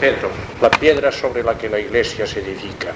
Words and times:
Pedro, 0.00 0.30
la 0.60 0.70
piedra 0.70 1.10
sobre 1.10 1.42
la 1.42 1.56
que 1.56 1.68
la 1.68 1.78
iglesia 1.78 2.26
se 2.26 2.40
edifica. 2.40 2.92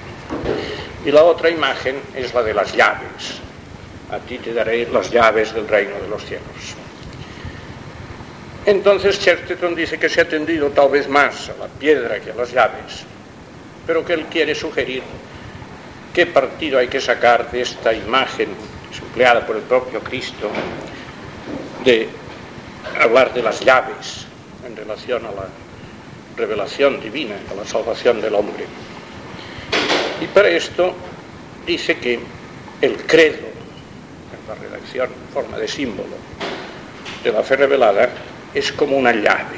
Y 1.05 1.11
la 1.11 1.23
otra 1.23 1.49
imagen 1.49 1.99
es 2.15 2.33
la 2.33 2.43
de 2.43 2.53
las 2.53 2.75
llaves. 2.75 3.39
A 4.11 4.19
ti 4.19 4.37
te 4.37 4.53
daré 4.53 4.87
las 4.91 5.09
llaves 5.11 5.53
del 5.53 5.67
reino 5.67 5.99
de 5.99 6.07
los 6.07 6.23
cielos. 6.25 6.75
Entonces 8.65 9.19
Chesterton 9.19 9.75
dice 9.75 9.97
que 9.97 10.09
se 10.09 10.19
ha 10.19 10.23
atendido 10.23 10.69
tal 10.71 10.89
vez 10.89 11.07
más 11.07 11.49
a 11.49 11.57
la 11.57 11.67
piedra 11.67 12.19
que 12.19 12.31
a 12.31 12.35
las 12.35 12.51
llaves, 12.51 13.05
pero 13.85 14.05
que 14.05 14.13
él 14.13 14.25
quiere 14.25 14.53
sugerir 14.53 15.03
qué 16.13 16.25
partido 16.25 16.77
hay 16.77 16.89
que 16.89 16.99
sacar 16.99 17.49
de 17.49 17.61
esta 17.61 17.93
imagen 17.93 18.49
empleada 19.17 19.45
por 19.45 19.55
el 19.55 19.61
propio 19.63 20.01
Cristo 20.01 20.49
de 21.85 22.09
hablar 22.99 23.33
de 23.33 23.41
las 23.41 23.61
llaves 23.61 24.25
en 24.65 24.75
relación 24.75 25.25
a 25.25 25.31
la 25.31 25.47
revelación 26.37 27.01
divina, 27.01 27.35
a 27.51 27.55
la 27.55 27.65
salvación 27.65 28.21
del 28.21 28.35
hombre. 28.35 28.65
Y 30.21 30.27
para 30.27 30.49
esto 30.49 30.93
dice 31.65 31.97
que 31.97 32.19
el 32.81 32.95
credo, 33.05 33.47
en 33.47 34.47
la 34.47 34.55
redacción 34.55 35.09
en 35.09 35.33
forma 35.33 35.57
de 35.57 35.67
símbolo 35.67 36.15
de 37.23 37.31
la 37.31 37.43
fe 37.43 37.55
revelada, 37.55 38.09
es 38.53 38.71
como 38.71 38.95
una 38.95 39.11
llave. 39.11 39.57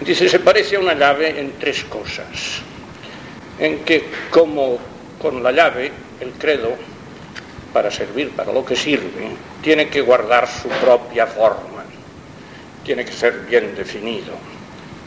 Dice, 0.00 0.28
se 0.28 0.38
parece 0.38 0.76
a 0.76 0.80
una 0.80 0.94
llave 0.94 1.40
en 1.40 1.52
tres 1.58 1.84
cosas. 1.84 2.60
En 3.58 3.80
que 3.80 4.04
como 4.30 4.78
con 5.20 5.42
la 5.42 5.52
llave, 5.52 5.90
el 6.20 6.32
credo, 6.32 6.74
para 7.72 7.90
servir 7.90 8.30
para 8.30 8.52
lo 8.52 8.64
que 8.64 8.76
sirve, 8.76 9.30
tiene 9.62 9.88
que 9.88 10.00
guardar 10.00 10.48
su 10.48 10.68
propia 10.68 11.26
forma, 11.26 11.84
tiene 12.84 13.04
que 13.04 13.12
ser 13.12 13.46
bien 13.48 13.74
definido. 13.74 14.32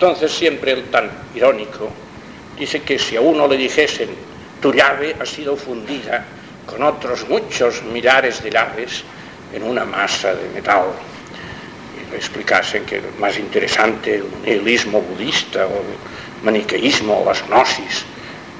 Entonces 0.03 0.33
siempre 0.33 0.73
el 0.73 0.83
tan 0.91 1.09
irónico 1.33 1.89
dice 2.59 2.81
que 2.81 2.99
si 2.99 3.15
a 3.15 3.21
uno 3.21 3.47
le 3.47 3.55
dijesen 3.55 4.09
tu 4.61 4.73
llave 4.73 5.15
ha 5.17 5.25
sido 5.25 5.55
fundida 5.55 6.25
con 6.65 6.83
otros 6.83 7.29
muchos 7.29 7.81
millares 7.83 8.43
de 8.43 8.51
llaves 8.51 9.05
en 9.53 9.63
una 9.63 9.85
masa 9.85 10.35
de 10.35 10.49
metal, 10.49 10.87
y 11.95 12.11
le 12.11 12.17
explicasen 12.17 12.85
que 12.85 12.97
es 12.97 13.03
más 13.17 13.39
interesante 13.39 14.15
el 14.15 14.25
nihilismo 14.45 14.99
budista 14.99 15.67
o 15.67 15.69
el 15.69 16.43
maniqueísmo 16.43 17.21
o 17.21 17.25
las 17.25 17.41
gnosis 17.47 18.03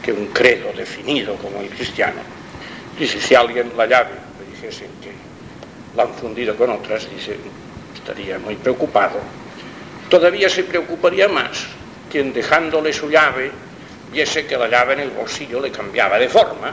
que 0.02 0.14
un 0.14 0.28
credo 0.28 0.72
definido 0.72 1.36
como 1.36 1.60
el 1.60 1.68
cristiano. 1.68 2.22
Dice, 2.98 3.20
si 3.20 3.36
alguien 3.36 3.70
la 3.76 3.86
llave 3.86 4.12
le 4.40 4.56
dijesen 4.56 4.88
que 5.02 5.12
la 5.98 6.04
han 6.04 6.14
fundido 6.14 6.56
con 6.56 6.70
otras, 6.70 7.06
dice, 7.14 7.36
estaría 7.94 8.40
muy 8.40 8.56
preocupado. 8.56 9.43
Todavía 10.10 10.50
se 10.50 10.64
preocuparía 10.64 11.28
más 11.28 11.66
quien 12.12 12.34
dejándole 12.34 12.94
su 12.94 13.10
llave 13.10 13.52
viese 14.12 14.46
que 14.46 14.56
la 14.56 14.68
llave 14.68 14.94
en 14.94 15.00
el 15.00 15.10
bolsillo 15.10 15.60
le 15.60 15.72
cambiaba 15.72 16.20
de 16.20 16.30
forma 16.30 16.72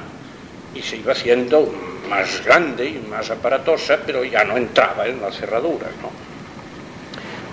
y 0.75 0.83
se 0.83 0.97
iba 0.97 1.13
haciendo 1.13 1.73
más 2.09 2.45
grande 2.45 2.87
y 2.87 2.99
más 3.09 3.31
aparatosa, 3.31 3.99
pero 4.05 4.23
ya 4.25 4.45
no 4.45 4.57
entraba 4.57 5.07
en 5.07 5.21
la 5.21 5.33
cerradura. 5.33 5.87
No, 6.03 6.11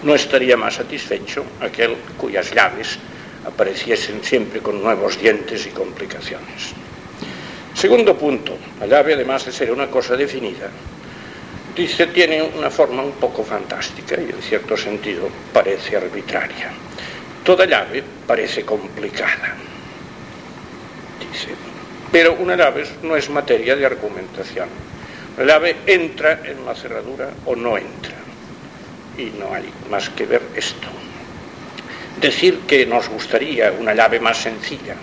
no 0.04 0.16
estaría 0.16 0.58
más 0.58 0.76
satisfecho 0.76 1.46
aquel 1.62 1.96
cuyas 2.18 2.54
llaves 2.54 3.00
apareciesen 3.46 4.24
siempre 4.24 4.60
con 4.60 4.82
nuevos 4.84 5.20
dientes 5.20 5.66
y 5.66 5.70
complicaciones. 5.70 6.74
Segundo 7.74 8.18
punto, 8.18 8.58
la 8.80 8.88
llave 8.88 9.14
además 9.14 9.46
de 9.46 9.52
ser 9.52 9.72
una 9.72 9.88
cosa 9.88 10.18
definida, 10.18 10.70
dice 11.78 12.08
tiene 12.08 12.42
una 12.42 12.72
forma 12.72 13.04
un 13.04 13.14
poco 13.14 13.44
fantástica 13.44 14.20
y 14.20 14.32
en 14.32 14.42
cierto 14.42 14.76
sentido 14.76 15.30
parece 15.54 15.96
arbitraria. 15.96 16.72
Toda 17.44 17.66
llave 17.66 18.04
parece 18.26 18.66
complicada, 18.66 19.56
dice, 21.20 21.50
pero 22.12 22.34
una 22.34 22.56
llave 22.56 22.84
no 23.04 23.16
es 23.16 23.30
materia 23.30 23.76
de 23.76 23.86
argumentación. 23.86 24.68
La 25.38 25.46
llave 25.46 25.78
entra 25.86 26.42
en 26.44 26.66
la 26.66 26.74
cerradura 26.74 27.30
o 27.46 27.56
no 27.56 27.78
entra 27.78 28.16
y 29.18 29.26
no 29.40 29.54
hay 29.54 29.72
más 29.90 30.10
que 30.10 30.26
ver 30.26 30.42
esto. 30.56 30.88
Decir 32.20 32.62
que 32.68 32.88
nos 32.88 33.08
gustaría 33.08 33.72
una 33.72 33.94
llave 33.94 34.20
más 34.20 34.38
sencilla, 34.38 34.96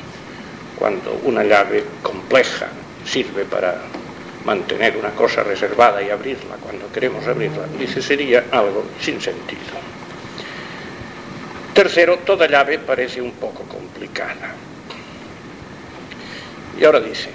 cuando 0.77 1.21
una 1.23 1.45
llave 1.45 1.84
compleja 2.03 2.67
sirve 3.07 3.45
para 3.45 3.81
mantener 4.44 4.97
una 4.97 5.10
cosa 5.10 5.43
reservada 5.43 6.03
y 6.03 6.10
abrirla 6.10 6.56
cuando 6.56 6.91
queremos 6.93 7.27
abrirla, 7.27 7.65
dice 7.78 8.03
sería 8.03 8.44
algo 8.50 8.84
sin 9.00 9.21
sentido. 9.21 9.62
Tercero, 11.72 12.19
toda 12.19 12.47
llave 12.47 12.78
parece 12.78 13.21
un 13.21 13.33
poco 13.33 13.65
complicada. 13.65 14.54
Y 16.78 16.84
ahora 16.84 17.00
dice, 17.00 17.31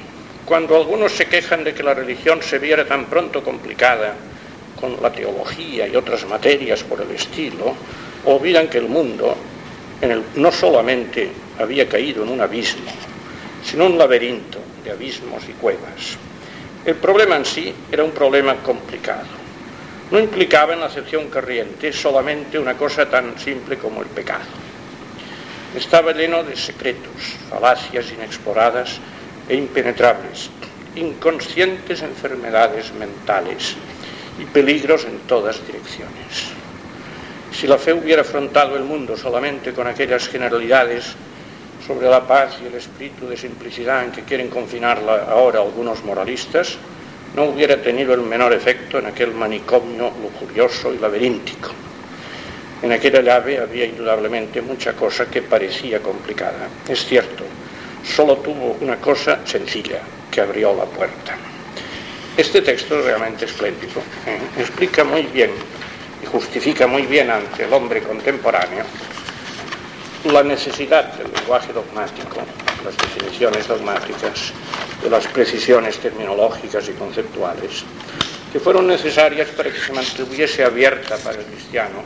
cuando 0.46 0.78
algunos 0.78 1.12
se 1.12 1.26
quejan 1.26 1.64
de 1.64 1.74
que 1.74 1.84
la 1.84 1.94
religión 1.94 2.42
se 2.42 2.60
viera 2.60 2.86
tan 2.86 3.06
pronto 3.06 3.44
complicada 3.44 4.16
con 4.80 5.02
la 5.02 5.12
teología 5.12 5.88
y 5.88 5.96
otras 5.96 6.26
materias 6.26 6.84
por 6.84 7.02
el 7.02 7.12
estilo, 7.12 7.76
olvidan 8.26 8.68
que 8.68 8.78
el 8.78 8.88
mundo 8.88 9.36
no 10.36 10.52
solamente 10.52 11.30
había 11.60 11.90
caído 11.90 12.24
en 12.24 12.30
un 12.30 12.42
abismo, 12.42 12.90
sino 13.64 13.88
un 13.88 13.98
laberinto 13.98 14.60
de 14.84 14.92
abismos 14.92 15.44
y 15.50 15.54
cuevas. 15.54 16.18
El 16.86 16.96
problema 16.96 17.36
en 17.36 17.46
sí 17.46 17.74
era 17.92 18.04
un 18.04 18.12
problema 18.12 18.56
complicado. 18.64 19.28
No 20.12 20.20
implicaba 20.20 20.74
en 20.74 20.80
la 20.80 20.86
acepción 20.86 21.30
corriente 21.30 21.92
solamente 21.92 22.58
una 22.58 22.76
cosa 22.76 23.10
tan 23.10 23.38
simple 23.38 23.78
como 23.78 24.02
el 24.02 24.08
pecado. 24.08 24.46
Estaba 25.76 26.14
lleno 26.14 26.44
de 26.44 26.56
secretos, 26.56 27.36
falacias 27.50 28.12
inexploradas 28.12 29.00
e 29.48 29.56
impenetrables, 29.56 30.50
inconscientes 30.96 32.02
enfermedades 32.02 32.94
mentales 32.94 33.76
y 34.40 34.46
peligros 34.46 35.06
en 35.06 35.20
todas 35.28 35.66
direcciones. 35.68 36.54
Si 37.52 37.68
la 37.68 37.78
fe 37.78 37.94
hubiera 37.94 38.22
afrontado 38.22 38.78
el 38.78 38.84
mundo 38.84 39.18
solamente 39.18 39.74
con 39.74 39.86
aquellas 39.86 40.28
generalidades 40.30 41.14
sobre 41.90 42.08
la 42.08 42.22
paz 42.22 42.58
y 42.62 42.68
el 42.68 42.76
espíritu 42.76 43.28
de 43.28 43.36
simplicidad 43.36 44.04
en 44.04 44.12
que 44.12 44.22
quieren 44.22 44.48
confinarla 44.48 45.24
ahora 45.24 45.60
algunos 45.60 46.04
moralistas, 46.04 46.78
no 47.36 47.46
hubiera 47.46 47.82
tenido 47.82 48.14
el 48.14 48.22
menor 48.22 48.54
efecto 48.54 49.00
en 49.00 49.08
aquel 49.08 49.34
manicomio 49.34 50.14
lujurioso 50.22 50.94
y 50.94 51.00
laberíntico. 51.00 51.72
En 52.84 52.92
aquella 52.92 53.22
llave 53.22 53.58
había 53.58 53.86
indudablemente 53.86 54.62
mucha 54.62 54.94
cosa 54.94 55.26
que 55.26 55.42
parecía 55.42 56.00
complicada. 56.00 56.68
Es 56.88 57.06
cierto, 57.06 57.44
solo 58.06 58.38
tuvo 58.38 58.78
una 58.82 58.98
cosa 58.98 59.40
sencilla, 59.44 60.00
que 60.30 60.42
abrió 60.42 60.76
la 60.76 60.86
puerta. 60.86 61.36
Este 62.38 62.62
texto 62.62 63.00
es 63.00 63.06
realmente 63.06 63.46
espléndido. 63.46 64.00
¿eh? 64.28 64.38
Explica 64.60 65.04
muy 65.04 65.24
bien 65.24 65.50
y 66.22 66.28
justifica 66.28 66.86
muy 66.86 67.08
bien 67.08 67.32
ante 67.32 67.64
el 67.64 67.74
hombre 67.74 68.04
contemporáneo 68.04 68.86
la 70.26 70.44
necesidad 70.44 71.14
del 71.14 71.32
lenguaje 71.32 71.72
dogmático, 71.72 72.38
las 72.84 72.98
definiciones 72.98 73.68
dogmáticas, 73.68 74.52
de 75.02 75.10
las 75.10 75.26
precisiones 75.28 75.98
terminológicas 76.00 76.90
y 76.90 76.94
conceptuales, 76.94 77.84
que 78.52 78.60
fueron 78.60 78.88
necesarias 78.88 79.48
para 79.50 79.72
que 79.72 79.80
se 79.80 79.94
mantuviese 79.94 80.64
abierta 80.64 81.18
para 81.18 81.40
el 81.40 81.46
cristiano 81.46 82.04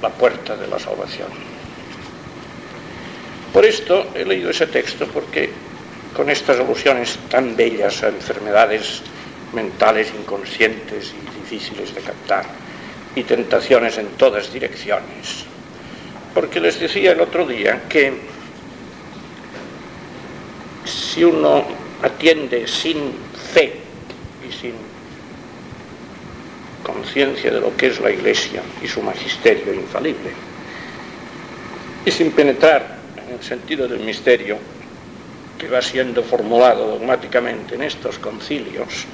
la 0.00 0.08
puerta 0.08 0.56
de 0.56 0.66
la 0.66 0.78
salvación. 0.78 1.28
Por 3.52 3.64
esto 3.64 4.08
he 4.14 4.24
leído 4.24 4.50
ese 4.50 4.66
texto 4.66 5.06
porque 5.06 5.50
con 6.16 6.28
estas 6.30 6.58
alusiones 6.58 7.18
tan 7.28 7.54
bellas 7.54 8.02
a 8.02 8.08
enfermedades 8.08 9.02
mentales 9.52 10.12
inconscientes 10.18 11.12
y 11.12 11.40
difíciles 11.40 11.94
de 11.94 12.00
captar 12.00 12.46
y 13.14 13.22
tentaciones 13.22 13.98
en 13.98 14.08
todas 14.16 14.52
direcciones, 14.52 15.44
porque 16.34 16.60
les 16.60 16.80
decía 16.80 17.12
el 17.12 17.20
otro 17.20 17.46
día 17.46 17.82
que 17.88 18.12
si 20.84 21.24
uno 21.24 21.64
atiende 22.02 22.66
sin 22.66 23.12
fe 23.52 23.74
y 24.48 24.52
sin 24.52 24.72
conciencia 26.82 27.50
de 27.50 27.60
lo 27.60 27.76
que 27.76 27.86
es 27.88 28.00
la 28.00 28.10
Iglesia 28.10 28.62
y 28.82 28.88
su 28.88 29.02
magisterio 29.02 29.72
infalible, 29.74 30.30
y 32.04 32.10
sin 32.10 32.32
penetrar 32.32 32.98
en 33.16 33.34
el 33.34 33.42
sentido 33.42 33.86
del 33.86 34.00
misterio 34.00 34.58
que 35.58 35.68
va 35.68 35.80
siendo 35.80 36.24
formulado 36.24 36.88
dogmáticamente 36.88 37.76
en 37.76 37.82
estos 37.82 38.18
concilios, 38.18 39.04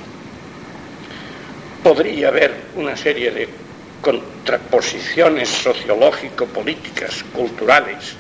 podría 1.83 2.29
haber 2.29 2.55
una 2.77 2.97
serie 2.97 3.31
de 3.31 3.49
contraposiciones 4.03 5.49
sociológico-políticas, 5.49 7.25
culturales, 7.33 8.15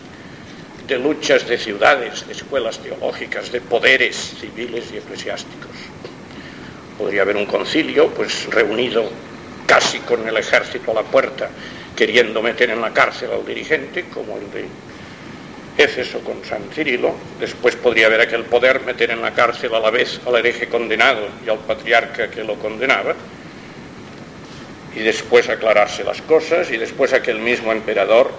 de 0.86 0.98
luchas 0.98 1.46
de 1.46 1.58
ciudades, 1.58 2.26
de 2.26 2.32
escuelas 2.32 2.78
teológicas, 2.78 3.52
de 3.52 3.60
poderes 3.60 4.16
civiles 4.40 4.86
y 4.92 4.96
eclesiásticos. 4.96 5.70
Podría 6.96 7.22
haber 7.22 7.36
un 7.36 7.46
concilio, 7.46 8.08
pues 8.08 8.46
reunido 8.46 9.10
casi 9.66 9.98
con 10.00 10.26
el 10.26 10.36
ejército 10.36 10.90
a 10.90 10.94
la 10.94 11.02
puerta, 11.02 11.50
queriendo 11.94 12.40
meter 12.42 12.70
en 12.70 12.80
la 12.80 12.92
cárcel 12.92 13.30
al 13.32 13.44
dirigente, 13.44 14.06
como 14.12 14.38
el 14.38 14.50
de 14.50 14.64
Éfeso 15.76 16.20
con 16.20 16.42
San 16.44 16.62
Cirilo. 16.72 17.14
Después 17.38 17.76
podría 17.76 18.06
haber 18.06 18.22
aquel 18.22 18.44
poder 18.44 18.80
meter 18.80 19.10
en 19.10 19.20
la 19.20 19.32
cárcel 19.32 19.75
a 19.75 19.80
la 19.80 19.90
vez 19.90 20.20
al 20.26 20.36
hereje 20.36 20.69
condenado 20.69 21.28
y 21.46 21.50
al 21.50 21.58
patriarca 21.58 22.30
que 22.30 22.42
lo 22.42 22.54
condenaba 22.54 23.14
y 24.94 25.00
después 25.00 25.49
aclararse 25.49 26.05
las 26.05 26.20
cosas 26.23 26.70
y 26.70 26.76
después 26.76 27.12
aquel 27.12 27.40
mismo 27.40 27.73
emperador 27.73 28.31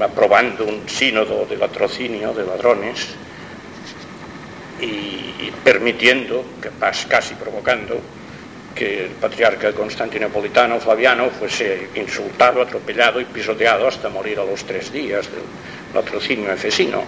aprobando 0.00 0.64
un 0.64 0.88
sínodo 0.88 1.46
de 1.46 1.56
latrocinio 1.56 2.32
de 2.32 2.46
ladrones 2.46 3.14
y 4.80 5.50
permitiendo, 5.62 6.44
casi 7.08 7.34
provocando, 7.34 8.00
que 8.74 9.04
el 9.04 9.10
patriarca 9.12 9.72
constantinopolitano 9.72 10.80
Flaviano 10.80 11.30
fuese 11.30 11.88
insultado, 11.94 12.60
atropellado 12.60 13.20
y 13.20 13.24
pisoteado 13.24 13.86
hasta 13.86 14.08
morir 14.08 14.40
a 14.40 14.44
los 14.44 14.64
tres 14.64 14.92
días 14.92 15.30
del 15.30 15.44
latrocinio 15.94 16.52
efesino. 16.52 17.04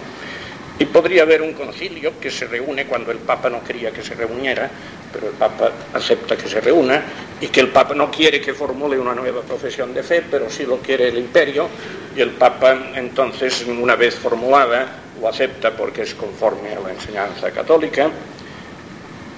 Y 0.79 0.85
podría 0.85 1.23
haber 1.23 1.41
un 1.41 1.53
concilio 1.53 2.19
que 2.19 2.29
se 2.29 2.45
reúne 2.45 2.85
cuando 2.85 3.11
el 3.11 3.17
Papa 3.17 3.49
no 3.49 3.63
quería 3.63 3.91
que 3.91 4.03
se 4.03 4.13
reuniera, 4.13 4.69
pero 5.11 5.27
el 5.27 5.33
Papa 5.33 5.71
acepta 5.93 6.37
que 6.37 6.47
se 6.47 6.61
reúna 6.61 7.01
y 7.41 7.47
que 7.47 7.61
el 7.61 7.69
Papa 7.69 7.95
no 7.95 8.11
quiere 8.11 8.39
que 8.39 8.53
formule 8.53 8.99
una 8.99 9.15
nueva 9.15 9.41
profesión 9.41 9.91
de 9.93 10.03
fe, 10.03 10.23
pero 10.29 10.49
sí 10.51 10.65
lo 10.65 10.77
quiere 10.77 11.07
el 11.07 11.17
imperio 11.17 11.67
y 12.15 12.21
el 12.21 12.31
Papa 12.31 12.91
entonces, 12.95 13.65
una 13.67 13.95
vez 13.95 14.15
formulada, 14.15 14.87
lo 15.19 15.27
acepta 15.27 15.71
porque 15.71 16.03
es 16.03 16.13
conforme 16.13 16.75
a 16.75 16.79
la 16.79 16.91
enseñanza 16.91 17.49
católica. 17.51 18.11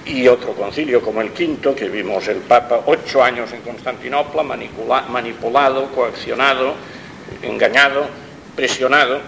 Y 0.04 0.26
otro 0.28 0.54
concilio 0.54 1.00
como 1.00 1.20
el 1.20 1.30
quinto, 1.30 1.74
que 1.74 1.88
vimos 1.88 2.26
el 2.28 2.38
Papa 2.38 2.82
ocho 2.86 3.22
años 3.22 3.52
en 3.52 3.60
Constantinopla, 3.62 4.42
manipulado, 4.42 5.86
coaccionado, 5.94 6.74
engañado, 7.42 8.06
presionado, 8.56 9.20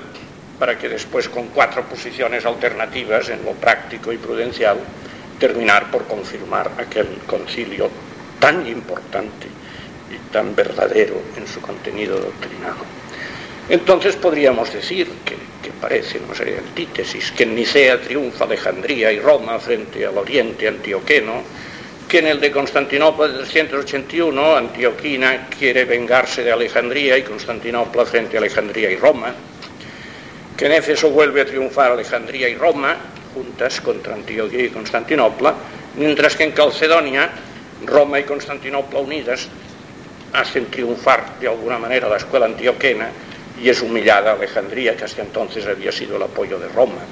para 0.58 0.78
que 0.78 0.88
después 0.88 1.28
con 1.28 1.49
cuatro 1.49 1.84
posiciones 1.84 2.44
alternativas 2.46 3.28
en 3.28 3.44
lo 3.44 3.52
práctico 3.52 4.12
y 4.12 4.19
prudencial 4.19 4.78
terminar 5.38 5.90
por 5.90 6.06
confirmar 6.06 6.70
aquel 6.78 7.08
concilio 7.26 7.90
tan 8.38 8.66
importante 8.66 9.49
y 10.10 10.32
tan 10.32 10.54
verdadero 10.54 11.20
en 11.37 11.46
su 11.46 11.60
contenido 11.60 12.16
doctrinal. 12.16 12.75
Entonces 13.69 14.16
podríamos 14.16 14.72
decir 14.72 15.08
que, 15.25 15.37
parece 15.81 16.20
serie 16.34 16.55
de 16.55 16.58
antítesis, 16.60 17.32
que 17.32 17.43
en 17.43 17.56
Nicea 17.56 18.00
triunfa 18.00 18.44
Alejandría 18.44 19.10
y 19.10 19.19
Roma 19.19 19.58
frente 19.58 20.06
al 20.06 20.16
oriente 20.16 20.69
antioqueno, 20.69 21.43
que 22.08 22.19
en 22.19 22.28
el 22.28 22.40
de 22.40 22.52
Constantinopla 22.52 23.28
de 23.28 23.38
381 23.38 24.56
Antioquina 24.56 25.48
quiere 25.48 25.84
vengarse 25.84 26.44
de 26.44 26.52
Alejandría 26.52 27.19
y 27.19 27.22
Constantinopla 27.22 28.05
frente 28.06 28.37
a 28.37 28.40
Alejandría 28.40 28.90
y 28.90 28.96
Roma, 28.96 29.34
que 30.62 30.66
en 30.66 30.74
Éfeso 30.74 31.10
vuelve 31.10 31.40
a 31.40 31.44
triunfar 31.44 31.90
Alejandría 31.90 32.48
y 32.48 32.54
Roma, 32.54 32.94
juntas 33.34 33.80
contra 33.80 34.14
Antioquía 34.14 34.66
y 34.66 34.68
Constantinopla, 34.68 35.54
mientras 35.96 36.36
que 36.36 36.44
en 36.44 36.52
Calcedonia, 36.52 37.30
Roma 37.84 38.20
y 38.20 38.22
Constantinopla 38.22 39.00
unidas 39.00 39.48
hacen 40.32 40.66
triunfar 40.66 41.40
de 41.40 41.48
alguna 41.48 41.80
manera 41.80 42.08
la 42.08 42.18
escuela 42.18 42.46
antioquena 42.46 43.08
y 43.60 43.70
es 43.70 43.82
humillada 43.82 44.34
Alejandría, 44.34 44.96
que 44.96 45.02
hasta 45.02 45.22
entonces 45.22 45.66
había 45.66 45.90
sido 45.90 46.14
el 46.14 46.22
apoyo 46.22 46.60
de 46.60 46.68
Roma. 46.68 47.02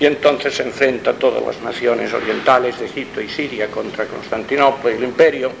Y 0.00 0.06
entonces 0.06 0.52
se 0.52 0.64
enfrenta 0.64 1.10
a 1.10 1.14
todas 1.14 1.40
las 1.46 1.60
naciones 1.62 2.12
orientales 2.12 2.80
de 2.80 2.86
Egipto 2.86 3.20
y 3.20 3.28
Siria 3.28 3.68
contra 3.68 4.04
Constantinopla 4.04 4.90
y 4.90 4.94
el 4.94 5.04
imperio 5.04 5.52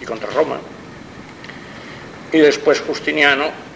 y 0.00 0.06
contra 0.06 0.30
Roma. 0.30 0.58
Y 2.32 2.38
después 2.38 2.80
Justiniano 2.80 3.73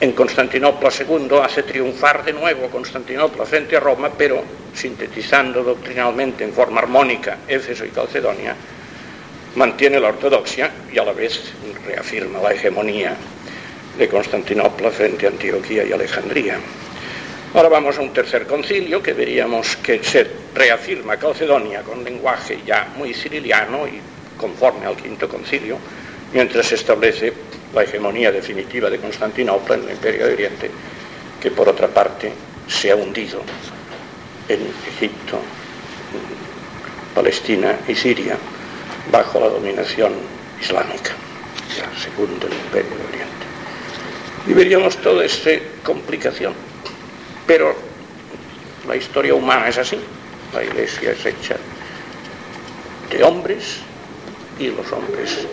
en 0.00 0.12
Constantinopla 0.12 0.90
II 0.90 1.38
hace 1.42 1.62
triunfar 1.62 2.24
de 2.24 2.32
nuevo 2.32 2.68
Constantinopla 2.68 3.46
frente 3.46 3.76
a 3.76 3.80
Roma, 3.80 4.10
pero 4.16 4.42
sintetizando 4.74 5.62
doctrinalmente 5.62 6.44
en 6.44 6.52
forma 6.52 6.80
armónica 6.80 7.38
Éfeso 7.46 7.84
y 7.84 7.90
Calcedonia, 7.90 8.56
mantiene 9.54 10.00
la 10.00 10.08
ortodoxia 10.08 10.70
y 10.92 10.98
a 10.98 11.04
la 11.04 11.12
vez 11.12 11.52
reafirma 11.86 12.40
la 12.40 12.52
hegemonía 12.52 13.16
de 13.96 14.08
Constantinopla 14.08 14.90
frente 14.90 15.26
a 15.26 15.30
Antioquía 15.30 15.84
y 15.84 15.92
Alejandría. 15.92 16.58
Ahora 17.54 17.68
vamos 17.68 17.96
a 17.96 18.00
un 18.00 18.12
tercer 18.12 18.48
concilio 18.48 19.00
que 19.00 19.12
veríamos 19.12 19.76
que 19.76 20.02
se 20.02 20.26
reafirma 20.54 21.16
Calcedonia 21.16 21.82
con 21.82 22.02
lenguaje 22.02 22.58
ya 22.66 22.88
muy 22.96 23.14
ciriliano 23.14 23.86
y 23.86 24.00
conforme 24.36 24.86
al 24.86 24.96
quinto 24.96 25.28
concilio, 25.28 25.78
mientras 26.32 26.66
se 26.66 26.74
establece 26.74 27.32
la 27.74 27.82
hegemonía 27.82 28.30
definitiva 28.30 28.88
de 28.88 28.98
Constantinopla 28.98 29.74
en 29.76 29.84
el 29.84 29.90
Imperio 29.90 30.26
de 30.26 30.34
Oriente, 30.34 30.70
que 31.40 31.50
por 31.50 31.68
otra 31.68 31.88
parte 31.88 32.32
se 32.68 32.90
ha 32.90 32.96
hundido 32.96 33.42
en 34.48 34.60
Egipto, 34.96 35.38
Palestina 37.14 37.78
y 37.88 37.94
Siria 37.94 38.36
bajo 39.10 39.40
la 39.40 39.48
dominación 39.48 40.12
islámica, 40.60 41.12
ya 41.76 41.90
segundo 42.00 42.46
el 42.46 42.52
Imperio 42.52 42.90
de 42.90 43.04
Oriente. 43.08 43.44
Y 44.46 44.52
veríamos 44.52 44.96
toda 44.98 45.24
esta 45.24 45.50
complicación. 45.82 46.54
Pero 47.46 47.74
la 48.86 48.96
historia 48.96 49.34
humana 49.34 49.68
es 49.68 49.78
así, 49.78 49.98
la 50.54 50.62
iglesia 50.64 51.12
es 51.12 51.26
hecha 51.26 51.56
de 53.10 53.22
hombres 53.22 53.80
y 54.58 54.68
los 54.68 54.90
hombres 54.92 55.46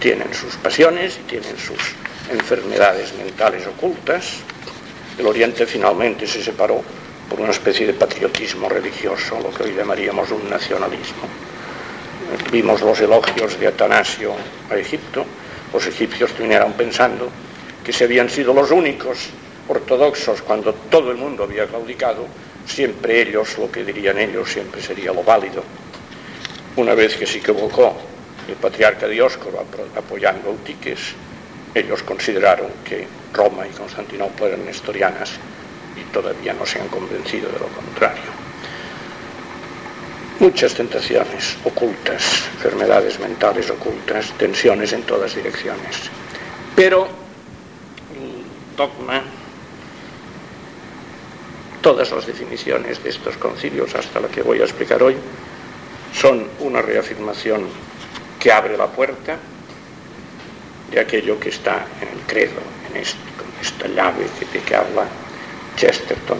tienen 0.00 0.32
sus 0.32 0.56
pasiones 0.56 1.18
y 1.18 1.28
tienen 1.28 1.56
sus 1.58 1.94
enfermedades 2.32 3.12
mentales 3.14 3.66
ocultas. 3.66 4.38
El 5.18 5.26
Oriente 5.26 5.66
finalmente 5.66 6.26
se 6.26 6.42
separó 6.42 6.82
por 7.28 7.40
una 7.40 7.50
especie 7.50 7.86
de 7.86 7.92
patriotismo 7.92 8.68
religioso, 8.68 9.38
lo 9.40 9.50
que 9.50 9.64
hoy 9.64 9.74
llamaríamos 9.74 10.30
un 10.30 10.48
nacionalismo. 10.48 11.28
Vimos 12.50 12.80
los 12.80 12.98
elogios 13.00 13.60
de 13.60 13.66
Atanasio 13.68 14.32
a 14.70 14.76
Egipto. 14.76 15.24
Los 15.72 15.86
egipcios 15.86 16.32
terminaron 16.32 16.72
pensando 16.72 17.28
que 17.84 17.92
si 17.92 18.04
habían 18.04 18.30
sido 18.30 18.54
los 18.54 18.70
únicos 18.70 19.28
ortodoxos 19.68 20.42
cuando 20.42 20.72
todo 20.74 21.10
el 21.10 21.18
mundo 21.18 21.44
había 21.44 21.66
claudicado, 21.66 22.26
siempre 22.66 23.20
ellos, 23.20 23.58
lo 23.58 23.70
que 23.70 23.84
dirían 23.84 24.18
ellos, 24.18 24.50
siempre 24.50 24.80
sería 24.82 25.12
lo 25.12 25.22
válido. 25.22 25.62
Una 26.76 26.94
vez 26.94 27.16
que 27.16 27.26
se 27.26 27.38
equivocó 27.38 27.94
el 28.50 28.56
patriarca 28.56 29.06
Dioscoro 29.06 29.64
apoyando 29.96 30.48
a 30.48 30.52
Eutiques, 30.52 31.14
ellos 31.74 32.02
consideraron 32.02 32.68
que 32.84 33.06
Roma 33.32 33.66
y 33.66 33.70
Constantinopla 33.70 34.48
eran 34.48 34.64
nestorianas 34.64 35.32
y 35.96 36.12
todavía 36.12 36.52
no 36.52 36.66
se 36.66 36.80
han 36.80 36.88
convencido 36.88 37.50
de 37.50 37.58
lo 37.60 37.68
contrario. 37.68 38.40
Muchas 40.40 40.74
tentaciones 40.74 41.56
ocultas, 41.64 42.48
enfermedades 42.54 43.20
mentales 43.20 43.70
ocultas, 43.70 44.32
tensiones 44.38 44.92
en 44.92 45.02
todas 45.02 45.34
direcciones. 45.34 46.10
Pero 46.74 47.06
el 48.14 48.76
dogma, 48.76 49.22
todas 51.82 52.10
las 52.10 52.26
definiciones 52.26 53.02
de 53.02 53.10
estos 53.10 53.36
concilios, 53.36 53.94
hasta 53.94 54.18
la 54.18 54.28
que 54.28 54.42
voy 54.42 54.60
a 54.60 54.64
explicar 54.64 55.02
hoy, 55.02 55.16
son 56.14 56.48
una 56.60 56.82
reafirmación 56.82 57.68
que 58.40 58.50
abre 58.50 58.76
la 58.76 58.86
puerta 58.86 59.36
de 60.90 60.98
aquello 60.98 61.38
que 61.38 61.50
está 61.50 61.86
en 62.00 62.08
el 62.08 62.24
credo, 62.26 62.60
en 62.90 63.00
esta 63.00 63.86
llave 63.86 64.26
de 64.52 64.58
que 64.60 64.74
habla 64.74 65.06
Chesterton. 65.76 66.38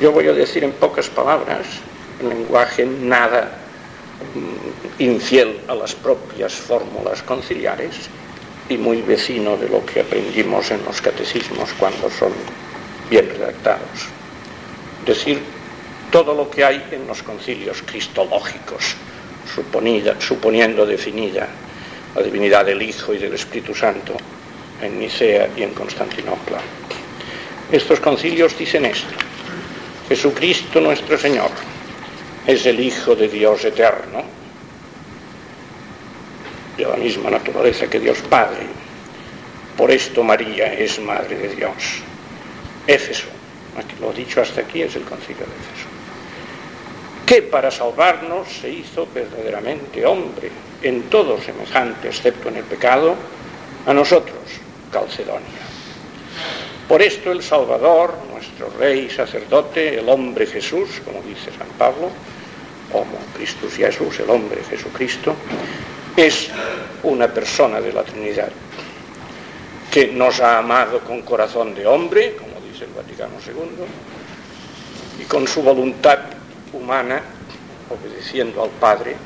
Yo 0.00 0.12
voy 0.12 0.28
a 0.28 0.32
decir 0.32 0.62
en 0.62 0.72
pocas 0.72 1.08
palabras, 1.08 1.66
en 2.20 2.28
lenguaje 2.28 2.84
nada 2.84 3.50
mm, 4.34 5.02
infiel 5.02 5.60
a 5.66 5.74
las 5.74 5.94
propias 5.94 6.54
fórmulas 6.54 7.22
conciliares 7.22 8.08
y 8.68 8.76
muy 8.76 9.02
vecino 9.02 9.56
de 9.56 9.68
lo 9.68 9.84
que 9.84 10.00
aprendimos 10.00 10.70
en 10.70 10.84
los 10.84 11.00
catecismos 11.00 11.70
cuando 11.78 12.10
son 12.10 12.32
bien 13.10 13.28
redactados. 13.28 14.08
Decir 15.06 15.40
todo 16.10 16.34
lo 16.34 16.50
que 16.50 16.64
hay 16.64 16.84
en 16.92 17.06
los 17.06 17.22
concilios 17.22 17.82
cristológicos, 17.82 18.96
suponiendo 19.46 20.86
definida 20.86 21.48
la 22.14 22.22
divinidad 22.22 22.64
del 22.64 22.82
Hijo 22.82 23.12
y 23.14 23.18
del 23.18 23.34
Espíritu 23.34 23.74
Santo 23.74 24.14
en 24.80 24.98
Nicea 24.98 25.48
y 25.56 25.62
en 25.62 25.74
Constantinopla. 25.74 26.58
Estos 27.72 28.00
concilios 28.00 28.56
dicen 28.56 28.84
esto. 28.84 29.14
Jesucristo 30.08 30.80
nuestro 30.80 31.18
Señor 31.18 31.50
es 32.46 32.66
el 32.66 32.78
Hijo 32.78 33.16
de 33.16 33.28
Dios 33.28 33.64
eterno, 33.64 34.22
de 36.76 36.84
la 36.84 36.96
misma 36.96 37.30
naturaleza 37.30 37.88
que 37.88 38.00
Dios 38.00 38.18
Padre. 38.28 38.66
Por 39.76 39.90
esto 39.90 40.22
María 40.22 40.72
es 40.74 41.00
Madre 41.00 41.36
de 41.36 41.54
Dios. 41.54 42.02
Éfeso, 42.86 43.28
lo 44.00 44.12
dicho 44.12 44.40
hasta 44.40 44.60
aquí 44.60 44.82
es 44.82 44.94
el 44.94 45.02
concilio 45.02 45.46
de 45.46 45.52
Éfeso, 45.52 45.88
que 47.26 47.42
para 47.42 47.70
salvarnos 47.70 48.48
se 48.60 48.70
hizo 48.70 49.08
verdaderamente 49.12 50.04
hombre, 50.04 50.50
en 50.82 51.04
todo 51.04 51.40
semejante, 51.40 52.08
excepto 52.08 52.48
en 52.48 52.56
el 52.56 52.64
pecado, 52.64 53.14
a 53.86 53.94
nosotros, 53.94 54.38
Calcedonia. 54.92 55.64
Por 56.88 57.00
esto 57.00 57.32
el 57.32 57.42
Salvador, 57.42 58.14
nuestro 58.30 58.68
Rey 58.78 59.08
sacerdote, 59.08 59.98
el 59.98 60.08
hombre 60.08 60.46
Jesús, 60.46 61.00
como 61.04 61.22
dice 61.22 61.50
San 61.56 61.68
Pablo, 61.78 62.10
como 62.92 63.16
Cristo 63.34 63.68
Jesús, 63.74 64.20
el 64.20 64.28
hombre 64.28 64.62
Jesucristo, 64.68 65.34
es 66.14 66.50
una 67.02 67.28
persona 67.28 67.80
de 67.80 67.92
la 67.92 68.02
Trinidad 68.02 68.50
que 69.90 70.08
nos 70.08 70.40
ha 70.40 70.58
amado 70.58 71.00
con 71.00 71.22
corazón 71.22 71.74
de 71.74 71.86
hombre, 71.86 72.36
como 72.36 72.60
dice 72.60 72.84
el 72.84 72.90
Vaticano 72.90 73.34
II, 73.46 75.22
y 75.22 75.24
con 75.24 75.46
su 75.48 75.62
voluntad 75.62 76.18
humana, 76.74 77.22
obedeciendo 77.90 78.62
al 78.62 78.70
Padre, 78.70 79.16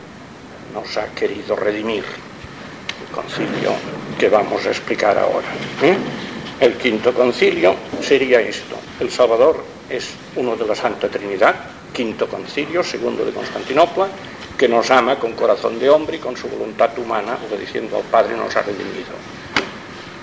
nos 0.73 0.97
ha 0.97 1.07
querido 1.15 1.57
redimir. 1.57 2.05
El 2.05 3.15
concilio 3.15 3.73
que 4.19 4.29
vamos 4.29 4.67
a 4.67 4.71
explicar 4.71 5.19
ahora. 5.19 5.49
¿eh? 5.83 5.97
El 6.61 6.75
quinto 6.75 7.15
concilio 7.15 7.75
sería 8.01 8.41
esto. 8.41 8.77
El 9.01 9.11
Salvador 9.11 9.65
es 9.89 10.11
uno 10.37 10.57
de 10.57 10.67
la 10.67 10.75
Santa 10.75 11.09
Trinidad, 11.09 11.55
quinto 11.93 12.29
concilio, 12.29 12.83
segundo 12.83 13.25
de 13.25 13.33
Constantinopla, 13.33 14.09
que 14.57 14.69
nos 14.69 14.91
ama 14.91 15.19
con 15.19 15.33
corazón 15.33 15.79
de 15.79 15.89
hombre 15.89 16.17
y 16.17 16.21
con 16.21 16.37
su 16.37 16.49
voluntad 16.49 16.91
humana, 16.99 17.39
obedeciendo 17.49 17.97
al 17.97 18.03
Padre, 18.05 18.37
nos 18.37 18.55
ha 18.57 18.63
redimido. 18.63 19.15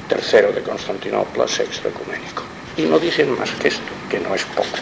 Tercero 0.10 0.52
de 0.52 0.62
Constantinopla, 0.62 1.48
sexto 1.48 1.88
ecuménico. 1.88 2.44
Y 2.78 2.84
no 2.84 3.00
dicen 3.00 3.38
más 3.40 3.50
que 3.52 3.70
esto, 3.70 3.92
que 4.10 4.20
no 4.20 4.36
es 4.36 4.44
poco. 4.44 4.78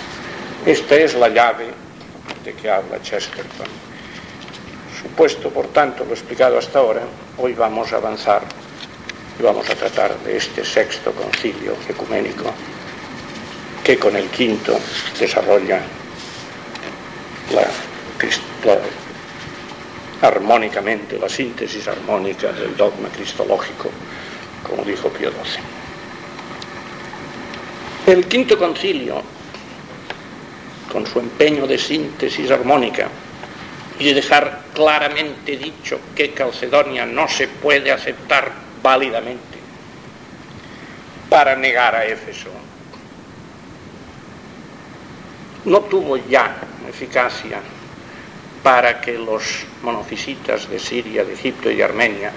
Esta 0.66 0.96
es 0.96 1.14
la 1.14 1.30
llave 1.30 1.83
de 2.44 2.54
que 2.54 2.70
habla 2.70 3.02
Chesterton. 3.02 3.68
Supuesto, 5.02 5.50
por 5.50 5.68
tanto, 5.68 6.06
lo 6.06 6.14
explicado 6.14 6.58
hasta 6.58 6.80
ahora, 6.80 7.02
hoy 7.38 7.54
vamos 7.54 7.92
a 7.94 7.98
avanzar 7.98 8.44
y 9.40 9.44
vamos 9.44 9.70
a 9.70 9.76
tratar 9.76 10.18
de 10.20 10.38
este 10.38 10.64
sexto 10.64 11.12
concilio 11.12 11.76
ecuménico 11.88 12.46
que 13.84 13.98
con 13.98 14.16
el 14.16 14.30
quinto 14.30 14.80
desarrolla 15.20 15.82
la, 17.54 17.62
la 18.66 18.80
armónicamente 20.24 21.20
la 21.20 21.28
síntesis 21.28 21.88
armónica 21.88 22.54
del 22.54 22.78
dogma 22.78 23.10
cristológico, 23.10 23.90
como 24.68 24.84
dijo 24.84 25.10
Pío 25.10 25.30
XII. 25.30 25.64
El 28.14 28.26
quinto 28.28 28.58
concilio, 28.58 29.22
con 30.94 31.08
su 31.08 31.20
empeño 31.20 31.66
de 31.66 31.80
síntesis 31.80 32.52
armónica 32.52 33.10
y 34.00 34.06
de 34.06 34.14
dejar 34.14 34.62
claramente 34.74 35.58
dicho 35.58 36.00
que 36.16 36.32
Calcedonia 36.32 37.06
no 37.06 37.28
se 37.28 37.48
puede 37.48 37.92
aceptar 37.92 38.52
válidamente 38.82 39.58
para 41.30 41.56
negar 41.56 41.96
a 41.96 42.06
Éfeso, 42.06 42.50
no 45.66 45.82
tuvo 45.82 46.18
ya 46.18 46.56
eficacia 46.88 47.60
para 48.62 49.02
que 49.02 49.18
los 49.18 49.66
monofisitas 49.82 50.70
de 50.70 50.80
Siria, 50.80 51.26
de 51.26 51.34
Egipto 51.34 51.72
y 51.72 51.76
de 51.76 51.84
Armenia 51.84 52.32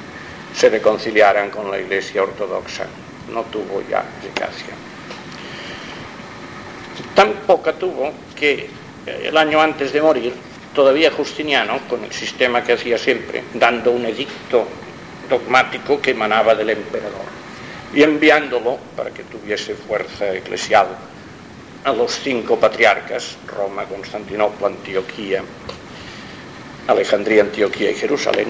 se 0.55 0.71
reconciliaran 0.71 1.51
con 1.51 1.71
la 1.71 1.79
Iglesia 1.79 2.23
Ortodoxa. 2.23 2.87
No 3.33 3.43
tuvo 3.43 3.83
ya 3.89 4.05
eficacia. 4.23 4.86
Tan 7.15 7.33
poca 7.47 7.73
tuvo 7.73 8.13
que 8.39 8.69
eh, 9.07 9.23
el 9.25 9.37
año 9.37 9.61
antes 9.61 9.93
de 9.93 10.03
morir, 10.03 10.33
todavía 10.75 11.11
Justiniano, 11.11 11.81
con 11.89 12.05
el 12.05 12.13
sistema 12.13 12.63
que 12.63 12.75
hacía 12.75 12.99
siempre, 12.99 13.43
dando 13.55 13.93
un 13.93 14.07
edicto 14.07 14.67
dogmático 15.29 16.01
que 16.01 16.13
emanaba 16.13 16.55
del 16.55 16.71
emperador 16.71 17.27
y 17.95 18.03
enviándolo 18.03 18.79
para 18.97 19.11
que 19.11 19.23
tuviese 19.25 19.75
fuerza 19.75 20.33
eclesial 20.33 20.89
a 21.85 21.93
los 21.93 22.13
cinco 22.19 22.59
patriarcas, 22.59 23.37
Roma, 23.47 23.85
Constantinopla, 23.85 24.67
Antioquía, 24.67 25.43
Alejandría, 26.89 27.43
Antioquía 27.43 27.93
y 27.93 27.95
Jerusalén, 27.95 28.49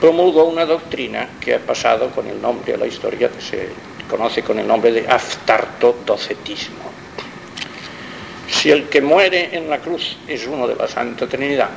promulgó 0.00 0.44
una 0.44 0.64
doctrina 0.64 1.28
que 1.38 1.54
ha 1.54 1.58
pasado 1.58 2.10
con 2.10 2.26
el 2.26 2.40
nombre 2.40 2.74
a 2.74 2.78
la 2.78 2.86
historia 2.86 3.28
que 3.28 3.42
se 3.42 3.68
conoce 4.08 4.42
con 4.42 4.58
el 4.58 4.66
nombre 4.66 4.90
de 4.90 5.06
aftartodocetismo. 5.06 6.89
Si 8.60 8.70
el 8.70 8.90
que 8.90 9.00
muere 9.00 9.56
en 9.56 9.70
la 9.70 9.78
cruz 9.78 10.18
es 10.28 10.46
uno 10.46 10.68
de 10.68 10.74
la 10.74 10.86
Santa 10.86 11.26
Trinidad, 11.26 11.70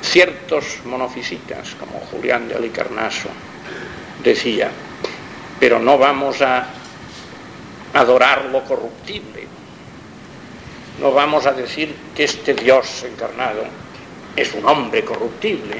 ciertos 0.00 0.78
monofisitas 0.86 1.74
como 1.74 2.00
Julián 2.00 2.48
de 2.48 2.54
Alicarnaso 2.54 3.28
decía, 4.22 4.70
pero 5.60 5.78
no 5.78 5.98
vamos 5.98 6.40
a 6.40 6.66
adorar 7.92 8.46
lo 8.46 8.64
corruptible, 8.64 9.46
no 10.98 11.12
vamos 11.12 11.44
a 11.44 11.52
decir 11.52 11.94
que 12.16 12.24
este 12.24 12.54
Dios 12.54 13.04
encarnado 13.04 13.64
es 14.36 14.54
un 14.54 14.64
hombre 14.64 15.04
corruptible 15.04 15.76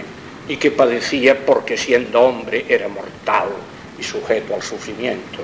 y 0.47 0.59
que 0.59 0.73
padecía 0.73 1.47
porque 1.47 1.78
siendo 1.78 2.21
hombre 2.21 2.66
era 2.68 2.88
mortal 2.88 3.49
y 3.99 4.02
sujeto 4.02 4.56
al 4.56 4.62
sufrimiento. 4.62 5.38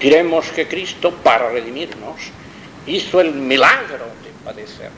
Diremos 0.00 0.50
que 0.50 0.66
Cristo, 0.66 1.14
para 1.22 1.50
redimirnos, 1.50 2.32
hizo 2.86 3.20
el 3.20 3.32
milagro 3.32 4.06
de 4.22 4.44
padecer, 4.44 4.90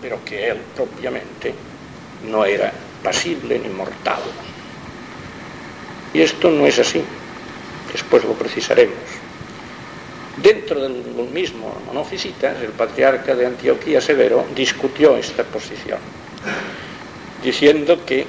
pero 0.00 0.24
que 0.24 0.48
Él 0.48 0.58
propiamente 0.74 1.54
no 2.28 2.44
era 2.44 2.72
pasible 3.02 3.58
ni 3.58 3.68
mortal. 3.68 4.20
Y 6.12 6.20
esto 6.20 6.50
no 6.50 6.66
es 6.66 6.78
así, 6.78 7.02
después 7.92 8.24
lo 8.24 8.32
precisaremos. 8.34 8.98
Dentro 10.36 10.80
del 10.80 11.02
mismo 11.32 11.72
Monofisitas, 11.86 12.60
el 12.60 12.70
patriarca 12.70 13.34
de 13.34 13.46
Antioquía 13.46 14.00
Severo 14.00 14.44
discutió 14.54 15.16
esta 15.16 15.44
posición 15.44 15.98
diciendo 17.44 18.04
que 18.06 18.26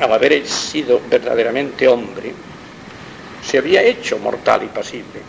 al 0.00 0.12
haber 0.12 0.46
sido 0.46 1.00
verdaderamente 1.08 1.86
hombre, 1.86 2.32
se 3.42 3.58
había 3.58 3.82
hecho 3.82 4.18
mortal 4.18 4.62
y 4.64 4.66
pasible, 4.66 5.20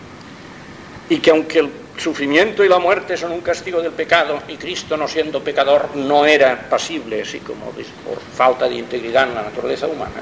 y 1.09 1.17
que 1.17 1.29
aunque 1.29 1.59
el 1.59 1.69
sufrimiento 1.97 2.63
y 2.63 2.69
la 2.69 2.79
muerte 2.79 3.17
son 3.17 3.31
un 3.31 3.41
castigo 3.41 3.81
del 3.81 3.91
pecado, 3.91 4.41
y 4.47 4.57
Cristo 4.57 4.95
no 4.95 5.07
siendo 5.07 5.43
pecador 5.43 5.95
no 5.95 6.25
era 6.25 6.69
pasible, 6.69 7.21
así 7.21 7.39
como 7.39 7.71
por 7.71 8.19
falta 8.35 8.67
de 8.69 8.75
integridad 8.75 9.27
en 9.27 9.35
la 9.35 9.43
naturaleza 9.43 9.87
humana, 9.87 10.21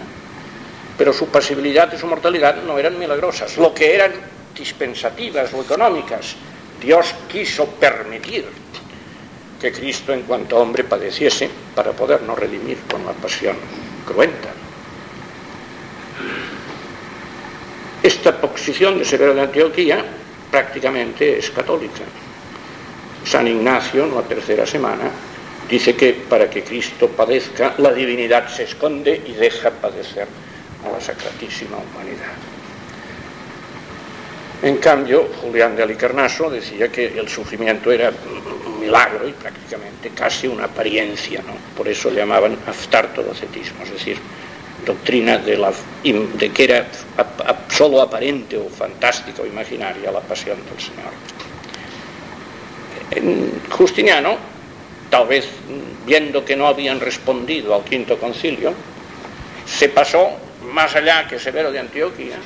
pero 0.97 1.11
su 1.13 1.27
pasibilidad 1.27 1.91
y 1.93 1.97
su 1.97 2.07
mortalidad 2.07 2.63
no 2.63 2.77
eran 2.79 2.97
milagrosas, 2.97 3.57
lo 3.57 3.73
que 3.73 3.93
eran 3.93 4.11
dispensativas 4.57 5.53
o 5.53 5.61
económicas. 5.61 6.35
Dios 6.81 7.13
quiso 7.31 7.65
permitir 7.67 8.45
que 9.59 9.71
Cristo 9.71 10.13
en 10.13 10.23
cuanto 10.23 10.57
hombre 10.57 10.83
padeciese 10.83 11.49
para 11.73 11.91
podernos 11.91 12.37
redimir 12.37 12.77
con 12.89 13.05
la 13.05 13.11
pasión 13.13 13.57
cruenta. 14.05 14.49
Esta 18.03 18.39
posición 18.39 18.99
de 18.99 19.05
Severo 19.05 19.33
de 19.33 19.41
Antioquía 19.41 20.05
prácticamente 20.55 21.37
es 21.37 21.51
católica. 21.51 22.03
San 23.25 23.45
Ignacio, 23.45 24.05
en 24.05 24.15
la 24.15 24.21
tercera 24.21 24.65
semana, 24.65 25.11
dice 25.67 25.97
que 25.97 26.13
para 26.13 26.49
que 26.49 26.63
Cristo 26.63 27.09
padezca, 27.09 27.73
la 27.79 27.91
divinidad 27.91 28.47
se 28.47 28.63
esconde 28.63 29.21
y 29.25 29.33
deja 29.33 29.69
padecer 29.69 30.25
a 30.85 30.93
la 30.93 31.01
sacratísima 31.01 31.75
humanidad. 31.75 32.35
En 34.61 34.77
cambio, 34.77 35.27
Julián 35.41 35.75
de 35.75 35.83
Alicarnaso 35.83 36.49
decía 36.49 36.87
que 36.87 37.07
el 37.19 37.27
sufrimiento 37.27 37.91
era 37.91 38.13
un 38.65 38.79
milagro 38.79 39.27
y 39.27 39.33
prácticamente 39.33 40.11
casi 40.11 40.47
una 40.47 40.65
apariencia, 40.65 41.41
¿no? 41.45 41.53
por 41.75 41.89
eso 41.89 42.09
le 42.09 42.21
llamaban 42.21 42.57
aftartodocetismo, 42.65 43.83
es 43.83 43.91
decir, 43.91 44.17
doctrina 44.85 45.37
de, 45.37 45.57
la, 45.57 45.73
de 46.03 46.51
que 46.51 46.63
era 46.63 46.85
solo 47.69 48.01
aparente 48.01 48.57
o 48.57 48.69
fantástica 48.69 49.41
o 49.41 49.45
imaginaria 49.45 50.11
la 50.11 50.21
pasión 50.21 50.57
del 50.65 50.79
Señor. 50.79 51.11
Justiniano, 53.69 54.37
tal 55.09 55.27
vez 55.27 55.47
viendo 56.05 56.45
que 56.45 56.55
no 56.55 56.67
habían 56.67 56.99
respondido 56.99 57.73
al 57.75 57.83
quinto 57.83 58.17
concilio, 58.17 58.73
se 59.65 59.89
pasó 59.89 60.29
más 60.71 60.95
allá 60.95 61.27
que 61.27 61.39
Severo 61.39 61.71
de 61.71 61.79
Antioquía, 61.79 62.37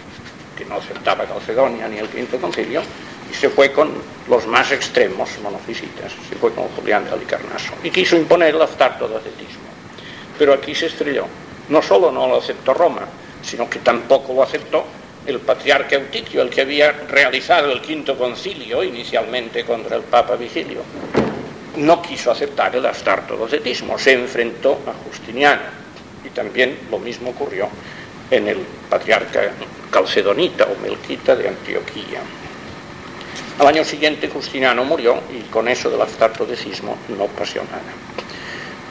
que 0.58 0.66
no 0.66 0.76
aceptaba 0.76 1.26
Calcedonia 1.26 1.88
ni 1.88 1.98
el 1.98 2.08
quinto 2.08 2.38
concilio, 2.38 2.82
y 3.30 3.34
se 3.34 3.50
fue 3.50 3.72
con 3.72 3.92
los 4.28 4.48
más 4.48 4.72
extremos 4.72 5.30
monofisitas, 5.44 6.12
se 6.30 6.36
fue 6.36 6.54
con 6.54 6.68
Julián 6.70 7.06
de 7.06 7.12
Alicarnaso, 7.12 7.74
y 7.84 7.90
quiso 7.90 8.16
imponer 8.16 8.56
el 8.56 8.62
ascetismo. 8.62 9.70
Pero 10.38 10.54
aquí 10.54 10.74
se 10.74 10.88
estrelló. 10.88 11.26
No 11.70 11.82
solo 11.82 12.12
no 12.12 12.28
lo 12.28 12.38
aceptó 12.38 12.74
Roma, 12.74 13.02
sino 13.42 13.70
que 13.70 13.80
tampoco 13.80 14.34
lo 14.34 14.44
aceptó 14.44 14.86
el 15.26 15.40
patriarca 15.40 15.96
Eutiquio, 15.96 16.42
el 16.42 16.50
que 16.50 16.62
había 16.62 16.92
realizado 16.92 17.72
el 17.72 17.82
quinto 17.82 18.18
concilio 18.18 18.84
inicialmente 18.84 19.64
contra 19.64 19.96
el 19.96 20.04
Papa 20.04 20.36
Vigilio. 20.36 20.82
No 21.78 22.02
quiso 22.02 22.32
aceptar 22.32 22.76
el 22.76 22.86
astartodocetismo, 22.86 23.98
se 24.00 24.14
enfrentó 24.14 24.80
a 24.88 24.94
Justiniano. 25.06 25.62
Y 26.26 26.30
también 26.30 26.80
lo 26.90 27.00
mismo 27.00 27.30
ocurrió 27.30 27.70
en 28.32 28.48
el 28.48 28.58
patriarca 28.90 29.52
calcedonita 29.92 30.66
o 30.66 30.82
melquita 30.82 31.36
de 31.36 31.48
Antioquía. 31.48 32.22
Al 33.60 33.68
año 33.68 33.84
siguiente 33.84 34.30
Justiniano 34.30 34.84
murió 34.86 35.22
y 35.32 35.42
con 35.50 35.68
eso 35.68 35.90
del 35.90 36.02
astartodecismo 36.02 36.98
no 37.10 37.28
pasó 37.28 37.60
nada. 37.66 38.29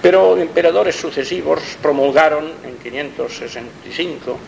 Pero 0.03 0.39
emperadores 0.39 0.97
sucesivos 0.97 1.61
promulgaron 1.83 2.53
en 2.65 2.77
565 2.79 4.39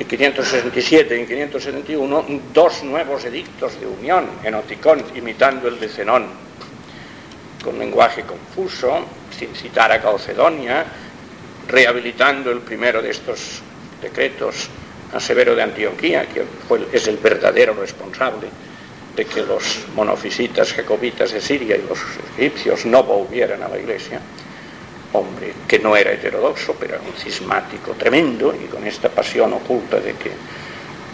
en 0.00 0.06
567 0.06 1.16
y 1.16 1.20
en 1.20 1.26
571 1.26 2.24
dos 2.54 2.84
nuevos 2.84 3.24
edictos 3.24 3.80
de 3.80 3.86
unión 3.86 4.26
en 4.44 4.54
Oticón, 4.54 5.02
imitando 5.14 5.68
el 5.68 5.80
de 5.80 5.88
Zenón, 5.88 6.26
con 7.64 7.78
lenguaje 7.78 8.22
confuso, 8.22 9.04
sin 9.36 9.54
citar 9.54 9.90
a 9.90 10.00
Calcedonia, 10.00 10.84
rehabilitando 11.66 12.52
el 12.52 12.60
primero 12.60 13.02
de 13.02 13.10
estos 13.10 13.60
decretos 14.00 14.68
a 15.12 15.18
Severo 15.18 15.56
de 15.56 15.62
Antioquía, 15.62 16.26
que 16.26 16.44
es 16.92 17.08
el 17.08 17.16
verdadero 17.16 17.74
responsable 17.74 18.46
de 19.16 19.24
que 19.24 19.42
los 19.42 19.80
monofisitas 19.96 20.72
jacobitas 20.74 21.32
de 21.32 21.40
Siria 21.40 21.76
y 21.76 21.82
los 21.82 21.98
egipcios 22.36 22.86
no 22.86 23.02
volvieran 23.02 23.64
a 23.64 23.68
la 23.68 23.78
iglesia 23.78 24.20
hombre 25.18 25.52
que 25.66 25.78
no 25.78 25.96
era 25.96 26.12
heterodoxo, 26.12 26.74
pero 26.78 26.94
era 26.94 27.04
un 27.04 27.12
cismático 27.12 27.92
tremendo 27.92 28.54
y 28.54 28.66
con 28.66 28.86
esta 28.86 29.08
pasión 29.08 29.52
oculta 29.52 30.00
de 30.00 30.14
que 30.14 30.30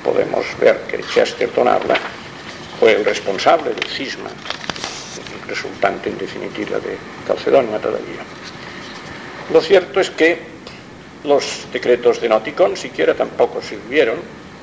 podemos 0.03 0.45
ver 0.61 0.83
que 0.89 1.03
Chesterton 1.03 1.67
habla, 1.67 1.97
fue 2.79 2.93
el 2.93 3.05
responsable 3.05 3.73
del 3.73 3.89
cisma, 3.89 4.31
resultante 5.49 6.11
en 6.11 6.19
definitiva 6.19 6.79
de 6.79 6.97
Calcedonia 7.27 7.79
todavía. 7.79 8.23
Lo 9.53 9.61
cierto 9.61 10.01
es 10.01 10.11
que 10.11 10.55
los 11.25 11.67
decretos 11.73 12.21
de 12.21 12.29
Noticón 12.29 12.77
siquiera 12.77 13.15
tampoco 13.15 13.63
sirvieron, 13.63 14.17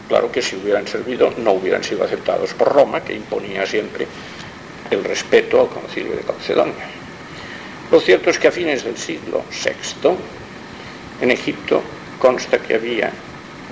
claro 0.08 0.32
que 0.32 0.42
si 0.42 0.56
hubieran 0.56 0.88
servido 0.88 1.34
no 1.38 1.54
hubieran 1.54 1.84
sido 1.84 2.04
aceptados 2.04 2.54
por 2.54 2.74
Roma, 2.74 3.04
que 3.04 3.14
imponía 3.14 3.66
siempre 3.66 4.08
el 4.90 5.04
respeto 5.04 5.62
al 5.62 5.70
concilio 5.70 6.16
de 6.16 6.22
Calcedonia. 6.22 7.01
Lo 7.92 8.00
cierto 8.00 8.30
es 8.30 8.40
que 8.40 8.48
a 8.48 8.52
fines 8.52 8.86
del 8.86 8.98
siglo 8.98 9.44
VI, 9.52 10.16
en 11.22 11.32
Egipto 11.32 11.84
consta 12.20 12.60
que 12.60 12.76
había 12.76 13.12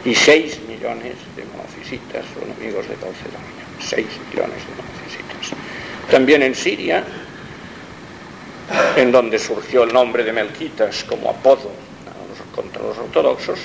y 0.04 0.14
6 0.14 0.60
millones 0.68 1.14
de 1.36 1.44
monofisitas 1.44 2.24
o 2.40 2.44
enemigos 2.44 2.88
de 2.88 2.96
Calcedonia. 2.96 3.66
6 3.78 4.06
millones 4.30 4.66
de 4.66 4.74
monofisitas. 4.82 5.52
También 6.10 6.42
en 6.42 6.54
Siria, 6.54 7.04
en 8.96 9.12
donde 9.12 9.38
surgió 9.38 9.84
el 9.84 9.92
nombre 9.92 10.24
de 10.24 10.32
Melquitas 10.32 11.04
como 11.04 11.30
apodo 11.30 11.70
contra 12.54 12.82
los 12.82 12.98
ortodoxos, 12.98 13.60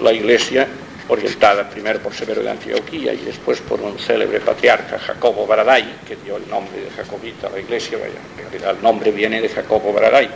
la 0.00 0.12
iglesia 0.12 0.66
orientada 1.08 1.68
primero 1.68 2.00
por 2.00 2.14
Severo 2.14 2.42
de 2.42 2.50
Antioquía 2.50 3.12
y 3.12 3.18
después 3.18 3.60
por 3.60 3.80
un 3.80 3.98
célebre 3.98 4.40
patriarca, 4.40 4.98
Jacobo 4.98 5.46
Baraday, 5.46 5.96
que 6.06 6.16
dio 6.16 6.36
el 6.36 6.48
nombre 6.48 6.80
de 6.80 6.90
jacobita 6.90 7.48
a 7.48 7.50
la 7.50 7.60
iglesia, 7.60 7.98
vaya, 7.98 8.14
en 8.38 8.50
realidad 8.50 8.76
el 8.76 8.82
nombre 8.82 9.10
viene 9.10 9.40
de 9.40 9.48
Jacobo 9.48 9.92
Baraday, 9.92 10.28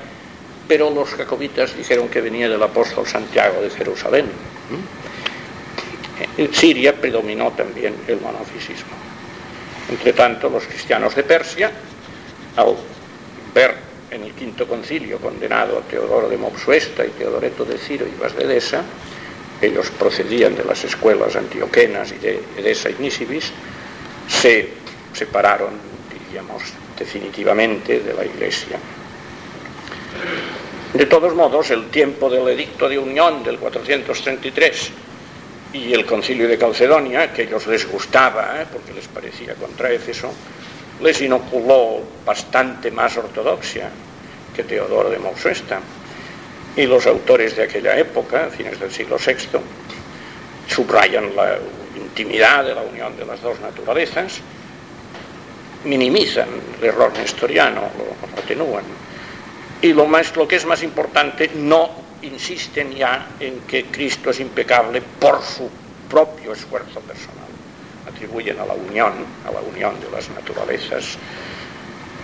pero 0.66 0.90
los 0.90 1.08
jacobitas 1.10 1.74
dijeron 1.76 2.08
que 2.08 2.20
venía 2.20 2.48
del 2.48 2.62
apóstol 2.62 3.06
Santiago 3.06 3.62
de 3.62 3.70
Jerusalén. 3.70 4.26
En 6.36 6.54
Siria 6.54 6.94
predominó 6.94 7.52
también 7.52 7.94
el 8.06 8.20
monofisismo. 8.20 8.92
Entre 9.90 10.12
tanto, 10.12 10.50
los 10.50 10.64
cristianos 10.64 11.14
de 11.14 11.22
Persia, 11.22 11.70
al 12.56 12.74
ver 13.54 13.74
en 14.10 14.24
el 14.24 14.32
quinto 14.32 14.66
concilio 14.66 15.18
condenado 15.18 15.78
a 15.78 15.82
Teodoro 15.82 16.28
de 16.28 16.36
Mopsuesta 16.36 17.06
y 17.06 17.10
Teodoreto 17.10 17.64
de 17.64 17.78
Ciro 17.78 18.06
y 18.06 18.20
Vasdedesa, 18.20 18.82
ellos 19.60 19.90
procedían 19.90 20.54
de 20.54 20.64
las 20.64 20.84
escuelas 20.84 21.34
antioquenas 21.36 22.12
y 22.12 22.18
de 22.18 22.40
Edesa 22.56 22.90
y 22.90 23.10
se 24.28 24.68
separaron, 25.12 25.70
diríamos, 26.12 26.62
definitivamente 26.98 28.00
de 28.00 28.14
la 28.14 28.24
Iglesia. 28.24 28.78
De 30.92 31.06
todos 31.06 31.34
modos, 31.34 31.70
el 31.70 31.88
tiempo 31.88 32.30
del 32.30 32.48
edicto 32.48 32.88
de 32.88 32.98
unión 32.98 33.42
del 33.42 33.58
433 33.58 34.90
y 35.72 35.92
el 35.92 36.06
concilio 36.06 36.48
de 36.48 36.58
Calcedonia, 36.58 37.32
que 37.32 37.42
a 37.42 37.44
ellos 37.44 37.66
les 37.66 37.90
gustaba, 37.90 38.60
¿eh? 38.60 38.66
porque 38.72 38.92
les 38.92 39.06
parecía 39.08 39.54
contra 39.54 39.90
Éfeso, 39.90 40.32
les 41.02 41.20
inoculó 41.20 42.02
bastante 42.24 42.90
más 42.90 43.16
ortodoxia 43.16 43.90
que 44.54 44.64
Teodoro 44.64 45.10
de 45.10 45.18
Mausuesta 45.18 45.80
y 46.78 46.86
los 46.86 47.08
autores 47.08 47.56
de 47.56 47.64
aquella 47.64 47.98
época, 47.98 48.50
fines 48.56 48.78
del 48.78 48.92
siglo 48.92 49.16
VI, 49.18 49.58
subrayan 50.68 51.34
la 51.34 51.58
intimidad 51.96 52.64
de 52.64 52.72
la 52.72 52.82
unión 52.82 53.16
de 53.16 53.26
las 53.26 53.42
dos 53.42 53.58
naturalezas, 53.58 54.38
minimizan 55.84 56.48
el 56.80 56.84
error 56.84 57.12
nestoriano, 57.18 57.80
lo 57.80 58.40
atenúan. 58.40 58.84
Y 59.82 59.92
lo, 59.92 60.06
más, 60.06 60.36
lo 60.36 60.46
que 60.46 60.54
es 60.54 60.64
más 60.66 60.84
importante, 60.84 61.50
no 61.56 61.90
insisten 62.22 62.94
ya 62.94 63.26
en 63.40 63.58
que 63.62 63.86
Cristo 63.86 64.30
es 64.30 64.38
impecable 64.38 65.02
por 65.02 65.42
su 65.42 65.68
propio 66.08 66.52
esfuerzo 66.52 67.00
personal. 67.00 67.48
Atribuyen 68.08 68.60
a 68.60 68.66
la 68.66 68.74
unión, 68.74 69.14
a 69.44 69.50
la 69.50 69.60
unión 69.60 69.98
de 70.00 70.10
las 70.12 70.30
naturalezas, 70.30 71.18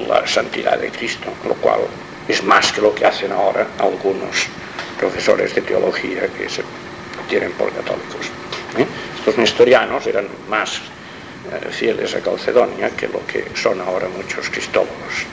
la 0.06 0.24
santidad 0.28 0.78
de 0.78 0.90
Cristo, 0.90 1.26
lo 1.44 1.54
cual 1.54 1.80
es 2.28 2.42
más 2.42 2.72
que 2.72 2.80
lo 2.80 2.94
que 2.94 3.04
hacen 3.04 3.32
ahora 3.32 3.66
algunos 3.78 4.46
profesores 4.98 5.54
de 5.54 5.62
teología 5.62 6.28
que 6.28 6.48
se 6.48 6.62
tienen 7.28 7.52
por 7.52 7.70
católicos. 7.72 8.26
¿eh? 8.78 8.86
Estos 9.18 9.36
nestorianos 9.38 10.06
eran 10.06 10.26
más 10.48 10.80
eh, 11.52 11.70
fieles 11.70 12.14
a 12.14 12.20
Calcedonia 12.20 12.90
que 12.90 13.08
lo 13.08 13.24
que 13.26 13.46
son 13.54 13.80
ahora 13.80 14.08
muchos 14.08 14.48
cristólogos. 14.48 15.26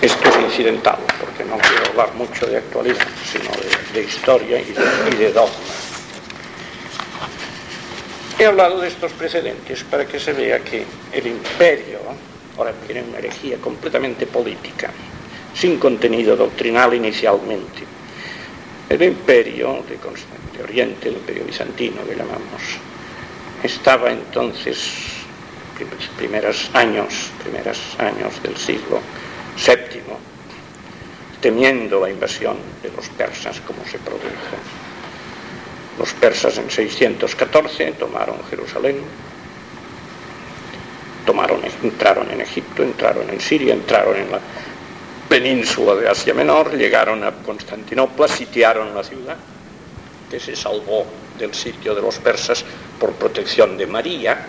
Esto 0.00 0.28
es 0.28 0.36
incidental, 0.36 0.98
porque 1.20 1.44
no 1.44 1.58
quiero 1.58 1.86
hablar 1.90 2.14
mucho 2.14 2.46
de 2.46 2.58
actualidad, 2.58 3.04
sino 3.30 3.50
de, 3.92 4.02
historia 4.02 4.60
y 4.60 4.72
de, 4.72 4.84
y 5.12 5.16
de 5.16 5.32
dogma. 5.32 5.52
He 8.38 8.46
hablado 8.46 8.80
de 8.80 8.86
estos 8.86 9.10
precedentes 9.12 9.82
para 9.82 10.06
que 10.06 10.20
se 10.20 10.32
vea 10.32 10.60
que 10.60 10.84
el 11.12 11.26
imperio 11.26 11.98
ahora 12.58 12.74
viene 12.86 13.08
una 13.08 13.18
herejía 13.18 13.56
completamente 13.58 14.26
política, 14.26 14.90
sin 15.54 15.78
contenido 15.78 16.36
doctrinal 16.36 16.92
inicialmente. 16.92 17.84
El 18.88 19.02
imperio 19.02 19.84
de, 19.88 19.96
de 19.96 20.64
Oriente, 20.64 21.08
el 21.08 21.14
imperio 21.14 21.44
bizantino 21.44 22.04
que 22.04 22.16
llamamos, 22.16 22.62
estaba 23.62 24.10
entonces, 24.10 24.92
primeros 26.16 26.70
años, 26.74 27.30
primeros 27.42 27.78
años 27.98 28.42
del 28.42 28.56
siglo 28.56 29.00
VII, 29.56 30.02
temiendo 31.40 32.00
la 32.00 32.10
invasión 32.10 32.56
de 32.82 32.90
los 32.90 33.08
persas 33.10 33.60
como 33.60 33.84
se 33.84 33.98
produjo. 33.98 34.56
Los 35.98 36.12
persas 36.14 36.58
en 36.58 36.70
614 36.70 37.92
tomaron 37.92 38.38
Jerusalén, 38.50 38.96
entraron 41.82 42.30
en 42.30 42.40
Egipto, 42.40 42.82
entraron 42.82 43.28
en 43.30 43.40
Siria, 43.40 43.74
entraron 43.74 44.16
en 44.16 44.30
la 44.30 44.40
península 45.28 45.94
de 45.94 46.08
Asia 46.08 46.34
Menor, 46.34 46.74
llegaron 46.74 47.22
a 47.22 47.32
Constantinopla, 47.32 48.28
sitiaron 48.28 48.94
la 48.94 49.04
ciudad, 49.04 49.36
que 50.30 50.40
se 50.40 50.56
salvó 50.56 51.04
del 51.38 51.54
sitio 51.54 51.94
de 51.94 52.02
los 52.02 52.18
persas 52.18 52.64
por 52.98 53.12
protección 53.12 53.76
de 53.76 53.86
María, 53.86 54.46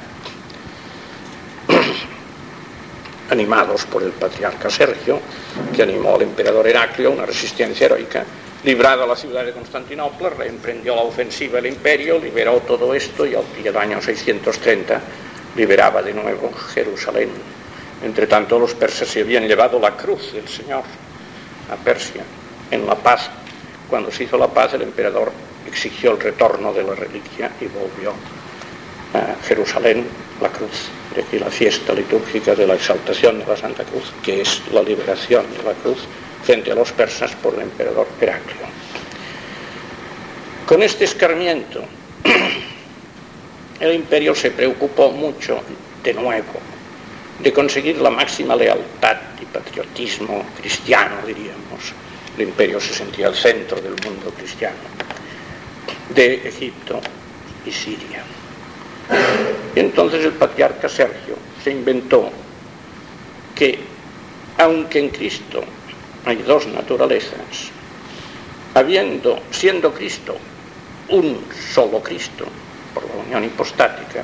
animados 3.30 3.86
por 3.86 4.04
el 4.04 4.12
patriarca 4.12 4.70
Sergio, 4.70 5.20
que 5.76 5.84
animó 5.84 6.16
al 6.16 6.24
emperador 6.24 6.68
Heraclio 6.68 7.12
una 7.12 7.26
resistencia 7.26 7.86
heroica. 7.86 8.26
Librada 8.64 9.06
la 9.06 9.16
ciudad 9.16 9.46
de 9.46 9.54
Constantinopla, 9.54 10.30
reemprendió 10.30 10.94
la 10.96 11.04
ofensiva 11.04 11.60
el 11.60 11.68
imperio, 11.68 12.20
liberó 12.20 12.60
todo 12.62 12.94
esto 12.94 13.26
y 13.26 13.36
al 13.36 13.78
año 13.78 14.02
630 14.02 15.02
liberaba 15.56 16.02
de 16.02 16.14
nuevo 16.14 16.52
Jerusalén 16.74 17.30
Entre 18.04 18.28
tanto, 18.28 18.58
los 18.58 18.74
persas 18.74 19.08
se 19.08 19.22
habían 19.22 19.48
llevado 19.48 19.80
la 19.80 19.96
cruz 19.96 20.32
del 20.34 20.48
Señor 20.48 20.84
a 21.72 21.76
Persia 21.76 22.24
en 22.72 22.86
la 22.88 22.96
paz. 22.96 23.30
Cuando 23.90 24.12
se 24.12 24.24
hizo 24.24 24.38
la 24.38 24.48
paz, 24.48 24.74
el 24.74 24.84
emperador 24.84 25.32
exigió 25.68 26.12
el 26.12 26.20
retorno 26.20 26.72
de 26.74 26.84
la 26.84 26.96
reliquia 26.96 27.52
y 27.60 27.66
volvió 27.66 28.14
a 29.14 29.44
Jerusalén 29.44 30.06
la 30.42 30.50
cruz. 30.50 30.90
De 31.14 31.22
aquí 31.24 31.40
la 31.40 31.50
fiesta 31.50 31.94
litúrgica 31.94 32.56
de 32.56 32.68
la 32.68 32.76
exaltación 32.76 33.40
de 33.40 33.46
la 33.46 33.58
Santa 33.58 33.84
Cruz, 33.84 34.14
que 34.24 34.42
es 34.42 34.62
la 34.72 34.82
liberación 34.82 35.46
de 35.58 35.64
la 35.64 35.74
cruz 35.74 36.00
frente 36.44 36.72
a 36.72 36.76
los 36.76 36.92
persas 36.92 37.36
por 37.36 37.56
el 37.56 37.62
emperador 37.62 38.08
Heraclio. 38.22 38.68
Con 40.66 40.84
este 40.84 41.06
escarmiento, 41.06 41.84
el 43.80 43.96
imperio 43.96 44.36
se 44.36 44.52
preocupó 44.52 45.12
mucho, 45.12 45.62
de 46.04 46.14
nuevo, 46.14 46.60
de 47.40 47.54
conseguir 47.54 47.98
la 48.00 48.10
máxima 48.10 48.56
lealtad 48.56 49.18
y 49.42 49.46
patriotismo 49.46 50.44
cristiano, 50.60 51.16
diríamos. 51.26 51.94
El 52.38 52.44
imperio 52.44 52.80
se 52.80 52.94
sentía 52.94 53.28
el 53.28 53.36
centro 53.36 53.80
del 53.82 53.92
mundo 53.92 54.32
cristiano, 54.38 54.78
de 56.10 56.48
Egipto 56.48 57.00
y 57.66 57.72
Siria. 57.72 58.24
Y 59.76 59.80
entonces 59.80 60.26
el 60.26 60.34
patriarca 60.34 60.88
Sergio 60.88 61.36
se 61.64 61.72
inventó 61.72 62.30
que, 63.56 63.80
aunque 64.58 65.00
en 65.00 65.10
Cristo 65.10 65.64
hay 66.26 66.38
dos 66.38 66.68
naturalezas, 66.68 67.72
habiendo, 68.74 69.40
siendo 69.52 69.94
Cristo 69.94 70.38
un 71.10 71.44
solo 71.74 72.02
Cristo, 72.02 72.46
por 72.94 73.04
la 73.08 73.16
unión 73.16 73.44
hipostática, 73.44 74.24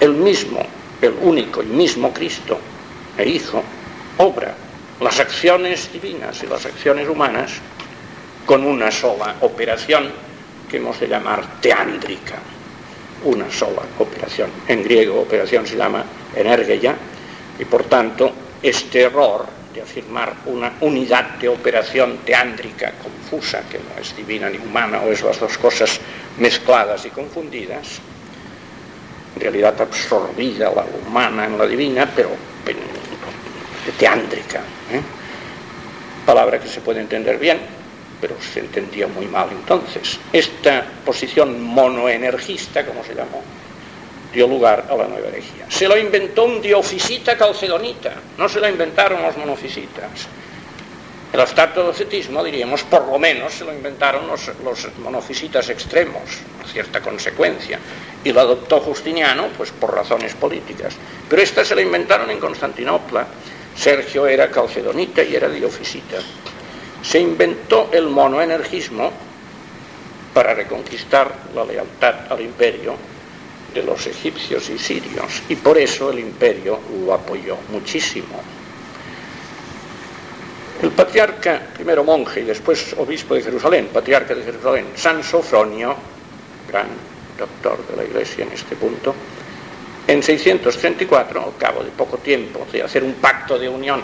el 0.00 0.12
mismo, 0.12 0.60
el 1.00 1.14
único 1.22 1.62
y 1.62 1.66
mismo 1.66 2.12
Cristo 2.12 2.58
e 3.16 3.28
Hijo, 3.28 3.62
obra 4.18 4.54
las 5.00 5.18
acciones 5.20 5.92
divinas 5.92 6.42
y 6.42 6.46
las 6.46 6.66
acciones 6.66 7.08
humanas 7.08 7.52
con 8.46 8.64
una 8.64 8.90
sola 8.90 9.36
operación 9.40 10.10
que 10.68 10.76
hemos 10.76 11.00
de 11.00 11.08
llamar 11.08 11.60
teándrica, 11.60 12.36
una 13.24 13.50
sola 13.50 13.82
operación. 13.98 14.50
En 14.68 14.82
griego 14.84 15.20
operación 15.20 15.66
se 15.66 15.76
llama 15.76 16.04
energeia 16.34 16.94
y 17.58 17.64
por 17.64 17.84
tanto 17.84 18.32
este 18.62 19.02
error 19.02 19.46
de 19.74 19.82
afirmar 19.82 20.32
una 20.46 20.72
unidad 20.80 21.30
de 21.40 21.48
operación 21.48 22.18
teándrica 22.24 22.92
confusa, 23.02 23.62
que 23.68 23.78
no 23.78 24.00
es 24.00 24.16
divina 24.16 24.48
ni 24.48 24.58
humana, 24.58 25.00
o 25.02 25.10
es 25.10 25.22
las 25.22 25.40
dos 25.40 25.58
cosas 25.58 26.00
mezcladas 26.38 27.04
y 27.06 27.10
confundidas, 27.10 28.00
en 29.34 29.40
realidad 29.40 29.80
absorbida 29.80 30.70
la 30.70 30.84
humana 31.06 31.44
en 31.46 31.58
la 31.58 31.66
divina, 31.66 32.08
pero 32.14 32.30
teándrica. 33.98 34.60
¿eh? 34.90 35.00
Palabra 36.24 36.58
que 36.58 36.68
se 36.68 36.80
puede 36.80 37.00
entender 37.00 37.38
bien, 37.38 37.58
pero 38.20 38.36
se 38.40 38.60
entendía 38.60 39.06
muy 39.06 39.26
mal 39.26 39.48
entonces. 39.50 40.18
Esta 40.32 40.84
posición 41.04 41.60
monoenergista, 41.62 42.86
como 42.86 43.04
se 43.04 43.14
llamó, 43.14 43.42
dio 44.34 44.48
lugar 44.48 44.86
a 44.90 44.96
la 44.96 45.06
nueva 45.06 45.28
herejía. 45.28 45.66
Se 45.68 45.88
lo 45.88 45.96
inventó 45.96 46.44
un 46.44 46.60
diofisita 46.60 47.38
calcedonita, 47.38 48.14
no 48.36 48.48
se 48.48 48.60
lo 48.60 48.68
inventaron 48.68 49.22
los 49.22 49.36
monofisitas. 49.36 50.26
El 51.32 51.40
astartodocetismo, 51.40 52.44
diríamos, 52.44 52.82
por 52.84 53.06
lo 53.06 53.18
menos 53.18 53.54
se 53.54 53.64
lo 53.64 53.72
inventaron 53.72 54.26
los, 54.28 54.50
monofisitas 54.98 55.68
extremos, 55.68 56.22
a 56.62 56.68
cierta 56.68 57.00
consecuencia, 57.00 57.78
y 58.22 58.32
lo 58.32 58.40
adoptó 58.40 58.80
Justiniano, 58.80 59.48
pues 59.56 59.70
por 59.72 59.94
razones 59.94 60.34
políticas. 60.34 60.94
Pero 61.28 61.42
esta 61.42 61.64
se 61.64 61.74
la 61.74 61.82
inventaron 61.82 62.30
en 62.30 62.38
Constantinopla. 62.38 63.26
Sergio 63.76 64.26
era 64.26 64.50
calcedonita 64.50 65.22
y 65.22 65.34
era 65.34 65.48
diofisita. 65.48 66.18
Se 67.02 67.18
inventó 67.18 67.90
el 67.92 68.06
monoenergismo 68.06 69.12
para 70.32 70.54
reconquistar 70.54 71.32
la 71.54 71.64
lealtad 71.64 72.30
al 72.30 72.40
imperio 72.40 73.13
de 73.74 73.82
los 73.82 74.06
egipcios 74.06 74.70
y 74.70 74.78
sirios, 74.78 75.42
y 75.48 75.56
por 75.56 75.76
eso 75.76 76.10
el 76.10 76.20
imperio 76.20 76.78
lo 77.04 77.12
apoyó 77.12 77.58
muchísimo. 77.70 78.40
El 80.80 80.90
patriarca, 80.90 81.60
primero 81.74 82.04
monje 82.04 82.40
y 82.40 82.44
después 82.44 82.94
obispo 82.98 83.34
de 83.34 83.42
Jerusalén, 83.42 83.88
patriarca 83.92 84.34
de 84.34 84.44
Jerusalén, 84.44 84.86
San 84.94 85.22
Sofronio, 85.22 85.96
gran 86.68 86.86
doctor 87.38 87.86
de 87.88 87.96
la 87.96 88.04
iglesia 88.04 88.44
en 88.44 88.52
este 88.52 88.76
punto, 88.76 89.14
en 90.06 90.22
634, 90.22 91.42
al 91.42 91.56
cabo 91.56 91.82
de 91.82 91.90
poco 91.90 92.18
tiempo 92.18 92.66
de 92.70 92.82
hacer 92.82 93.02
un 93.02 93.14
pacto 93.14 93.58
de 93.58 93.68
unión, 93.68 94.02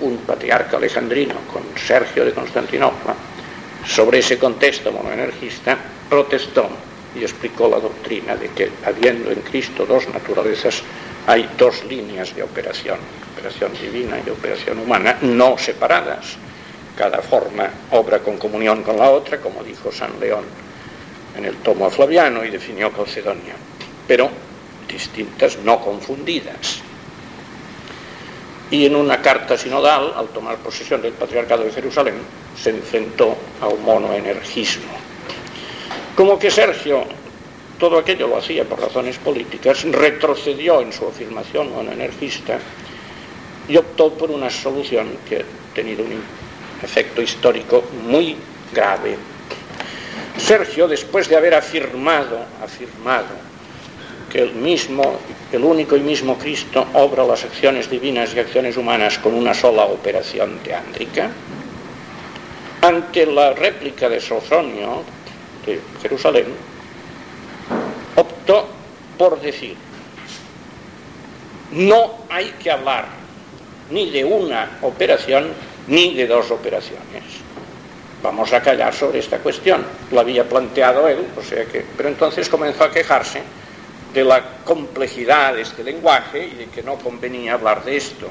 un 0.00 0.18
patriarca 0.18 0.78
alejandrino 0.78 1.34
con 1.52 1.62
Sergio 1.76 2.24
de 2.24 2.32
Constantinopla, 2.32 3.14
sobre 3.86 4.20
ese 4.20 4.38
contexto 4.38 4.90
monoenergista, 4.90 5.76
protestó 6.08 6.68
y 7.14 7.22
explicó 7.22 7.68
la 7.68 7.78
doctrina 7.78 8.36
de 8.36 8.48
que 8.50 8.70
habiendo 8.84 9.30
en 9.30 9.40
Cristo 9.40 9.86
dos 9.86 10.08
naturalezas, 10.08 10.82
hay 11.26 11.48
dos 11.56 11.84
líneas 11.84 12.34
de 12.34 12.42
operación, 12.42 12.98
operación 13.32 13.72
divina 13.80 14.18
y 14.24 14.30
operación 14.30 14.78
humana, 14.78 15.18
no 15.22 15.56
separadas. 15.56 16.36
Cada 16.96 17.22
forma 17.22 17.68
obra 17.90 18.20
con 18.20 18.36
comunión 18.38 18.82
con 18.82 18.96
la 18.98 19.10
otra, 19.10 19.38
como 19.38 19.64
dijo 19.64 19.90
San 19.90 20.20
León 20.20 20.44
en 21.36 21.44
el 21.44 21.56
tomo 21.56 21.86
a 21.86 21.90
Flaviano 21.90 22.44
y 22.44 22.50
definió 22.50 22.92
Calcedonia, 22.92 23.54
pero 24.06 24.30
distintas, 24.88 25.58
no 25.58 25.80
confundidas. 25.80 26.80
Y 28.70 28.86
en 28.86 28.96
una 28.96 29.20
carta 29.20 29.56
sinodal, 29.56 30.14
al 30.16 30.28
tomar 30.28 30.56
posesión 30.58 31.02
del 31.02 31.12
Patriarcado 31.12 31.64
de 31.64 31.72
Jerusalén, 31.72 32.14
se 32.60 32.70
enfrentó 32.70 33.36
al 33.60 33.78
monoenergismo. 33.78 34.92
Como 36.16 36.38
que 36.38 36.50
Sergio 36.50 37.04
todo 37.78 37.98
aquello 37.98 38.28
lo 38.28 38.38
hacía 38.38 38.64
por 38.64 38.80
razones 38.80 39.18
políticas, 39.18 39.84
retrocedió 39.84 40.80
en 40.80 40.92
su 40.92 41.06
afirmación 41.06 41.72
monoenergista 41.72 42.58
y 43.68 43.76
optó 43.76 44.12
por 44.12 44.30
una 44.30 44.48
solución 44.50 45.08
que 45.28 45.38
ha 45.38 45.74
tenido 45.74 46.04
un 46.04 46.22
efecto 46.82 47.20
histórico 47.20 47.84
muy 48.06 48.36
grave. 48.72 49.16
Sergio, 50.38 50.86
después 50.88 51.28
de 51.28 51.36
haber 51.36 51.54
afirmado, 51.54 52.38
afirmado 52.62 53.34
que 54.30 54.40
el 54.40 54.52
mismo, 54.52 55.18
el 55.52 55.64
único 55.64 55.96
y 55.96 56.00
mismo 56.00 56.38
Cristo 56.38 56.86
obra 56.94 57.24
las 57.24 57.44
acciones 57.44 57.88
divinas 57.90 58.34
y 58.34 58.40
acciones 58.40 58.76
humanas 58.76 59.18
con 59.18 59.34
una 59.34 59.54
sola 59.54 59.84
operación 59.84 60.58
teándrica, 60.64 61.30
ante 62.82 63.26
la 63.26 63.52
réplica 63.52 64.08
de 64.08 64.20
Sofronio 64.20 65.02
de 65.64 65.80
Jerusalén, 66.02 66.46
optó 68.16 68.68
por 69.18 69.40
decir, 69.40 69.76
no 71.72 72.24
hay 72.28 72.50
que 72.62 72.70
hablar 72.70 73.06
ni 73.90 74.10
de 74.10 74.24
una 74.24 74.78
operación 74.82 75.52
ni 75.88 76.14
de 76.14 76.26
dos 76.26 76.50
operaciones. 76.50 77.22
Vamos 78.22 78.52
a 78.52 78.62
callar 78.62 78.94
sobre 78.94 79.18
esta 79.18 79.38
cuestión. 79.38 79.84
Lo 80.10 80.20
había 80.20 80.48
planteado 80.48 81.06
él, 81.08 81.26
o 81.36 81.42
sea 81.42 81.66
que, 81.66 81.84
pero 81.96 82.08
entonces 82.08 82.48
comenzó 82.48 82.84
a 82.84 82.90
quejarse 82.90 83.42
de 84.14 84.24
la 84.24 84.42
complejidad 84.64 85.54
de 85.54 85.62
este 85.62 85.84
lenguaje 85.84 86.46
y 86.46 86.54
de 86.54 86.66
que 86.66 86.82
no 86.82 86.94
convenía 86.96 87.54
hablar 87.54 87.84
de 87.84 87.96
esto. 87.96 88.28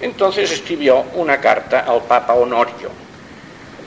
Entonces 0.00 0.50
escribió 0.52 1.04
una 1.16 1.40
carta 1.40 1.80
al 1.80 2.02
Papa 2.02 2.34
Honorio, 2.34 2.90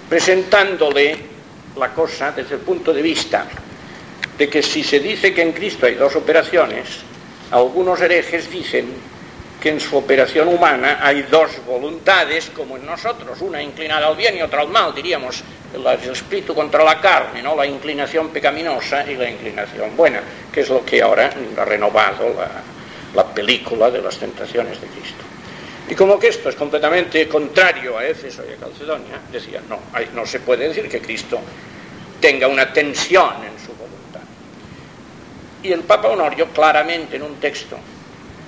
presentándole 0.10 1.30
la 1.77 1.89
cosa 1.93 2.31
desde 2.31 2.55
el 2.55 2.62
punto 2.62 2.93
de 2.93 3.01
vista 3.01 3.45
de 4.38 4.49
que 4.49 4.63
si 4.63 4.84
se 4.84 4.99
dice 4.99 5.34
que 5.34 5.41
en 5.41 5.51
Cristo 5.51 5.86
hay 5.86 5.95
dos 5.95 6.15
operaciones, 6.15 6.88
algunos 7.51 8.01
herejes 8.01 8.49
dicen 8.49 8.88
que 9.62 9.69
en 9.69 9.79
su 9.79 9.95
operación 9.95 10.47
humana 10.47 10.99
hay 11.01 11.21
dos 11.23 11.63
voluntades 11.67 12.49
como 12.49 12.77
en 12.77 12.86
nosotros, 12.86 13.39
una 13.41 13.62
inclinada 13.62 14.07
al 14.07 14.15
bien 14.15 14.38
y 14.38 14.41
otra 14.41 14.62
al 14.62 14.69
mal, 14.69 14.95
diríamos, 14.95 15.43
el 15.73 15.86
espíritu 16.12 16.55
contra 16.55 16.84
la 16.84 16.99
carne, 16.99 17.43
¿no? 17.43 17.55
la 17.55 17.65
inclinación 17.65 18.29
pecaminosa 18.29 19.10
y 19.10 19.15
la 19.15 19.29
inclinación 19.29 19.95
buena, 19.95 20.21
que 20.51 20.62
es 20.62 20.69
lo 20.69 20.84
que 20.84 21.01
ahora 21.01 21.29
ha 21.57 21.65
renovado 21.65 22.34
la, 22.34 22.49
la 23.13 23.27
película 23.34 23.91
de 23.91 24.01
las 24.01 24.17
tentaciones 24.17 24.81
de 24.81 24.88
Cristo. 24.88 25.30
Y 25.91 25.95
como 25.95 26.17
que 26.17 26.30
esto 26.30 26.47
es 26.47 26.56
completamente 26.56 27.27
contrario 27.27 27.97
a 27.97 28.08
Éfeso 28.08 28.43
y 28.49 28.54
a 28.54 28.56
Calcedonia, 28.56 29.19
decían, 29.30 29.65
no, 29.67 29.77
no 30.15 30.25
se 30.25 30.39
puede 30.39 30.69
decir 30.69 30.88
que 30.88 31.01
Cristo 31.01 31.38
tenga 32.21 32.47
una 32.47 32.71
tensión 32.71 33.34
en 33.43 33.60
su 33.60 33.73
voluntad. 33.73 34.21
Y 35.62 35.73
el 35.73 35.82
Papa 35.82 36.08
Honorio 36.08 36.47
claramente 36.47 37.17
en 37.17 37.23
un 37.23 37.36
texto 37.41 37.77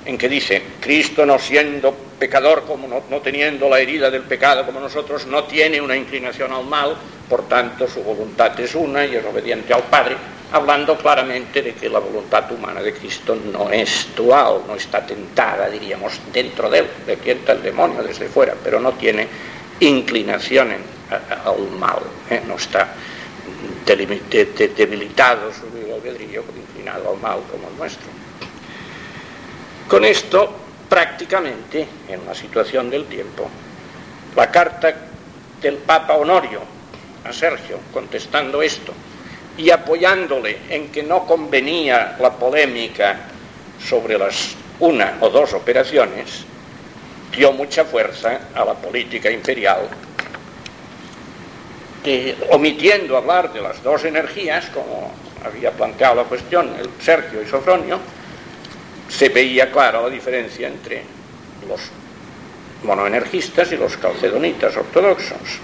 en 0.06 0.17
que 0.17 0.29
dice, 0.29 0.63
Cristo 0.79 1.25
no 1.25 1.38
siendo 1.38 1.93
pecador, 2.17 2.63
como 2.63 2.88
no, 2.88 3.19
teniendo 3.19 3.67
la 3.67 3.82
herida 3.82 4.10
del 4.10 4.23
pecado 4.23 4.65
como 4.65 4.79
nosotros, 4.79 5.25
no 5.25 5.43
tiene 5.43 5.82
una 5.82 5.97
inclinación 5.97 6.53
al 6.53 6.63
mal, 6.63 6.95
por 7.27 7.49
tanto 7.49 7.89
su 7.89 8.03
voluntad 8.03 8.58
es 8.58 8.73
una 8.73 9.06
y 9.06 9.15
es 9.15 9.25
obediente 9.25 9.73
al 9.73 9.84
Padre, 9.84 10.15
hablando 10.53 10.95
claramente 10.95 11.63
de 11.63 11.73
que 11.73 11.89
la 11.89 11.97
voluntad 11.97 12.49
humana 12.51 12.79
de 12.79 12.93
Cristo 12.93 13.35
no 13.35 13.71
es 13.71 14.09
dual, 14.15 14.61
no 14.67 14.75
está 14.75 15.03
tentada, 15.03 15.67
diríamos, 15.67 16.19
dentro 16.31 16.69
de 16.69 16.79
él, 16.79 16.87
le 17.07 17.17
tienta 17.17 17.53
el 17.53 17.63
demonio 17.63 18.03
desde 18.03 18.27
fuera, 18.29 18.53
pero 18.63 18.79
no 18.79 18.91
tiene 18.93 19.27
inclinación 19.79 20.69
al 21.09 21.71
mal, 21.79 22.03
¿eh? 22.29 22.41
no 22.47 22.55
está 22.55 22.93
debilitado 23.85 25.51
su 25.51 25.65
albedrío, 25.91 26.43
inclinado 26.55 27.09
al 27.09 27.19
mal 27.19 27.39
como 27.51 27.69
el 27.69 27.75
nuestro. 27.75 28.07
Con 29.87 30.05
esto, 30.05 30.55
prácticamente, 30.87 31.87
en 32.07 32.23
la 32.27 32.35
situación 32.35 32.91
del 32.91 33.05
tiempo, 33.05 33.49
la 34.35 34.51
carta 34.51 34.93
del 35.59 35.77
Papa 35.77 36.13
Honorio 36.13 36.61
a 37.25 37.33
Sergio, 37.33 37.79
contestando 37.91 38.61
esto, 38.61 38.93
y 39.57 39.69
apoyándole 39.69 40.57
en 40.69 40.89
que 40.89 41.03
no 41.03 41.25
convenía 41.25 42.15
la 42.19 42.31
polémica 42.31 43.17
sobre 43.83 44.17
las 44.17 44.55
una 44.79 45.17
o 45.21 45.29
dos 45.29 45.53
operaciones, 45.53 46.45
dio 47.31 47.51
mucha 47.53 47.85
fuerza 47.85 48.39
a 48.53 48.65
la 48.65 48.73
política 48.73 49.29
imperial, 49.29 49.87
que 52.03 52.35
omitiendo 52.49 53.15
hablar 53.15 53.53
de 53.53 53.61
las 53.61 53.81
dos 53.81 54.03
energías, 54.03 54.65
como 54.67 55.11
había 55.45 55.71
planteado 55.71 56.15
la 56.15 56.23
cuestión 56.23 56.75
el 56.79 56.89
Sergio 57.01 57.41
y 57.41 57.47
Sofronio, 57.47 57.99
se 59.07 59.29
veía 59.29 59.71
clara 59.71 60.01
la 60.01 60.09
diferencia 60.09 60.67
entre 60.67 61.03
los 61.67 61.79
monoenergistas 62.83 63.71
y 63.71 63.77
los 63.77 63.95
calcedonitas 63.97 64.75
ortodoxos. 64.75 65.59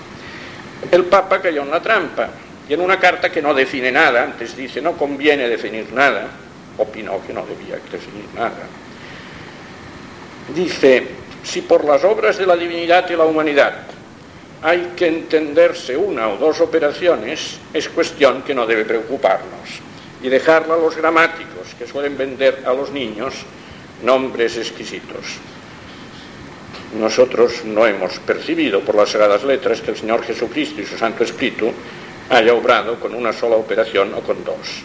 El 0.92 1.06
Papa 1.06 1.42
cayó 1.42 1.64
en 1.64 1.72
la 1.72 1.82
trampa 1.82 2.30
y 2.70 2.74
en 2.76 2.82
una 2.82 3.00
carta 3.00 3.32
que 3.32 3.42
no 3.42 3.56
define 3.56 3.92
nada, 3.92 4.24
antes 4.24 4.56
dice 4.56 4.80
no 4.80 4.94
conviene 4.94 5.50
definir 5.50 5.92
nada, 5.92 6.28
opinó 6.78 7.20
que 7.26 7.34
no 7.34 7.44
debía 7.44 7.80
definir 7.92 8.26
nada. 8.36 8.68
Dice, 10.54 11.08
si 11.44 11.62
por 11.62 11.84
las 11.84 12.04
obras 12.04 12.38
de 12.38 12.46
la 12.46 12.56
divinidad 12.56 13.10
y 13.10 13.16
la 13.16 13.26
humanidad 13.26 13.74
hay 14.62 14.92
que 14.96 15.08
entenderse 15.08 15.98
una 15.98 16.30
o 16.30 16.38
dos 16.38 16.62
operaciones, 16.62 17.58
es 17.74 17.90
cuestión 17.90 18.44
que 18.44 18.54
no 18.54 18.68
debe 18.68 18.86
preocuparnos 18.86 19.82
y 20.22 20.30
dejarla 20.30 20.76
a 20.76 20.78
los 20.78 20.96
gramáticos 20.96 21.74
que 21.78 21.88
suelen 21.88 22.18
vender 22.18 22.64
a 22.66 22.74
los 22.74 22.92
niños 22.92 23.34
nombres 24.04 24.58
exquisitos. 24.58 25.40
Nosotros 27.00 27.64
no 27.66 27.86
hemos 27.88 28.20
percibido 28.20 28.82
por 28.82 28.96
las 28.96 29.10
sagradas 29.10 29.44
letras 29.44 29.82
que 29.82 29.92
el 29.92 29.98
Señor 29.98 30.24
Jesucristo 30.24 30.82
y 30.82 30.86
su 30.86 30.98
Santo 30.98 31.24
Espíritu 31.24 31.72
haya 32.30 32.54
obrado 32.54 33.00
con 33.00 33.16
una 33.16 33.34
sola 33.34 33.56
operación 33.56 34.14
o 34.14 34.22
con 34.22 34.44
dos. 34.44 34.84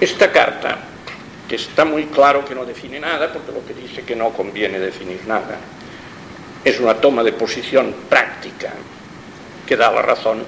Esta 0.00 0.30
carta, 0.30 0.78
que 1.48 1.56
está 1.56 1.84
muy 1.84 2.06
claro 2.06 2.44
que 2.44 2.54
no 2.54 2.64
define 2.64 3.00
nada, 3.00 3.32
porque 3.32 3.52
lo 3.52 3.66
que 3.66 3.74
dice 3.74 4.02
que 4.02 4.16
no 4.16 4.30
conviene 4.30 4.78
definir 4.78 5.20
nada, 5.26 5.58
es 6.64 6.78
una 6.78 6.94
toma 6.94 7.22
de 7.22 7.32
posición 7.32 7.94
práctica 8.08 8.72
que 9.66 9.76
da 9.76 9.90
la 9.90 10.02
razón 10.02 10.44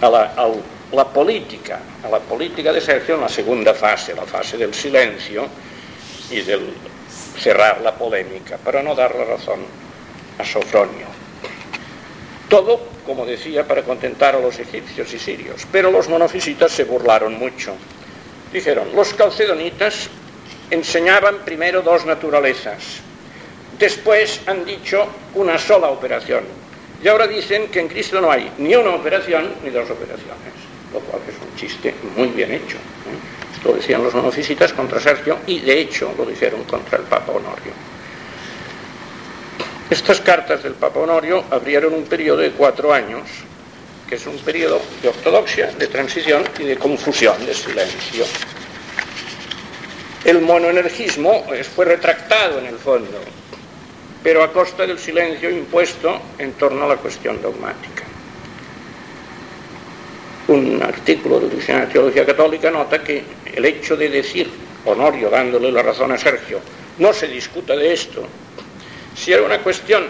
a 0.00 0.08
la, 0.08 0.34
a 0.36 0.48
la 0.92 1.04
política, 1.08 1.80
a 2.04 2.08
la 2.08 2.20
política 2.20 2.72
de 2.72 2.80
Sergio 2.80 3.16
en 3.16 3.22
la 3.22 3.28
segunda 3.28 3.74
fase, 3.74 4.14
la 4.14 4.24
fase 4.24 4.56
del 4.56 4.72
silencio 4.72 5.46
y 6.30 6.40
del 6.40 6.74
cerrar 7.38 7.80
la 7.82 7.94
polémica, 7.94 8.56
para 8.56 8.82
no 8.82 8.94
dar 8.94 9.14
la 9.14 9.24
razón 9.24 9.60
a 10.38 10.44
Sofronio. 10.44 11.06
Todo, 12.48 12.95
como 13.06 13.24
decía, 13.24 13.66
para 13.66 13.82
contentar 13.82 14.34
a 14.34 14.40
los 14.40 14.58
egipcios 14.58 15.14
y 15.14 15.18
sirios. 15.18 15.66
Pero 15.70 15.90
los 15.90 16.08
monofisitas 16.08 16.72
se 16.72 16.84
burlaron 16.84 17.38
mucho. 17.38 17.74
Dijeron, 18.52 18.88
los 18.94 19.14
calcedonitas 19.14 20.08
enseñaban 20.70 21.44
primero 21.44 21.82
dos 21.82 22.04
naturalezas, 22.04 23.00
después 23.78 24.40
han 24.46 24.64
dicho 24.64 25.06
una 25.34 25.58
sola 25.58 25.88
operación. 25.88 26.44
Y 27.02 27.08
ahora 27.08 27.26
dicen 27.26 27.68
que 27.68 27.80
en 27.80 27.88
Cristo 27.88 28.20
no 28.20 28.30
hay 28.30 28.50
ni 28.58 28.74
una 28.74 28.90
operación 28.90 29.52
ni 29.62 29.70
dos 29.70 29.88
operaciones, 29.90 30.52
lo 30.92 31.00
cual 31.00 31.22
es 31.28 31.34
un 31.40 31.56
chiste 31.56 31.94
muy 32.16 32.28
bien 32.28 32.52
hecho. 32.52 32.76
¿eh? 32.76 33.54
Esto 33.54 33.72
decían 33.72 34.02
los 34.02 34.14
monofisitas 34.14 34.72
contra 34.72 35.00
Sergio 35.00 35.38
y 35.46 35.60
de 35.60 35.80
hecho 35.80 36.12
lo 36.16 36.24
dijeron 36.24 36.64
contra 36.64 36.98
el 36.98 37.04
Papa 37.04 37.32
Honorio. 37.32 37.72
Estas 39.88 40.20
cartas 40.20 40.64
del 40.64 40.74
Papa 40.74 40.98
Honorio 40.98 41.44
abrieron 41.48 41.94
un 41.94 42.04
periodo 42.04 42.38
de 42.38 42.50
cuatro 42.50 42.92
años, 42.92 43.22
que 44.08 44.16
es 44.16 44.26
un 44.26 44.36
periodo 44.38 44.80
de 45.00 45.08
ortodoxia, 45.08 45.70
de 45.78 45.86
transición 45.86 46.42
y 46.58 46.64
de 46.64 46.76
confusión, 46.76 47.44
de 47.46 47.54
silencio. 47.54 48.24
El 50.24 50.40
monoenergismo 50.40 51.44
fue 51.74 51.84
retractado 51.84 52.58
en 52.58 52.66
el 52.66 52.78
fondo, 52.78 53.20
pero 54.24 54.42
a 54.42 54.52
costa 54.52 54.84
del 54.84 54.98
silencio 54.98 55.50
impuesto 55.50 56.20
en 56.36 56.54
torno 56.54 56.84
a 56.84 56.88
la 56.88 56.96
cuestión 56.96 57.40
dogmática. 57.40 58.02
Un 60.48 60.82
artículo 60.82 61.38
del 61.38 61.50
Diccionario 61.50 61.86
de 61.86 61.92
Teología 61.92 62.26
Católica 62.26 62.72
nota 62.72 63.04
que 63.04 63.22
el 63.54 63.64
hecho 63.64 63.96
de 63.96 64.08
decir, 64.08 64.50
Honorio 64.84 65.30
dándole 65.30 65.70
la 65.70 65.82
razón 65.82 66.10
a 66.10 66.18
Sergio, 66.18 66.58
no 66.98 67.12
se 67.12 67.28
discuta 67.28 67.76
de 67.76 67.92
esto, 67.92 68.26
si 69.16 69.32
era 69.32 69.42
una 69.42 69.58
cuestión 69.58 70.04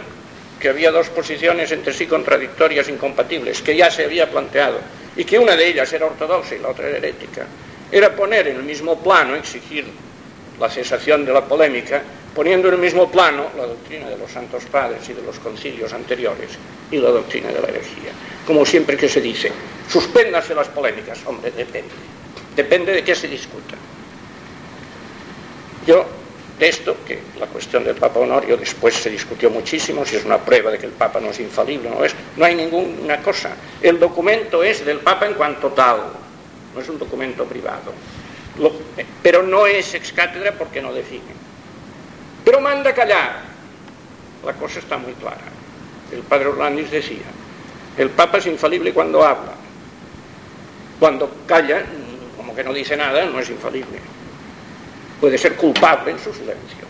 que 0.60 0.68
había 0.68 0.90
dos 0.90 1.08
posiciones 1.10 1.70
entre 1.72 1.92
sí 1.92 2.06
contradictorias, 2.06 2.88
incompatibles, 2.88 3.62
que 3.62 3.76
ya 3.76 3.90
se 3.90 4.04
había 4.04 4.30
planteado, 4.30 4.80
y 5.16 5.24
que 5.24 5.38
una 5.38 5.56
de 5.56 5.68
ellas 5.68 5.92
era 5.92 6.06
ortodoxa 6.06 6.54
y 6.54 6.58
la 6.58 6.68
otra 6.68 6.88
era 6.88 6.98
herética, 6.98 7.46
era 7.90 8.14
poner 8.14 8.48
en 8.48 8.56
el 8.56 8.62
mismo 8.62 9.00
plano, 9.02 9.36
exigir 9.36 9.86
la 10.58 10.68
cesación 10.68 11.24
de 11.24 11.32
la 11.32 11.44
polémica, 11.44 12.02
poniendo 12.34 12.68
en 12.68 12.74
el 12.74 12.80
mismo 12.80 13.10
plano 13.10 13.46
la 13.56 13.66
doctrina 13.66 14.08
de 14.08 14.18
los 14.18 14.30
santos 14.30 14.64
padres 14.64 15.08
y 15.08 15.12
de 15.12 15.22
los 15.22 15.38
concilios 15.38 15.92
anteriores 15.92 16.50
y 16.90 16.98
la 16.98 17.10
doctrina 17.10 17.48
de 17.48 17.60
la 17.60 17.68
herejía. 17.68 18.12
Como 18.46 18.66
siempre 18.66 18.96
que 18.96 19.08
se 19.08 19.20
dice, 19.20 19.52
suspéndase 19.88 20.54
las 20.54 20.68
polémicas, 20.68 21.18
hombre, 21.26 21.50
depende, 21.50 21.90
depende 22.54 22.92
de 22.92 23.04
qué 23.04 23.14
se 23.14 23.28
discuta. 23.28 23.76
Yo 25.86 26.06
de 26.58 26.68
esto, 26.68 26.96
que 27.06 27.20
la 27.38 27.46
cuestión 27.46 27.84
del 27.84 27.96
Papa 27.96 28.20
Honorio 28.20 28.56
después 28.56 28.94
se 28.94 29.10
discutió 29.10 29.50
muchísimo, 29.50 30.06
si 30.06 30.16
es 30.16 30.24
una 30.24 30.38
prueba 30.38 30.70
de 30.70 30.78
que 30.78 30.86
el 30.86 30.92
Papa 30.92 31.20
no 31.20 31.30
es 31.30 31.40
infalible, 31.40 31.90
no 31.90 32.02
es, 32.02 32.14
no 32.36 32.44
hay 32.44 32.54
ninguna 32.54 33.18
cosa. 33.20 33.50
El 33.82 34.00
documento 34.00 34.62
es 34.62 34.84
del 34.84 34.98
Papa 35.00 35.26
en 35.26 35.34
cuanto 35.34 35.68
tal, 35.72 36.00
no 36.74 36.80
es 36.80 36.88
un 36.88 36.98
documento 36.98 37.44
privado. 37.44 37.92
Pero 39.22 39.42
no 39.42 39.66
es 39.66 39.92
ex 39.92 40.12
cátedra 40.12 40.52
porque 40.52 40.80
no 40.80 40.94
define. 40.94 41.46
Pero 42.42 42.60
manda 42.60 42.94
callar. 42.94 43.42
La 44.44 44.54
cosa 44.54 44.78
está 44.78 44.96
muy 44.96 45.12
clara. 45.12 45.42
El 46.10 46.20
padre 46.20 46.46
Orlandis 46.46 46.90
decía, 46.90 47.26
el 47.98 48.08
Papa 48.10 48.38
es 48.38 48.46
infalible 48.46 48.94
cuando 48.94 49.22
habla. 49.22 49.52
Cuando 50.98 51.30
calla, 51.46 51.84
como 52.34 52.54
que 52.54 52.64
no 52.64 52.72
dice 52.72 52.96
nada, 52.96 53.26
no 53.26 53.40
es 53.40 53.50
infalible 53.50 54.15
puede 55.20 55.38
ser 55.38 55.54
culpable 55.54 56.12
en 56.12 56.18
su 56.18 56.32
silencio. 56.32 56.86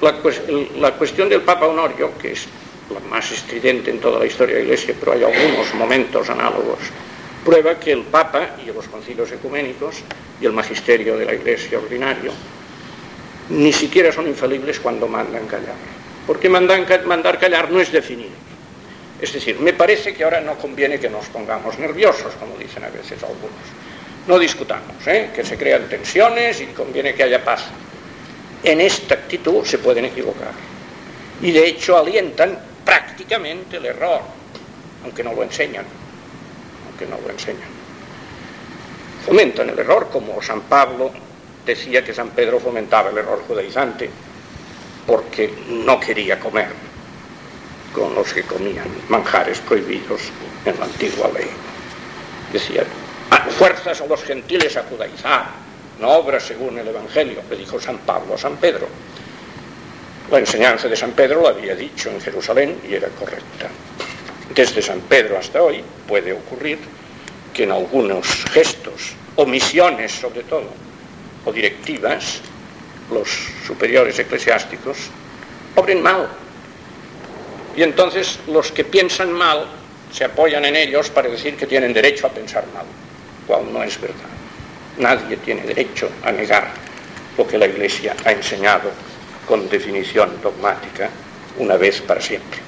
La, 0.00 0.92
cuestión 0.92 1.28
del 1.28 1.40
Papa 1.40 1.66
Honorio, 1.66 2.12
que 2.18 2.32
es 2.32 2.46
la 2.92 3.00
más 3.08 3.30
estridente 3.32 3.90
en 3.90 3.98
toda 3.98 4.18
la 4.18 4.26
historia 4.26 4.56
de 4.56 4.60
la 4.60 4.66
Iglesia, 4.66 4.94
pero 4.98 5.12
hay 5.12 5.24
algunos 5.24 5.74
momentos 5.74 6.28
análogos, 6.28 6.78
prueba 7.44 7.78
que 7.80 7.92
el 7.92 8.02
Papa 8.02 8.56
y 8.64 8.66
los 8.66 8.86
concilios 8.88 9.32
ecuménicos 9.32 9.96
y 10.40 10.46
el 10.46 10.52
magisterio 10.52 11.16
de 11.16 11.24
la 11.24 11.34
Iglesia 11.34 11.78
ordinario 11.78 12.32
ni 13.48 13.72
siquiera 13.72 14.12
son 14.12 14.26
infalibles 14.26 14.80
cuando 14.80 15.06
mandan 15.06 15.46
callar. 15.46 15.76
Porque 16.26 16.48
mandan, 16.48 16.84
mandar 17.06 17.38
callar 17.38 17.70
no 17.70 17.80
es 17.80 17.92
definir. 17.92 18.30
Es 19.20 19.32
decir, 19.32 19.58
me 19.60 19.72
parece 19.72 20.12
que 20.12 20.24
ahora 20.24 20.40
no 20.40 20.58
conviene 20.58 20.98
que 20.98 21.08
nos 21.08 21.26
pongamos 21.26 21.78
nerviosos, 21.78 22.34
como 22.34 22.56
dicen 22.58 22.84
a 22.84 22.90
veces 22.90 23.22
algunos 23.22 23.85
no 24.26 24.38
discutamos, 24.38 25.06
¿eh? 25.06 25.30
que 25.34 25.44
se 25.44 25.56
crean 25.56 25.88
tensiones 25.88 26.60
y 26.60 26.66
conviene 26.66 27.14
que 27.14 27.22
haya 27.22 27.44
paz. 27.44 27.64
En 28.62 28.80
esta 28.80 29.14
actitud 29.14 29.64
se 29.64 29.78
pueden 29.78 30.06
equivocar. 30.06 30.50
Y 31.42 31.52
de 31.52 31.68
hecho 31.68 31.96
alientan 31.96 32.58
prácticamente 32.84 33.76
el 33.76 33.86
error, 33.86 34.22
aunque 35.04 35.22
no 35.22 35.32
lo 35.32 35.42
enseñan. 35.42 35.84
Aunque 36.88 37.06
no 37.06 37.20
lo 37.24 37.30
enseñan. 37.30 37.68
Fomentan 39.24 39.70
el 39.70 39.78
error 39.78 40.08
como 40.10 40.40
San 40.42 40.62
Pablo 40.62 41.12
decía 41.64 42.04
que 42.04 42.14
San 42.14 42.30
Pedro 42.30 42.60
fomentaba 42.60 43.10
el 43.10 43.18
error 43.18 43.42
judaizante 43.46 44.08
porque 45.06 45.52
no 45.68 45.98
quería 46.00 46.38
comer 46.38 46.68
con 47.92 48.14
los 48.14 48.32
que 48.32 48.42
comían 48.42 48.86
manjares 49.08 49.58
prohibidos 49.60 50.20
en 50.64 50.78
la 50.78 50.84
antigua 50.84 51.30
ley. 51.32 51.48
Decía, 52.52 52.84
fuerzas 53.50 54.00
a 54.00 54.06
los 54.06 54.22
gentiles 54.22 54.76
a 54.76 54.82
judaizar, 54.84 55.46
no 56.00 56.08
obras 56.10 56.44
según 56.44 56.78
el 56.78 56.88
Evangelio, 56.88 57.42
le 57.48 57.56
dijo 57.56 57.80
San 57.80 57.98
Pablo 57.98 58.34
a 58.34 58.38
San 58.38 58.56
Pedro. 58.56 58.86
La 60.30 60.38
enseñanza 60.38 60.88
de 60.88 60.96
San 60.96 61.12
Pedro 61.12 61.40
lo 61.42 61.48
había 61.48 61.74
dicho 61.74 62.10
en 62.10 62.20
Jerusalén 62.20 62.80
y 62.88 62.94
era 62.94 63.08
correcta. 63.08 63.68
Desde 64.54 64.82
San 64.82 65.00
Pedro 65.00 65.38
hasta 65.38 65.62
hoy 65.62 65.82
puede 66.06 66.32
ocurrir 66.32 66.78
que 67.54 67.64
en 67.64 67.72
algunos 67.72 68.26
gestos, 68.50 69.14
omisiones 69.36 70.12
sobre 70.12 70.42
todo, 70.42 70.68
o 71.44 71.52
directivas, 71.52 72.40
los 73.10 73.28
superiores 73.66 74.18
eclesiásticos 74.18 74.98
obren 75.76 76.02
mal. 76.02 76.28
Y 77.76 77.82
entonces 77.82 78.38
los 78.48 78.72
que 78.72 78.84
piensan 78.84 79.32
mal 79.32 79.66
se 80.12 80.24
apoyan 80.24 80.64
en 80.64 80.76
ellos 80.76 81.10
para 81.10 81.28
decir 81.28 81.56
que 81.56 81.66
tienen 81.66 81.92
derecho 81.92 82.26
a 82.26 82.30
pensar 82.30 82.64
mal, 82.74 82.86
cual 83.46 83.72
no 83.72 83.82
es 83.82 84.00
verdad. 84.00 84.30
Nadie 84.98 85.36
tiene 85.38 85.62
derecho 85.62 86.10
a 86.24 86.32
negar 86.32 86.70
lo 87.36 87.46
que 87.46 87.58
la 87.58 87.66
Iglesia 87.66 88.16
ha 88.24 88.32
enseñado 88.32 88.90
con 89.46 89.68
definición 89.68 90.40
dogmática 90.42 91.10
una 91.58 91.76
vez 91.76 92.00
para 92.00 92.20
siempre. 92.20 92.60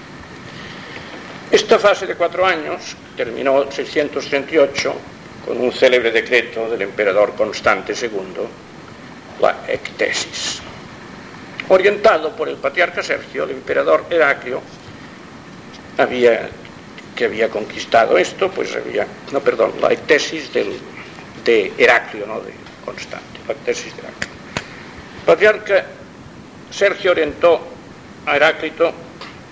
Esta 1.51 1.79
fase 1.79 2.07
de 2.07 2.15
cuatro 2.15 2.45
años 2.45 2.95
terminó 3.17 3.63
en 3.63 3.73
638 3.73 4.95
con 5.47 5.59
un 5.61 5.73
célebre 5.73 6.11
decreto 6.11 6.69
del 6.69 6.83
emperador 6.83 7.35
Constante 7.35 7.95
II, 7.95 8.47
la 9.41 9.65
ectesis. 9.67 10.61
Orientado 11.71 12.37
por 12.37 12.49
el 12.49 12.57
patriarca 12.57 13.03
Sergio, 13.03 13.45
el 13.45 13.51
emperador 13.53 14.05
Heraclio 14.11 14.61
había, 15.97 16.51
que 17.19 17.25
había 17.25 17.51
conquistado 17.51 18.17
esto, 18.17 18.49
pues 18.49 18.77
había, 18.77 19.05
no, 19.33 19.41
perdón, 19.41 19.73
la 19.81 19.93
ectesis 19.93 20.53
del, 20.53 20.79
de 21.45 21.73
Heraclio, 21.77 22.25
no 22.29 22.39
de 22.39 22.53
Constante, 22.85 23.41
la 23.49 23.55
ectesis 23.55 23.93
de 23.97 24.03
Heraclio. 24.03 24.31
Patriarca 25.27 25.85
Sergio 26.71 27.11
orientó 27.11 27.61
a 28.25 28.37
Heráclito 28.37 28.93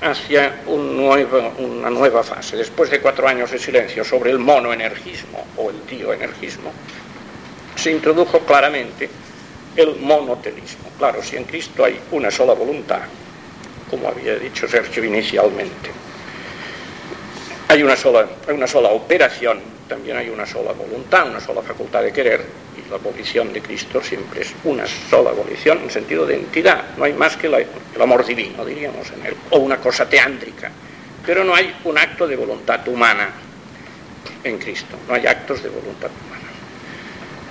hacia 0.00 0.60
una 0.68 1.90
nueva 1.90 2.22
fase. 2.22 2.56
Después 2.56 2.88
de 2.88 3.00
cuatro 3.00 3.26
años 3.26 3.50
de 3.50 3.58
silencio 3.58 4.04
sobre 4.04 4.30
el 4.30 4.38
monoenergismo 4.38 5.44
o 5.56 5.70
el 5.70 5.84
dioenergismo, 5.88 6.70
se 7.74 7.90
introdujo 7.90 8.38
claramente 8.40 9.10
el 9.74 9.96
monotelismo. 9.96 10.88
Claro, 10.98 11.20
si 11.20 11.34
en 11.34 11.42
Cristo 11.42 11.84
hay 11.84 11.98
una 12.12 12.30
sola 12.30 12.52
voluntad, 12.52 13.00
como 13.90 14.06
había 14.06 14.36
dicho 14.36 14.68
Sergio 14.68 15.02
inicialmente, 15.02 16.05
hay 17.68 17.82
una 17.82 17.96
sola, 17.96 18.26
hay 18.46 18.54
una 18.54 18.66
sola 18.66 18.90
operación, 18.90 19.58
también 19.88 20.16
hay 20.16 20.28
una 20.28 20.46
sola 20.46 20.72
voluntad, 20.72 21.28
una 21.28 21.40
sola 21.40 21.62
facultad 21.62 22.02
de 22.02 22.12
querer, 22.12 22.44
y 22.76 22.88
la 22.88 22.96
abolición 22.96 23.52
de 23.52 23.60
Cristo 23.60 24.00
siempre 24.02 24.42
es 24.42 24.54
una 24.64 24.84
sola 24.86 25.30
abolición 25.30 25.80
en 25.82 25.90
sentido 25.90 26.26
de 26.26 26.36
entidad, 26.36 26.96
no 26.96 27.04
hay 27.04 27.12
más 27.12 27.36
que 27.36 27.48
el 27.48 28.02
amor 28.02 28.24
divino, 28.24 28.64
diríamos, 28.64 29.10
en 29.10 29.26
él, 29.26 29.34
o 29.50 29.58
una 29.58 29.78
cosa 29.78 30.08
teándrica, 30.08 30.70
pero 31.24 31.42
no 31.42 31.54
hay 31.54 31.74
un 31.84 31.98
acto 31.98 32.26
de 32.26 32.36
voluntad 32.36 32.86
humana 32.88 33.30
en 34.44 34.58
Cristo, 34.58 34.96
no 35.08 35.14
hay 35.14 35.26
actos 35.26 35.62
de 35.62 35.68
voluntad 35.68 36.10
humana. 36.24 36.44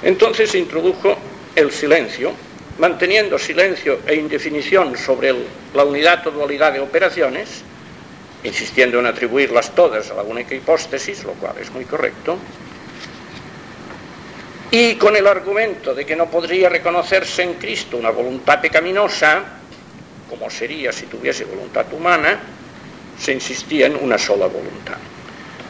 Entonces 0.02 0.50
se 0.52 0.60
introdujo 0.60 1.18
el 1.56 1.72
silencio, 1.72 2.32
manteniendo 2.80 3.38
silencio 3.38 4.00
e 4.06 4.16
indefinición 4.16 4.98
sobre 4.98 5.34
la 5.74 5.84
unidad 5.84 6.26
o 6.28 6.32
dualidad 6.32 6.72
de 6.74 6.80
operaciones, 6.80 7.64
insistiendo 8.46 9.00
en 9.00 9.08
atribuirlas 9.08 9.74
todas 9.74 10.12
a 10.12 10.14
la 10.14 10.24
única 10.24 10.56
hipótesis, 10.56 11.24
lo 11.24 11.34
cual 11.34 11.56
es 11.60 11.72
muy 11.72 11.86
correcto, 11.86 12.38
y 14.72 14.96
con 14.96 15.16
el 15.16 15.26
argumento 15.26 15.94
de 15.94 16.06
que 16.06 16.16
no 16.16 16.30
podría 16.30 16.70
reconocerse 16.70 17.44
en 17.44 17.54
Cristo 17.54 17.98
una 17.98 18.10
voluntad 18.10 18.60
pecaminosa, 18.60 19.42
como 20.30 20.50
sería 20.50 20.92
si 20.92 21.06
tuviese 21.06 21.46
voluntad 21.46 21.86
humana, 21.94 22.40
se 23.18 23.32
insistía 23.32 23.88
en 23.88 23.96
una 23.96 24.18
sola 24.18 24.48
voluntad. 24.48 24.98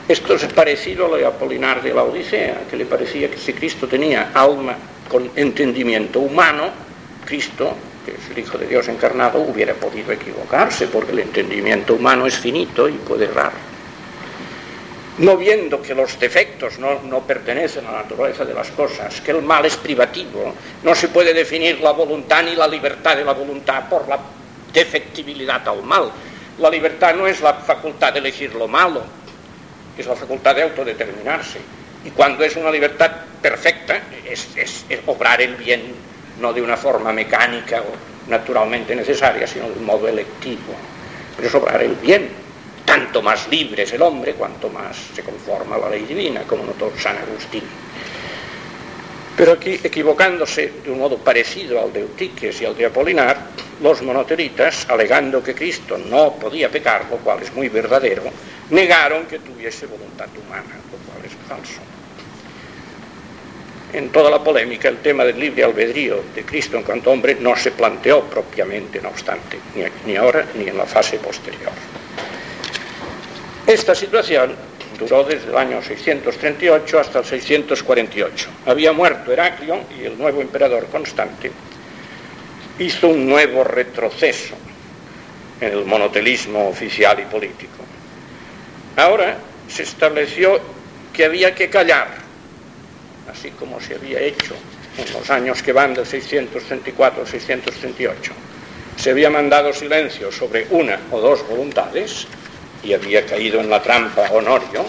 Esto 0.07 0.35
es 0.35 0.45
parecido 0.45 1.05
a 1.05 1.09
lo 1.09 1.15
de 1.17 1.25
Apolinar 1.25 1.81
de 1.81 1.93
la 1.93 2.03
Odisea, 2.03 2.61
que 2.69 2.77
le 2.77 2.85
parecía 2.85 3.29
que 3.29 3.37
si 3.37 3.53
Cristo 3.53 3.87
tenía 3.87 4.31
alma 4.33 4.75
con 5.09 5.29
entendimiento 5.35 6.19
humano, 6.19 6.71
Cristo, 7.25 7.75
que 8.05 8.11
es 8.11 8.29
el 8.29 8.39
Hijo 8.39 8.57
de 8.57 8.67
Dios 8.67 8.87
encarnado, 8.87 9.41
hubiera 9.41 9.73
podido 9.73 10.11
equivocarse, 10.11 10.87
porque 10.87 11.11
el 11.11 11.19
entendimiento 11.19 11.95
humano 11.95 12.27
es 12.27 12.37
finito 12.37 12.87
y 12.87 12.93
puede 12.93 13.25
errar. 13.25 13.51
No 15.17 15.37
viendo 15.37 15.81
que 15.81 15.95
los 15.95 16.19
defectos 16.19 16.77
no, 16.77 17.01
no, 17.03 17.21
pertenecen 17.21 17.85
a 17.87 17.91
la 17.91 18.01
naturaleza 18.03 18.43
de 18.43 18.53
las 18.53 18.69
cosas, 18.71 19.21
que 19.21 19.31
el 19.31 19.41
mal 19.41 19.65
es 19.65 19.77
privativo, 19.77 20.53
no 20.83 20.93
se 20.93 21.07
puede 21.07 21.33
definir 21.33 21.79
la 21.79 21.91
voluntad 21.91 22.43
ni 22.43 22.55
la 22.55 22.67
libertad 22.67 23.15
de 23.15 23.23
la 23.23 23.31
voluntad 23.31 23.87
por 23.89 24.07
la 24.07 24.19
defectibilidad 24.73 25.67
al 25.67 25.83
mal. 25.83 26.11
La 26.59 26.69
libertad 26.69 27.15
no 27.15 27.27
es 27.27 27.41
la 27.41 27.53
facultad 27.53 28.13
de 28.13 28.19
elegir 28.19 28.53
lo 28.55 28.67
malo, 28.67 29.03
es 29.97 30.05
la 30.05 30.15
facultad 30.15 30.55
de 30.55 30.63
autodeterminarse. 30.63 31.59
Y 32.03 32.11
cuando 32.11 32.43
es 32.43 32.55
una 32.55 32.69
libertad 32.69 33.11
perfecta, 33.41 33.99
es, 34.29 34.49
es, 34.55 34.85
es, 34.89 34.99
obrar 35.05 35.41
el 35.41 35.55
bien, 35.55 35.81
no 36.39 36.53
de 36.53 36.61
una 36.61 36.77
forma 36.77 37.11
mecánica 37.11 37.81
o 37.81 38.29
naturalmente 38.29 38.95
necesaria, 38.95 39.47
sino 39.47 39.69
de 39.69 39.79
un 39.79 39.85
modo 39.85 40.07
electivo. 40.07 40.73
Pero 41.35 41.47
es 41.47 41.55
obrar 41.55 41.81
el 41.81 41.95
bien. 41.95 42.29
Tanto 42.85 43.21
más 43.21 43.47
libre 43.49 43.83
es 43.83 43.93
el 43.93 44.01
hombre, 44.01 44.33
cuanto 44.33 44.69
más 44.69 44.95
se 45.13 45.23
conforma 45.23 45.75
a 45.75 45.79
la 45.79 45.89
ley 45.89 46.03
divina, 46.03 46.43
como 46.43 46.65
notó 46.65 46.91
San 46.97 47.17
Agustín. 47.17 47.63
Pero 49.35 49.53
aquí, 49.53 49.79
equivocándose 49.83 50.71
de 50.83 50.91
un 50.91 50.99
modo 50.99 51.17
parecido 51.17 51.81
al 51.81 51.91
de 51.91 52.01
Eutiques 52.01 52.61
y 52.61 52.65
al 52.65 52.77
de 52.77 52.85
Apolinar, 52.85 53.37
los 53.81 54.01
monoteritas, 54.01 54.87
alegando 54.89 55.43
que 55.43 55.53
Cristo 55.53 55.97
no 55.97 56.33
podía 56.33 56.69
pecar, 56.69 57.05
lo 57.09 57.17
cual 57.17 57.41
es 57.41 57.53
muy 57.53 57.67
verdadero, 57.67 58.23
negaron 58.69 59.25
que 59.25 59.39
tuviese 59.39 59.87
voluntad 59.87 60.29
humana, 60.37 60.75
lo 60.89 61.11
cual 61.11 61.25
es 61.25 61.33
falso. 61.49 61.94
En 63.95 64.09
toda 64.09 64.29
la 64.29 64.43
polémica, 64.43 64.89
el 64.89 64.97
tema 64.97 65.23
del 65.23 65.39
libre 65.39 65.63
albedrío 65.63 66.21
de 66.35 66.43
Cristo 66.43 66.75
en 66.75 66.83
cuanto 66.83 67.11
hombre 67.11 67.37
no 67.39 67.55
se 67.55 67.71
planteó 67.71 68.25
propiamente, 68.25 68.99
no 68.99 69.07
obstante, 69.07 69.57
ni, 70.05 70.17
ahora 70.17 70.45
ni 70.55 70.67
en 70.67 70.77
la 70.77 70.85
fase 70.85 71.17
posterior. 71.17 71.71
Esta 73.65 73.95
situación 73.95 74.53
duró 74.99 75.23
desde 75.23 75.47
el 75.47 75.55
año 75.55 75.81
638 75.81 76.99
hasta 76.99 77.19
el 77.19 77.25
648. 77.25 78.49
Había 78.65 78.91
muerto 78.91 79.31
Heraclio 79.31 79.79
y 79.97 80.03
el 80.03 80.17
nuevo 80.17 80.41
emperador 80.41 80.87
Constante 80.87 81.49
hizo 82.79 83.07
un 83.07 83.25
nuevo 83.29 83.63
retroceso 83.63 84.55
en 85.61 85.71
el 85.71 85.85
monotelismo 85.85 86.67
oficial 86.67 87.17
y 87.21 87.31
político. 87.31 87.85
Ahora 88.97 89.37
se 89.69 89.83
estableció 89.83 90.59
que 91.13 91.23
había 91.23 91.55
que 91.55 91.69
callar, 91.69 92.24
así 93.31 93.51
como 93.51 93.79
se 93.79 93.95
había 93.95 94.19
hecho 94.19 94.55
en 94.97 95.13
los 95.13 95.29
años 95.29 95.61
que 95.61 95.73
van 95.73 95.93
del 95.93 96.05
634 96.05 97.21
al 97.21 97.27
638. 97.27 98.33
Se 98.97 99.09
había 99.11 99.29
mandado 99.29 99.73
silencio 99.73 100.31
sobre 100.31 100.67
una 100.69 100.99
o 101.11 101.19
dos 101.19 101.47
voluntades 101.47 102.27
y 102.83 102.93
había 102.93 103.25
caído 103.25 103.59
en 103.59 103.69
la 103.69 103.81
trampa 103.81 104.29
Honorio. 104.31 104.85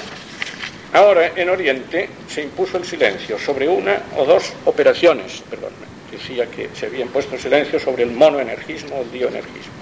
Ahora 0.92 1.32
en 1.34 1.50
Oriente 1.50 2.08
se 2.28 2.42
impuso 2.42 2.78
el 2.78 2.84
silencio 2.84 3.38
sobre 3.38 3.68
una 3.68 4.00
o 4.16 4.24
dos 4.24 4.52
operaciones, 4.64 5.42
perdón, 5.50 5.72
decía 6.10 6.46
que 6.46 6.70
se 6.74 6.86
había 6.86 7.04
impuesto 7.04 7.36
silencio 7.36 7.80
sobre 7.80 8.04
el 8.04 8.12
monoenergismo 8.12 8.96
o 8.96 9.02
el 9.02 9.12
dioenergismo. 9.12 9.74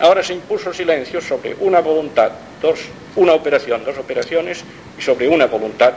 Ahora 0.00 0.22
se 0.22 0.34
impuso 0.34 0.72
silencio 0.72 1.20
sobre 1.20 1.54
una 1.60 1.80
voluntad, 1.80 2.32
dos, 2.60 2.80
una 3.16 3.32
operación, 3.32 3.84
dos 3.84 3.98
operaciones 3.98 4.64
y 4.98 5.02
sobre 5.02 5.28
una 5.28 5.46
voluntad 5.46 5.94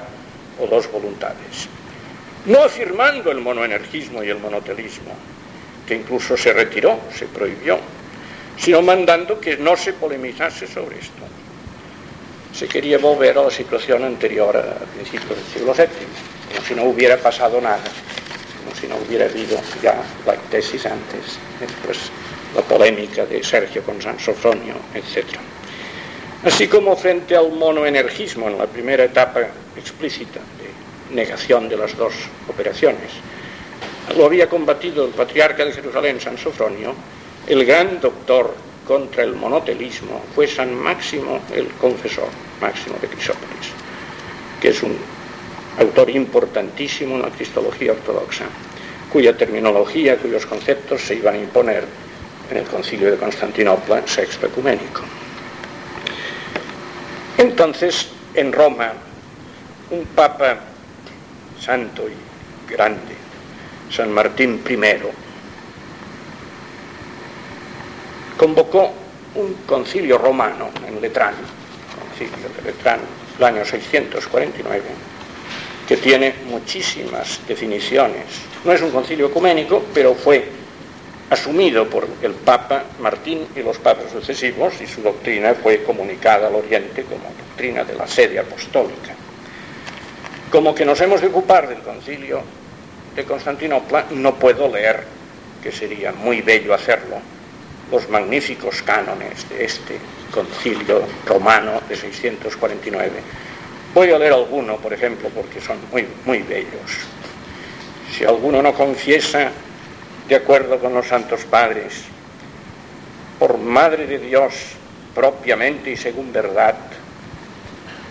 o 0.59 0.67
dos 0.67 0.91
voluntades. 0.91 1.67
No 2.45 2.63
afirmando 2.63 3.31
el 3.31 3.41
monoenergismo 3.41 4.23
y 4.23 4.29
el 4.29 4.37
monotelismo, 4.37 5.15
que 5.87 5.95
incluso 5.95 6.37
se 6.37 6.53
retiró, 6.53 6.99
se 7.15 7.25
prohibió, 7.25 7.79
sino 8.57 8.81
mandando 8.81 9.39
que 9.39 9.57
no 9.57 9.75
se 9.75 9.93
polemizase 9.93 10.67
sobre 10.67 10.99
esto. 10.99 11.23
Se 12.53 12.67
quería 12.67 12.97
volver 12.99 13.37
a 13.37 13.43
la 13.43 13.51
situación 13.51 14.03
anterior 14.03 14.55
a 14.55 14.85
principios 14.93 15.37
del 15.37 15.45
siglo 15.53 15.73
VII, 15.73 16.55
como 16.55 16.67
si 16.67 16.75
no 16.75 16.83
hubiera 16.83 17.17
pasado 17.17 17.59
nada, 17.59 17.83
como 18.63 18.75
si 18.79 18.87
no 18.87 18.95
hubiera 18.97 19.25
habido 19.25 19.59
ya 19.81 19.95
la 20.25 20.35
tesis 20.35 20.85
antes, 20.85 21.37
después 21.59 22.11
la 22.55 22.61
polémica 22.61 23.25
de 23.25 23.43
Sergio 23.43 23.83
con 23.83 24.01
San 24.01 24.19
Sofronio, 24.19 24.75
etc. 24.93 25.25
Así 26.43 26.67
como 26.67 26.95
frente 26.95 27.35
al 27.35 27.51
monoenergismo 27.51 28.47
en 28.47 28.57
la 28.57 28.67
primera 28.67 29.03
etapa 29.03 29.41
explícita 29.75 30.39
de 30.39 30.74
negación 31.11 31.69
de 31.69 31.77
las 31.77 31.95
dos 31.97 32.13
operaciones, 32.47 33.11
lo 34.17 34.25
había 34.25 34.47
combatido 34.47 35.05
el 35.05 35.11
patriarca 35.11 35.65
de 35.65 35.71
Jerusalén, 35.71 36.19
San 36.19 36.37
Sofronio, 36.37 36.93
el 37.47 37.65
gran 37.65 37.99
doctor 37.99 38.55
contra 38.87 39.23
el 39.23 39.35
monotelismo 39.35 40.23
fue 40.33 40.47
San 40.47 40.73
Máximo 40.75 41.39
el 41.53 41.67
Confesor, 41.73 42.29
Máximo 42.61 42.95
de 43.01 43.07
Crisópolis, 43.07 43.71
que 44.61 44.69
es 44.69 44.83
un 44.83 44.95
autor 45.79 46.09
importantísimo 46.11 47.15
en 47.15 47.23
la 47.23 47.29
cristología 47.29 47.91
ortodoxa, 47.91 48.45
cuya 49.11 49.35
terminología, 49.35 50.17
cuyos 50.17 50.45
conceptos 50.45 51.01
se 51.01 51.15
iban 51.15 51.35
a 51.35 51.39
imponer 51.39 51.85
en 52.51 52.57
el 52.57 52.65
concilio 52.65 53.11
de 53.11 53.17
Constantinopla, 53.17 54.07
sexto 54.07 54.45
ecuménico. 54.45 55.01
Entonces, 57.37 58.07
en 58.33 58.53
Roma, 58.53 58.93
un 59.89 60.05
papa 60.05 60.57
santo 61.59 62.07
y 62.07 62.71
grande, 62.71 63.15
San 63.89 64.11
Martín 64.11 64.61
I, 64.67 64.77
convocó 68.37 68.93
un 69.35 69.53
concilio 69.65 70.17
romano 70.17 70.69
en 70.87 71.01
Letrán, 71.01 71.33
concilio 71.99 72.49
de 72.55 72.71
Letrán, 72.71 72.99
el 73.37 73.43
año 73.43 73.65
649, 73.65 74.83
que 75.87 75.97
tiene 75.97 76.33
muchísimas 76.45 77.39
definiciones. 77.47 78.25
No 78.63 78.71
es 78.71 78.81
un 78.81 78.91
concilio 78.91 79.27
ecuménico, 79.27 79.83
pero 79.93 80.15
fue 80.15 80.49
asumido 81.29 81.89
por 81.89 82.07
el 82.21 82.33
Papa 82.33 82.83
Martín 82.99 83.47
y 83.55 83.61
los 83.61 83.77
papas 83.77 84.11
sucesivos 84.11 84.73
y 84.81 84.87
su 84.87 85.01
doctrina 85.01 85.53
fue 85.55 85.83
comunicada 85.83 86.47
al 86.47 86.55
Oriente 86.55 87.03
como 87.03 87.23
doctrina 87.37 87.83
de 87.83 87.95
la 87.95 88.07
sede 88.07 88.39
apostólica. 88.39 89.15
Como 90.51 90.73
que 90.73 90.85
nos 90.85 90.99
hemos 91.01 91.21
de 91.21 91.27
ocupar 91.27 91.67
del 91.67 91.79
concilio 91.79 92.41
de 93.15 93.23
Constantinopla, 93.23 94.05
no 94.11 94.35
puedo 94.35 94.67
leer, 94.67 95.03
que 95.61 95.71
sería 95.71 96.11
muy 96.11 96.41
bello 96.41 96.73
hacerlo, 96.73 97.17
los 97.91 98.09
magníficos 98.09 98.81
cánones 98.81 99.47
de 99.49 99.65
este 99.65 99.97
concilio 100.31 101.03
romano 101.25 101.81
de 101.87 101.95
649. 101.95 103.11
Voy 103.93 104.11
a 104.11 104.19
leer 104.19 104.33
alguno, 104.33 104.77
por 104.77 104.93
ejemplo, 104.93 105.29
porque 105.29 105.61
son 105.61 105.77
muy, 105.91 106.05
muy 106.25 106.39
bellos. 106.39 106.91
Si 108.15 108.25
alguno 108.25 108.61
no 108.61 108.73
confiesa 108.73 109.51
de 110.27 110.35
acuerdo 110.35 110.79
con 110.79 110.93
los 110.93 111.07
santos 111.07 111.45
padres, 111.45 112.03
por 113.39 113.57
Madre 113.57 114.07
de 114.07 114.19
Dios 114.19 114.53
propiamente 115.13 115.91
y 115.91 115.97
según 115.97 116.31
verdad, 116.31 116.75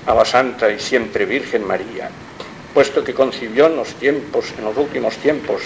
a 0.07 0.15
la 0.15 0.25
Santa 0.25 0.71
y 0.71 0.79
siempre 0.79 1.25
Virgen 1.25 1.67
María, 1.67 2.11
puesto 2.75 3.05
que 3.05 3.15
concibió 3.15 3.67
en 3.67 3.77
los 3.77 3.95
tiempos, 3.95 4.53
en 4.59 4.65
los 4.65 4.77
últimos 4.77 5.17
tiempos, 5.19 5.63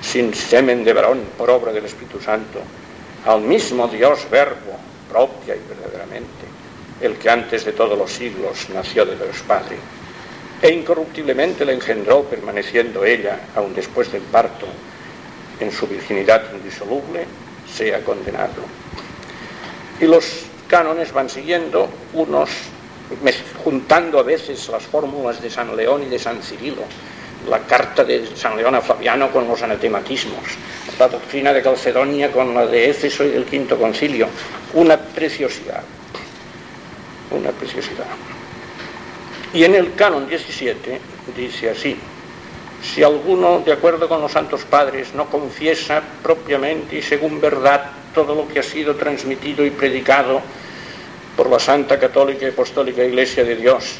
sin 0.00 0.32
semen 0.32 0.84
de 0.84 0.92
varón 0.92 1.20
por 1.36 1.50
obra 1.50 1.72
del 1.72 1.84
Espíritu 1.84 2.20
Santo, 2.20 2.60
al 3.26 3.40
mismo 3.40 3.88
Dios 3.88 4.20
Verbo, 4.30 4.78
propia 5.10 5.56
y 5.56 5.60
verdaderamente, 5.68 6.46
el 7.00 7.16
que 7.16 7.28
antes 7.28 7.64
de 7.64 7.72
todos 7.72 7.98
los 7.98 8.12
siglos 8.12 8.68
nació 8.72 9.04
de 9.04 9.16
Dios 9.16 9.42
Padre, 9.46 9.76
e 10.62 10.70
incorruptiblemente 10.72 11.64
le 11.64 11.74
engendró, 11.74 12.22
permaneciendo 12.22 13.04
ella, 13.04 13.40
aun 13.56 13.74
después 13.74 14.10
del 14.12 14.22
parto, 14.22 14.66
en 15.60 15.72
su 15.72 15.86
virginidad 15.86 16.44
indisoluble, 16.54 17.26
sea 17.70 18.02
condenado. 18.04 18.62
Y 20.00 20.06
los 20.06 20.44
cánones 20.68 21.12
van 21.12 21.28
siguiendo, 21.28 21.88
unos 22.14 22.50
juntando 23.62 24.18
a 24.18 24.22
veces 24.22 24.68
las 24.68 24.82
fórmulas 24.84 25.40
de 25.40 25.50
San 25.50 25.76
León 25.76 26.02
y 26.04 26.06
de 26.06 26.18
San 26.18 26.42
Cirilo, 26.42 26.82
la 27.48 27.60
carta 27.60 28.04
de 28.04 28.26
San 28.34 28.56
León 28.56 28.74
a 28.74 28.80
Fabiano 28.80 29.30
con 29.30 29.46
los 29.46 29.62
anatematismos, 29.62 30.42
la 30.98 31.08
doctrina 31.08 31.52
de 31.52 31.62
Calcedonia 31.62 32.32
con 32.32 32.54
la 32.54 32.66
de 32.66 32.90
Éfeso 32.90 33.24
y 33.24 33.34
el 33.34 33.44
quinto 33.44 33.78
concilio, 33.78 34.28
una 34.74 34.96
preciosidad, 34.96 35.82
una 37.30 37.50
preciosidad. 37.50 38.06
Y 39.52 39.64
en 39.64 39.74
el 39.74 39.94
canon 39.94 40.28
17 40.28 41.00
dice 41.36 41.70
así, 41.70 41.96
si 42.82 43.02
alguno, 43.02 43.60
de 43.60 43.72
acuerdo 43.72 44.08
con 44.08 44.20
los 44.20 44.32
santos 44.32 44.64
padres, 44.64 45.14
no 45.14 45.26
confiesa 45.26 46.02
propiamente 46.22 46.96
y 46.96 47.02
según 47.02 47.40
verdad 47.40 47.90
todo 48.14 48.34
lo 48.34 48.48
que 48.48 48.60
ha 48.60 48.62
sido 48.62 48.96
transmitido 48.96 49.64
y 49.64 49.70
predicado 49.70 50.40
por 51.36 51.50
la 51.50 51.58
Santa 51.58 51.98
Católica 51.98 52.46
y 52.46 52.48
Apostólica 52.48 53.04
Iglesia 53.04 53.44
de 53.44 53.56
Dios 53.56 53.96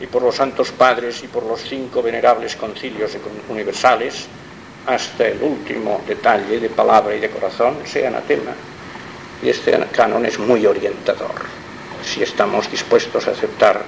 y 0.00 0.06
por 0.06 0.22
los 0.22 0.34
santos 0.34 0.72
padres 0.72 1.22
y 1.22 1.28
por 1.28 1.44
los 1.44 1.60
cinco 1.60 2.02
venerables 2.02 2.56
concilios 2.56 3.12
universales, 3.48 4.26
hasta 4.86 5.28
el 5.28 5.42
último 5.42 6.00
detalle 6.06 6.58
de 6.58 6.70
palabra 6.70 7.14
y 7.14 7.20
de 7.20 7.30
corazón, 7.30 7.76
sea 7.84 8.08
anatema. 8.08 8.52
Y 9.42 9.50
este 9.50 9.78
canon 9.92 10.26
es 10.26 10.38
muy 10.38 10.66
orientador, 10.66 11.34
si 12.02 12.22
estamos 12.22 12.70
dispuestos 12.70 13.28
a 13.28 13.32
aceptar 13.32 13.84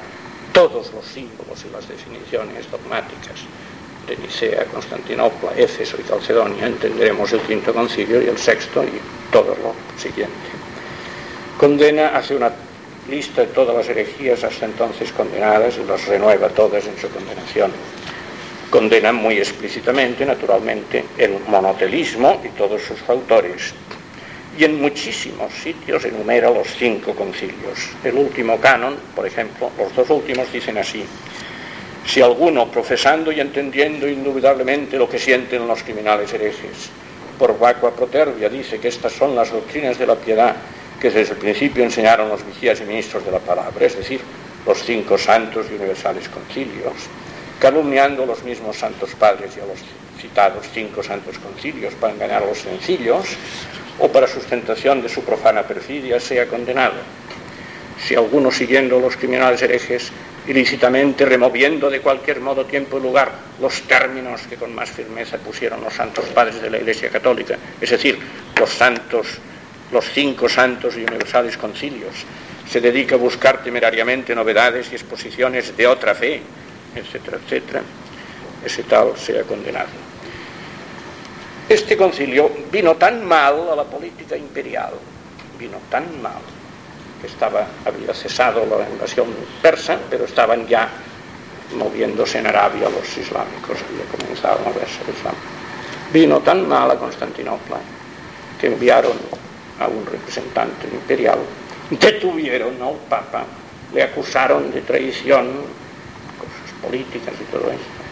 todos 0.52 0.92
los 0.92 1.04
símbolos 1.04 1.64
y 1.64 1.72
las 1.72 1.88
definiciones 1.88 2.70
dogmáticas 2.70 3.40
de 4.06 4.16
Nicea, 4.16 4.66
Constantinopla, 4.66 5.52
Éfeso 5.56 5.96
y 5.98 6.02
Calcedonia, 6.02 6.66
entenderemos 6.66 7.32
el 7.32 7.40
quinto 7.40 7.72
concilio 7.72 8.22
y 8.22 8.26
el 8.26 8.38
sexto 8.38 8.84
y 8.84 9.00
todo 9.32 9.56
lo 9.62 9.74
siguiente. 9.98 10.32
Condena, 11.58 12.08
hace 12.08 12.36
una 12.36 12.52
lista 13.08 13.44
todas 13.46 13.76
las 13.76 13.88
herejías 13.88 14.44
hasta 14.44 14.66
entonces 14.66 15.12
condenadas 15.12 15.76
y 15.78 15.86
las 15.86 16.06
renueva 16.06 16.48
todas 16.48 16.86
en 16.86 16.98
su 16.98 17.08
condenación. 17.08 17.72
Condena 18.70 19.12
muy 19.12 19.38
explícitamente, 19.38 20.24
naturalmente, 20.24 21.04
el 21.18 21.38
monotelismo 21.48 22.40
y 22.44 22.48
todos 22.50 22.82
sus 22.82 22.98
autores. 23.08 23.74
Y 24.58 24.64
en 24.64 24.80
muchísimos 24.80 25.52
sitios 25.52 26.04
enumera 26.04 26.50
los 26.50 26.68
cinco 26.76 27.14
concilios. 27.14 27.90
El 28.04 28.14
último 28.14 28.58
canon, 28.58 28.96
por 29.14 29.26
ejemplo, 29.26 29.70
los 29.78 29.94
dos 29.94 30.08
últimos 30.10 30.50
dicen 30.52 30.78
así, 30.78 31.04
si 32.06 32.20
alguno, 32.20 32.68
profesando 32.68 33.30
y 33.30 33.40
entendiendo 33.40 34.08
indudablemente 34.08 34.98
lo 34.98 35.08
que 35.08 35.18
sienten 35.18 35.66
los 35.66 35.82
criminales 35.82 36.32
herejes, 36.32 36.90
por 37.38 37.58
vacua 37.58 37.94
protervia 37.94 38.48
dice 38.48 38.78
que 38.78 38.88
estas 38.88 39.12
son 39.12 39.34
las 39.34 39.50
doctrinas 39.50 39.98
de 39.98 40.06
la 40.06 40.16
piedad 40.16 40.56
que 41.02 41.10
desde 41.10 41.32
el 41.32 41.38
principio 41.38 41.82
enseñaron 41.82 42.28
los 42.28 42.46
vigías 42.46 42.80
y 42.80 42.84
ministros 42.84 43.24
de 43.24 43.32
la 43.32 43.40
palabra, 43.40 43.84
es 43.84 43.96
decir, 43.96 44.20
los 44.64 44.84
cinco 44.84 45.18
santos 45.18 45.66
y 45.68 45.74
universales 45.74 46.28
concilios, 46.28 46.94
calumniando 47.58 48.22
a 48.22 48.26
los 48.26 48.44
mismos 48.44 48.76
santos 48.76 49.10
padres 49.16 49.50
y 49.56 49.60
a 49.60 49.66
los 49.66 49.80
citados 50.20 50.64
cinco 50.72 51.02
santos 51.02 51.38
concilios 51.40 51.94
para 51.94 52.12
engañar 52.12 52.44
a 52.44 52.46
los 52.46 52.58
sencillos 52.58 53.26
o 53.98 54.12
para 54.12 54.28
sustentación 54.28 55.02
de 55.02 55.08
su 55.08 55.24
profana 55.24 55.64
perfidia, 55.64 56.20
sea 56.20 56.46
condenado. 56.46 56.94
Si 58.06 58.14
alguno 58.14 58.52
siguiendo 58.52 59.00
los 59.00 59.16
criminales 59.16 59.60
herejes 59.60 60.12
ilícitamente 60.46 61.24
removiendo 61.24 61.90
de 61.90 62.00
cualquier 62.00 62.40
modo, 62.40 62.64
tiempo 62.64 62.98
y 62.98 63.02
lugar 63.02 63.32
los 63.60 63.82
términos 63.82 64.42
que 64.42 64.54
con 64.54 64.72
más 64.72 64.90
firmeza 64.90 65.36
pusieron 65.38 65.82
los 65.82 65.94
santos 65.94 66.26
padres 66.26 66.62
de 66.62 66.70
la 66.70 66.78
Iglesia 66.78 67.10
Católica, 67.10 67.58
es 67.80 67.90
decir, 67.90 68.20
los 68.56 68.70
santos, 68.70 69.26
los 69.92 70.10
cinco 70.10 70.48
santos 70.48 70.96
y 70.96 71.04
universales 71.04 71.56
concilios, 71.56 72.14
se 72.68 72.80
dedica 72.80 73.14
a 73.14 73.18
buscar 73.18 73.62
temerariamente 73.62 74.34
novedades 74.34 74.90
y 74.90 74.94
exposiciones 74.94 75.76
de 75.76 75.86
otra 75.86 76.14
fe, 76.14 76.40
etcétera, 76.94 77.38
etcétera, 77.44 77.82
ese 78.64 78.82
tal 78.84 79.16
sea 79.16 79.42
condenado. 79.42 79.90
Este 81.68 81.96
concilio 81.96 82.50
vino 82.70 82.96
tan 82.96 83.24
mal 83.24 83.68
a 83.72 83.76
la 83.76 83.84
política 83.84 84.36
imperial, 84.36 84.92
vino 85.58 85.78
tan 85.90 86.20
mal, 86.22 86.40
estaba, 87.24 87.66
había 87.84 88.14
cesado 88.14 88.66
la 88.66 88.88
invasión 88.88 89.28
persa, 89.60 89.98
pero 90.10 90.24
estaban 90.24 90.66
ya 90.66 90.88
moviéndose 91.76 92.38
en 92.38 92.46
Arabia 92.46 92.88
los 92.88 93.16
islámicos, 93.16 93.78
había 93.88 94.04
comenzado 94.10 94.58
a 94.60 94.68
moverse 94.70 95.00
el 95.06 95.14
Islam. 95.14 95.34
Vino 96.12 96.40
tan 96.40 96.68
mal 96.68 96.90
a 96.90 96.96
Constantinopla 96.96 97.78
que 98.60 98.66
enviaron 98.66 99.12
a 99.84 99.88
un 99.88 100.04
representante 100.06 100.86
imperial, 100.92 101.38
detuvieron 101.90 102.80
al 102.82 102.96
Papa, 103.08 103.44
le 103.92 104.02
acusaron 104.02 104.70
de 104.72 104.80
traición, 104.82 105.46
cosas 106.38 106.82
políticas 106.82 107.34
y 107.40 107.44
todo 107.50 107.70
esto, 107.70 108.02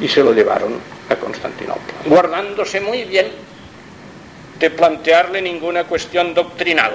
y 0.00 0.08
se 0.08 0.22
lo 0.22 0.32
llevaron 0.32 0.78
a 1.08 1.16
Constantinopla, 1.16 1.94
guardándose 2.06 2.80
muy 2.80 3.04
bien 3.04 3.26
de 4.58 4.70
plantearle 4.70 5.40
ninguna 5.40 5.84
cuestión 5.84 6.34
doctrinal. 6.34 6.92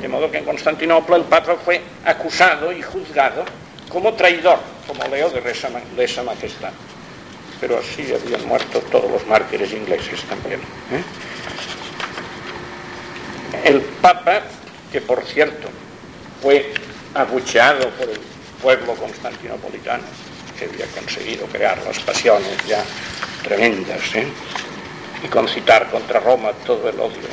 De 0.00 0.08
modo 0.08 0.30
que 0.30 0.38
en 0.38 0.44
Constantinopla 0.44 1.16
el 1.16 1.24
Papa 1.24 1.56
fue 1.62 1.80
acusado 2.04 2.72
y 2.72 2.80
juzgado 2.80 3.44
como 3.90 4.14
traidor, 4.14 4.58
como 4.86 5.06
Leo 5.08 5.30
de 5.30 5.42
lesa 5.96 6.22
majestad. 6.22 6.70
Pero 7.60 7.78
así 7.78 8.12
habían 8.12 8.46
muerto 8.46 8.80
todos 8.90 9.10
los 9.10 9.26
mártires 9.26 9.72
ingleses 9.72 10.22
también. 10.24 10.60
¿eh? 10.60 11.02
El 13.64 13.80
Papa, 13.80 14.42
que 14.92 15.00
por 15.00 15.24
cierto 15.24 15.68
fue 16.42 16.72
abucheado 17.14 17.88
por 17.90 18.08
el 18.08 18.20
pueblo 18.62 18.94
constantinopolitano, 18.94 20.04
que 20.58 20.66
había 20.66 20.86
conseguido 20.86 21.46
crear 21.46 21.78
las 21.84 21.98
pasiones 22.00 22.56
ya 22.66 22.82
tremendas, 23.42 24.14
¿eh? 24.14 24.26
y 25.22 25.28
concitar 25.28 25.90
contra 25.90 26.20
Roma 26.20 26.52
todo 26.64 26.88
el 26.88 26.98
odio. 27.00 27.28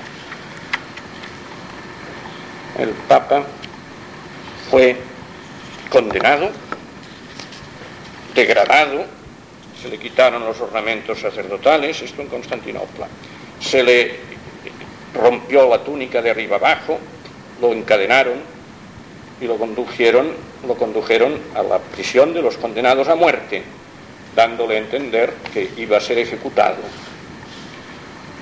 El 2.77 2.89
Papa 2.89 3.43
fue 4.69 4.97
condenado, 5.89 6.49
degradado, 8.33 9.05
se 9.81 9.89
le 9.89 9.99
quitaron 9.99 10.43
los 10.45 10.59
ornamentos 10.61 11.19
sacerdotales, 11.19 12.01
esto 12.01 12.21
en 12.21 12.29
Constantinopla, 12.29 13.07
se 13.59 13.83
le 13.83 14.32
rompió 15.13 15.69
la 15.69 15.83
túnica 15.83 16.21
de 16.21 16.31
arriba 16.31 16.57
abajo, 16.57 16.99
lo 17.61 17.71
encadenaron 17.71 18.35
y 19.39 19.45
lo 19.45 19.57
condujeron, 19.57 20.31
lo 20.67 20.75
condujeron 20.75 21.39
a 21.55 21.63
la 21.63 21.79
prisión 21.79 22.33
de 22.33 22.41
los 22.41 22.57
condenados 22.57 23.07
a 23.07 23.15
muerte 23.15 23.63
dándole 24.35 24.75
a 24.75 24.79
entender 24.79 25.33
que 25.53 25.69
iba 25.77 25.97
a 25.97 26.01
ser 26.01 26.17
ejecutado 26.17 26.77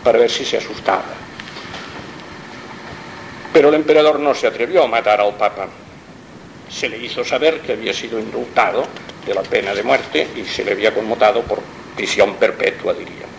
para 0.03 0.19
ver 0.19 0.31
si 0.31 0.45
se 0.45 0.57
asustaba. 0.57 1.03
Pero 3.53 3.69
el 3.69 3.75
emperador 3.75 4.19
no 4.19 4.33
se 4.33 4.47
atrevió 4.47 4.83
a 4.83 4.87
matar 4.87 5.19
al 5.19 5.35
Papa. 5.35 5.67
Se 6.69 6.87
le 6.87 6.97
hizo 6.97 7.23
saber 7.25 7.59
que 7.59 7.73
había 7.73 7.93
sido 7.93 8.17
indultado 8.17 8.85
de 9.25 9.33
la 9.33 9.41
pena 9.41 9.73
de 9.73 9.83
muerte 9.83 10.27
y 10.35 10.45
se 10.45 10.63
le 10.63 10.71
había 10.71 10.93
conmutado 10.93 11.41
por 11.41 11.61
prisión 11.95 12.35
perpetua, 12.35 12.93
diríamos. 12.93 13.30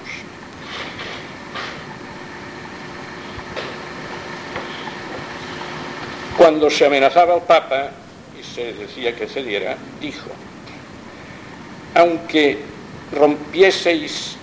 Cuando 6.43 6.69
se 6.71 6.85
amenazaba 6.87 7.35
al 7.35 7.43
Papa 7.43 7.91
y 8.37 8.43
se 8.43 8.73
decía 8.73 9.15
que 9.15 9.29
cediera, 9.29 9.77
dijo, 10.01 10.29
aunque 11.95 12.59
rompieseis 13.13 14.35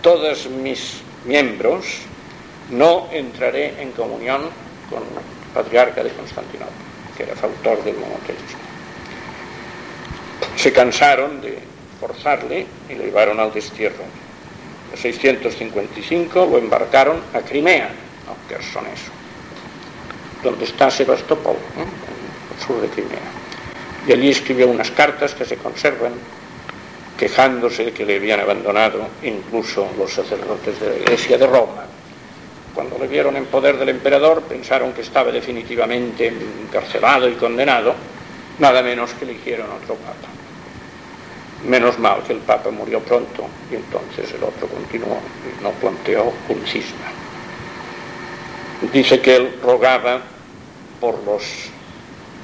todos 0.00 0.48
mis 0.48 1.00
miembros, 1.24 1.84
no 2.70 3.08
entraré 3.10 3.82
en 3.82 3.90
comunión 3.90 4.42
con 4.88 5.02
el 5.02 5.52
patriarca 5.52 6.04
de 6.04 6.10
Constantinopla, 6.10 6.68
que 7.16 7.24
era 7.24 7.32
autor 7.42 7.82
del 7.82 7.96
monoteísmo. 7.96 8.60
Se 10.54 10.72
cansaron 10.72 11.40
de 11.40 11.58
forzarle 11.98 12.68
y 12.88 12.94
lo 12.94 13.02
llevaron 13.02 13.40
al 13.40 13.52
destierro. 13.52 14.04
En 14.92 14.96
655 14.96 16.46
lo 16.52 16.58
embarcaron 16.58 17.20
a 17.34 17.40
Crimea, 17.40 17.86
a 17.88 18.48
Quersoneso, 18.48 19.10
donde 20.42 20.64
está 20.64 20.90
Sebastopol, 20.90 21.56
¿eh? 21.56 22.54
el 22.54 22.66
sur 22.66 22.80
de 22.80 22.88
Crimea. 22.88 23.18
Y 24.06 24.12
allí 24.12 24.30
escribió 24.30 24.68
unas 24.68 24.90
cartas 24.90 25.34
que 25.34 25.44
se 25.44 25.56
conservan 25.56 26.12
quejándose 27.18 27.86
de 27.86 27.92
que 27.92 28.06
le 28.06 28.16
habían 28.16 28.40
abandonado 28.40 29.00
incluso 29.22 29.88
los 29.98 30.12
sacerdotes 30.12 30.80
de 30.80 30.90
la 30.90 30.96
iglesia 30.96 31.36
de 31.36 31.46
Roma. 31.46 31.84
Cuando 32.74 32.96
le 32.96 33.08
vieron 33.08 33.36
en 33.36 33.46
poder 33.46 33.76
del 33.76 33.88
emperador 33.88 34.42
pensaron 34.42 34.92
que 34.92 35.00
estaba 35.00 35.32
definitivamente 35.32 36.28
encarcelado 36.28 37.28
y 37.28 37.32
condenado, 37.32 37.94
nada 38.60 38.82
menos 38.82 39.10
que 39.14 39.24
eligieron 39.24 39.66
otro 39.82 39.96
papa. 39.96 40.28
Menos 41.66 41.98
mal 41.98 42.22
que 42.22 42.34
el 42.34 42.38
papa 42.38 42.70
murió 42.70 43.00
pronto 43.00 43.48
y 43.70 43.74
entonces 43.74 44.32
el 44.32 44.44
otro 44.44 44.68
continuó 44.68 45.18
y 45.44 45.62
no 45.62 45.72
planteó 45.72 46.32
un 46.48 46.64
cisma. 46.66 47.17
Dice 48.80 49.20
que 49.20 49.34
él 49.34 49.58
rogaba 49.60 50.20
por 51.00 51.18
los 51.24 51.42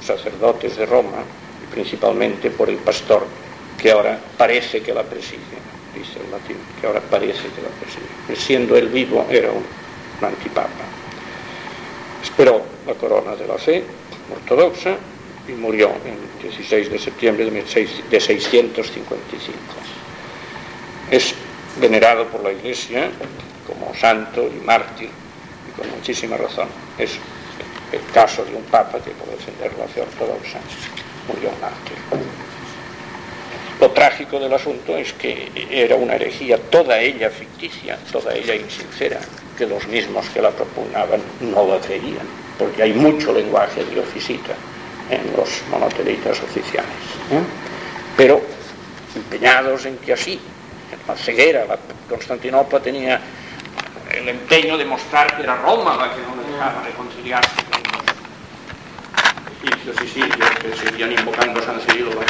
sacerdotes 0.03 0.75
de 0.75 0.85
Roma 0.85 1.23
y 1.63 1.73
principalmente 1.73 2.51
por 2.51 2.69
el 2.69 2.75
pastor 2.77 3.25
que 3.81 3.91
ahora 3.91 4.19
parece 4.37 4.81
que 4.81 4.93
la 4.93 5.03
persigue, 5.03 5.39
dice 5.93 6.19
el 6.23 6.31
latín, 6.31 6.57
que 6.79 6.87
ahora 6.87 6.99
parece 6.99 7.43
que 7.43 7.61
la 7.61 7.69
persigue. 7.79 8.35
Siendo 8.35 8.75
él 8.75 8.89
vivo 8.89 9.25
era 9.29 9.49
un, 9.49 9.63
un 10.19 10.25
antipapa. 10.25 10.69
Esperó 12.21 12.61
la 12.85 12.95
corona 12.95 13.35
de 13.35 13.47
la 13.47 13.57
fe 13.57 13.83
ortodoxa 14.33 14.97
y 15.47 15.53
murió 15.53 15.91
el 16.05 16.43
16 16.43 16.91
de 16.91 16.99
septiembre 16.99 17.49
de 17.49 18.19
655. 18.19 19.57
Es 21.11 21.33
venerado 21.79 22.25
por 22.27 22.43
la 22.43 22.51
Iglesia 22.51 23.09
como 23.65 23.95
santo 23.95 24.47
y 24.47 24.65
mártir 24.65 25.09
con 25.77 25.89
muchísima 25.91 26.37
razón. 26.37 26.67
Es 26.97 27.11
el 27.91 28.01
caso 28.13 28.43
de 28.45 28.55
un 28.55 28.63
papa 28.63 28.99
que 28.99 29.11
por 29.11 29.27
defender 29.29 29.71
la 29.77 29.87
fe 29.87 30.01
ortodoxa 30.01 30.59
murió 31.27 31.49
mártir. 31.61 31.97
Lo 33.79 33.91
trágico 33.91 34.39
del 34.39 34.53
asunto 34.53 34.97
es 34.97 35.13
que 35.13 35.51
era 35.69 35.95
una 35.95 36.15
herejía, 36.15 36.57
toda 36.57 36.99
ella 36.99 37.29
ficticia, 37.29 37.97
toda 38.11 38.33
ella 38.33 38.55
insincera, 38.55 39.19
que 39.57 39.65
los 39.65 39.85
mismos 39.87 40.27
que 40.29 40.41
la 40.41 40.51
propugnaban 40.51 41.21
no 41.41 41.67
la 41.67 41.79
creían, 41.79 42.25
porque 42.57 42.83
hay 42.83 42.93
mucho 42.93 43.33
lenguaje 43.33 43.83
diofisita 43.85 44.53
en 45.09 45.21
los 45.35 45.49
monotelitas 45.69 46.41
oficiales. 46.41 46.89
¿eh? 47.31 47.41
Pero 48.15 48.41
empeñados 49.15 49.85
en 49.85 49.97
que 49.97 50.13
así, 50.13 50.33
en 50.33 51.07
la 51.07 51.15
ceguera, 51.15 51.65
la 51.65 51.77
Constantinopla 52.09 52.79
tenía 52.79 53.19
el 54.15 54.29
empeño 54.29 54.77
de 54.77 54.85
mostrar 54.85 55.35
que 55.35 55.43
era 55.43 55.55
Roma 55.57 55.95
la 55.97 56.13
que 56.13 56.21
no 56.21 56.35
le 56.41 56.51
dejaba 56.51 56.83
reconciliarse 56.83 57.63
con 57.71 57.81
los 57.91 58.05
egipcios 59.61 59.95
y 60.03 60.07
sirios 60.07 60.49
que 60.61 60.75
seguían 60.75 61.11
invocando 61.11 61.59
a 61.59 61.63
San 61.63 61.79
Cirilo 61.81 62.11
la 62.11 62.21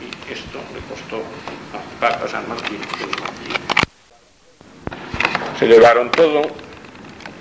y 0.00 0.32
esto 0.32 0.58
le 0.74 0.80
costó 0.88 1.16
al 1.72 2.10
Papa 2.10 2.28
San 2.28 2.48
Martín 2.48 2.80
se 5.58 5.66
llevaron 5.66 6.10
todo 6.10 6.42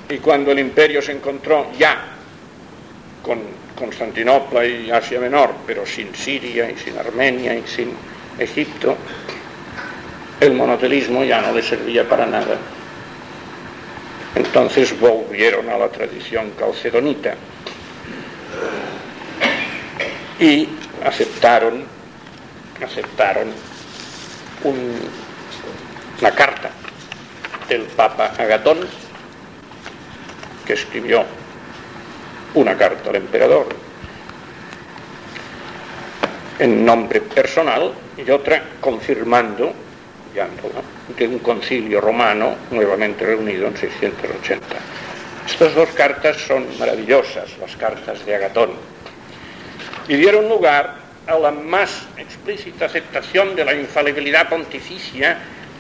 y 0.10 0.18
cuando 0.18 0.52
el 0.52 0.60
imperio 0.60 1.02
se 1.02 1.14
encontró 1.14 1.72
ya 1.78 1.98
con 3.24 3.40
Constantinopla 3.78 4.66
y 4.66 4.92
Asia 4.92 5.22
Menor, 5.22 5.54
pero 5.66 5.86
sin 5.86 6.14
Siria 6.14 6.70
y 6.70 6.76
sin 6.76 6.98
Armenia 6.98 7.56
y 7.56 7.64
sin 7.66 7.94
Egipto, 8.38 8.98
el 10.42 10.54
monotelismo 10.54 11.24
ya 11.24 11.42
no 11.42 11.54
le 11.54 11.62
servía 11.62 12.08
para 12.08 12.26
nada. 12.26 12.58
Entonces 14.36 14.98
volvieron 15.00 15.70
a 15.70 15.78
la 15.78 15.90
tradición 15.90 16.52
calcedonita 16.52 17.36
y 20.40 20.70
aceptaron, 21.04 21.84
aceptaron 22.84 23.48
un, 24.64 25.00
una 26.22 26.32
carta 26.32 26.70
del 27.68 27.82
Papa 27.84 28.34
Agatón, 28.38 28.80
que 30.66 30.74
escribió 30.74 31.26
una 32.54 32.78
carta 32.78 33.10
al 33.10 33.16
emperador 33.18 33.68
en 36.60 36.86
nombre 36.86 37.22
personal 37.22 37.94
y 38.18 38.30
otra 38.30 38.64
confirmando 38.82 39.74
de 41.18 41.28
un 41.28 41.40
concilio 41.40 42.00
romano 42.00 42.56
nuevamente 42.72 43.26
reunido 43.26 43.68
en 43.68 43.76
680. 43.76 44.66
Estas 45.46 45.74
dos 45.74 45.90
cartas 45.90 46.38
son 46.38 46.66
maravillosas, 46.78 47.58
las 47.60 47.76
cartas 47.76 48.26
de 48.26 48.36
Agatón, 48.36 48.72
y 50.08 50.16
dieron 50.16 50.48
lugar 50.48 50.96
a 51.28 51.38
la 51.38 51.52
más 51.52 52.04
explícita 52.18 52.86
aceptación 52.86 53.56
de 53.56 53.66
la 53.66 53.74
infalibilidad 53.74 54.50
pontificia 54.50 55.38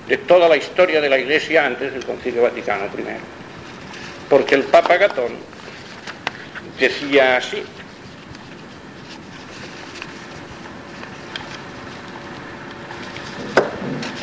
de 0.07 0.18
toda 0.18 0.49
la 0.49 0.57
historia 0.57 1.01
de 1.01 1.10
la 1.10 1.20
Iglesia 1.20 1.66
antes 1.66 1.93
del 1.93 2.05
Concilio 2.05 2.43
Vaticano 2.43 2.86
I. 2.86 3.03
Porque 4.30 4.55
el 4.55 4.64
Papa 4.64 4.97
Gatón 4.97 5.34
decía 6.80 7.38
así, 7.38 7.64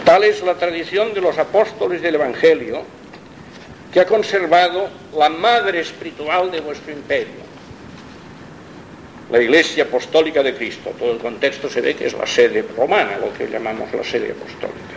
Tal 0.07 0.23
es 0.23 0.41
la 0.45 0.55
tradición 0.55 1.13
de 1.15 1.21
los 1.21 1.37
apóstoles 1.37 2.01
del 2.01 2.15
Evangelio 2.15 2.85
que 3.93 3.99
ha 3.99 4.07
conservado 4.07 4.89
la 5.19 5.29
madre 5.29 5.81
espiritual 5.81 6.49
de 6.49 6.61
vuestro 6.61 6.93
imperio, 6.93 7.43
la 9.33 9.43
Iglesia 9.43 9.83
Apostólica 9.83 10.45
de 10.45 10.55
Cristo. 10.55 10.95
Todo 10.97 11.11
el 11.11 11.19
contexto 11.19 11.69
se 11.69 11.81
ve 11.81 11.97
que 11.97 12.07
es 12.07 12.13
la 12.15 12.25
sede 12.25 12.65
romana, 12.77 13.19
lo 13.19 13.35
que 13.35 13.49
llamamos 13.49 13.93
la 13.93 14.05
sede 14.05 14.31
apostólica. 14.31 14.95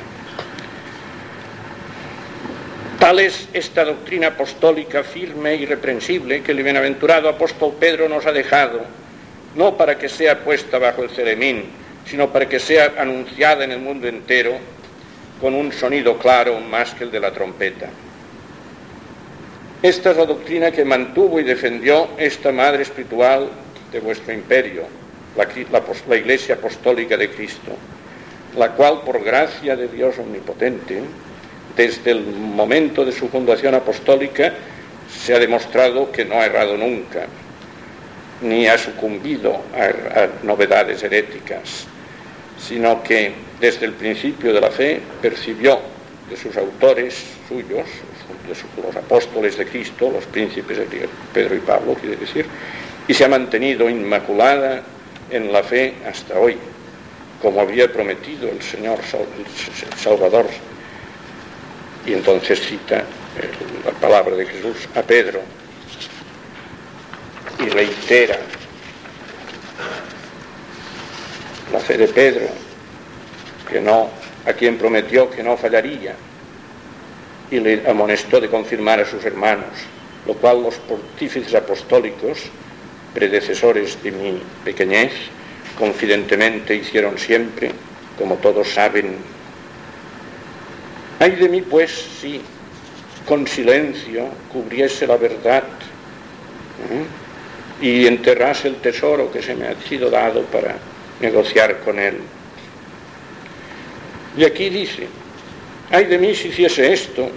Tal 3.00 3.20
es 3.20 3.50
esta 3.52 3.86
doctrina 3.86 4.28
apostólica 4.28 5.04
firme 5.04 5.56
y 5.56 5.64
irreprensible 5.64 6.44
que 6.44 6.52
el 6.52 6.62
bienaventurado 6.62 7.30
apóstol 7.30 7.74
Pedro 7.80 8.08
nos 8.08 8.28
ha 8.28 8.32
dejado, 8.32 8.82
no 9.56 9.76
para 9.76 9.98
que 9.98 10.08
sea 10.08 10.44
puesta 10.44 10.78
bajo 10.78 11.02
el 11.02 11.10
ceremín, 11.10 11.64
sino 12.06 12.32
para 12.32 12.48
que 12.48 12.60
sea 12.60 12.94
anunciada 13.00 13.64
en 13.64 13.72
el 13.72 13.80
mundo 13.80 14.08
entero 14.08 14.78
con 15.40 15.54
un 15.54 15.72
sonido 15.72 16.18
claro 16.18 16.60
más 16.60 16.94
que 16.94 17.06
el 17.06 17.12
de 17.12 17.20
la 17.20 17.32
trompeta. 17.32 17.90
Esta 19.82 20.12
es 20.12 20.18
la 20.18 20.26
doctrina 20.26 20.72
que 20.72 20.84
mantuvo 20.84 21.40
y 21.40 21.44
defendió 21.44 22.10
esta 22.18 22.52
madre 22.52 22.84
espiritual 22.84 23.50
de 23.92 24.00
vuestro 24.02 24.34
imperio, 24.34 24.84
la, 25.38 26.18
Iglesia 26.18 26.56
Apostólica 26.56 27.16
de 27.16 27.30
Cristo, 27.30 27.72
la 28.58 28.72
cual 28.72 29.02
por 29.06 29.24
gracia 29.24 29.78
de 29.78 29.88
Dios 29.88 30.18
omnipotente, 30.20 31.02
desde 31.78 32.12
el 32.12 32.26
momento 32.26 33.06
de 33.06 33.14
su 33.14 33.30
fundación 33.30 33.74
apostólica 33.74 34.54
se 35.10 35.34
ha 35.34 35.40
demostrado 35.40 36.12
que 36.12 36.26
no 36.26 36.36
ha 36.36 36.46
errado 36.46 36.76
nunca, 36.76 37.26
ni 38.42 38.68
ha 38.68 38.78
sucumbido 38.78 39.62
a 39.74 40.46
novedades 40.46 41.02
heréticas, 41.04 41.86
sino 42.58 43.02
que 43.02 43.32
desde 43.60 43.86
el 43.86 43.94
principio 43.94 44.54
de 44.54 44.62
la 44.62 44.72
fe 44.72 45.02
percibió 45.22 45.80
de 46.30 46.38
sus 46.38 46.56
autores 46.58 47.16
suyos, 47.48 47.86
de 48.48 48.56
sus, 48.56 48.70
los 48.84 48.96
apóstoles 48.96 49.58
de 49.58 49.66
Cristo, 49.66 50.12
los 50.12 50.26
príncipes 50.26 50.78
de 50.78 51.10
Pedro 51.34 51.56
y 51.56 51.60
Pablo, 51.60 51.96
quiere 51.96 52.16
decir, 52.16 52.46
y 53.08 53.14
se 53.14 53.26
ha 53.26 53.30
mantenido 53.30 53.90
inmaculada 53.90 54.84
en 55.32 55.52
la 55.52 55.64
fe 55.64 55.96
hasta 56.08 56.40
hoy. 56.40 56.58
como 57.42 57.62
había 57.62 57.92
prometido 57.92 58.50
el 58.50 58.62
Señor 58.62 59.00
Salvador. 59.96 60.46
Y 62.06 62.14
entonces 62.14 62.60
cita 62.60 63.04
la 63.86 63.92
palabra 63.92 64.36
de 64.36 64.46
Jesús 64.46 64.90
a 64.94 65.02
Pedro 65.02 65.40
y 67.60 67.70
reitera 67.70 68.40
la 71.72 71.80
fe 71.80 71.98
de 71.98 72.08
Pedro, 72.08 72.48
que 73.70 73.82
no, 73.82 74.10
a 74.46 74.54
quien 74.54 74.78
prometió 74.78 75.30
que 75.30 75.44
no 75.44 75.58
fallaría, 75.58 76.16
y 77.52 77.60
le 77.60 77.90
amonestó 77.90 78.40
de 78.40 78.50
confirmar 78.50 79.00
a 79.00 79.06
sus 79.06 79.24
hermanos, 79.26 79.74
lo 80.26 80.34
cual 80.36 80.64
los 80.64 80.76
pontífices 80.76 81.54
apostólicos, 81.56 82.40
predecesores 83.14 84.02
de 84.04 84.12
mi 84.12 84.42
pequeñez, 84.64 85.12
confidentemente 85.78 86.76
hicieron 86.76 87.18
siempre, 87.18 87.72
como 88.18 88.36
todos 88.36 88.70
saben. 88.70 89.16
Ay 91.20 91.32
de 91.32 91.50
mí, 91.50 91.62
pues, 91.62 91.92
si 92.22 92.42
con 93.26 93.46
silencio 93.48 94.28
cubriese 94.52 95.06
la 95.06 95.18
verdad 95.18 95.64
¿eh? 96.92 97.86
y 97.86 98.08
enterrase 98.08 98.68
el 98.68 98.76
tesoro 98.78 99.32
que 99.32 99.42
se 99.42 99.56
me 99.56 99.68
ha 99.68 99.76
sido 99.82 100.10
dado 100.10 100.44
para 100.44 100.76
negociar 101.20 101.80
con 101.82 102.00
él. 102.00 102.20
Y 104.40 104.46
aquí 104.46 104.70
dice, 104.70 105.06
ay 105.92 106.06
de 106.06 106.18
mí 106.18 106.34
si 106.34 106.48
hiciese 106.48 106.94
esto, 106.94 107.30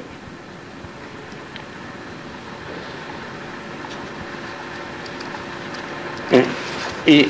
y 7.04 7.26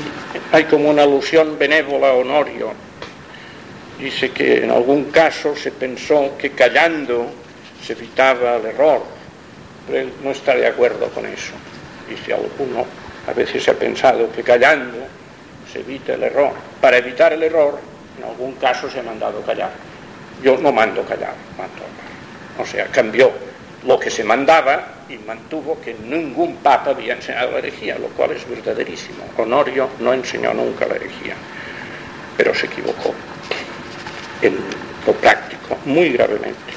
hay 0.51 0.65
como 0.65 0.91
una 0.91 1.01
alusión 1.01 1.57
benévola 1.57 2.09
a 2.09 2.13
Honorio. 2.13 2.71
Dice 3.97 4.29
que 4.29 4.63
en 4.63 4.69
algún 4.69 5.05
caso 5.05 5.55
se 5.55 5.71
pensó 5.71 6.37
que 6.37 6.51
callando 6.51 7.31
se 7.83 7.93
evitaba 7.93 8.57
el 8.57 8.67
error, 8.67 9.01
pero 9.87 10.01
él 10.01 10.13
no 10.23 10.29
está 10.29 10.55
de 10.55 10.67
acuerdo 10.67 11.09
con 11.09 11.25
eso. 11.25 11.53
Dice 12.07 12.31
alguno, 12.31 12.85
a 13.25 13.33
veces 13.33 13.63
se 13.63 13.71
ha 13.71 13.73
pensado 13.73 14.31
que 14.31 14.43
callando 14.43 14.99
se 15.71 15.79
evita 15.79 16.13
el 16.13 16.21
error. 16.21 16.51
Para 16.79 16.97
evitar 16.97 17.33
el 17.33 17.41
error, 17.41 17.92
en 18.17 18.23
algún 18.23 18.53
caso 18.53 18.89
se 18.89 18.99
ha 18.99 19.03
mandado 19.03 19.41
callar. 19.41 19.71
Yo 20.43 20.57
no 20.57 20.71
mando 20.71 21.03
callar, 21.03 21.33
mando. 21.57 21.83
O 22.59 22.65
sea, 22.65 22.85
cambió 22.87 23.31
lo 23.85 23.99
que 23.99 24.09
se 24.09 24.23
mandaba 24.23 24.87
y 25.09 25.17
mantuvo 25.17 25.79
que 25.81 25.93
ningún 25.93 26.57
papa 26.57 26.91
había 26.91 27.13
enseñado 27.13 27.51
la 27.51 27.57
herejía, 27.59 27.97
lo 27.97 28.07
cual 28.09 28.31
es 28.31 28.47
verdaderísimo. 28.47 29.23
Honorio 29.37 29.89
no 29.99 30.13
enseñó 30.13 30.53
nunca 30.53 30.85
la 30.85 30.95
herejía, 30.95 31.35
pero 32.37 32.53
se 32.53 32.67
equivocó 32.67 33.13
en 34.41 34.57
lo 35.05 35.13
práctico, 35.13 35.77
muy 35.85 36.09
gravemente. 36.13 36.73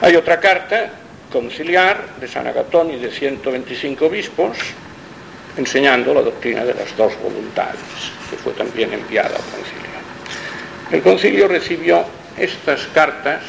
Hay 0.00 0.16
otra 0.16 0.40
carta 0.40 0.90
conciliar 1.32 2.16
de 2.20 2.28
San 2.28 2.46
Agatón 2.46 2.90
y 2.90 2.98
de 2.98 3.10
125 3.10 4.06
obispos 4.06 4.58
enseñando 5.56 6.14
la 6.14 6.22
doctrina 6.22 6.64
de 6.64 6.74
las 6.74 6.96
dos 6.96 7.12
voluntades, 7.22 7.80
que 8.30 8.36
fue 8.36 8.52
también 8.52 8.92
enviada 8.92 9.36
al 9.36 9.42
concilio. 9.42 9.81
El 10.92 11.00
concilio 11.00 11.48
recibió 11.48 12.04
estas 12.36 12.86
cartas 12.88 13.42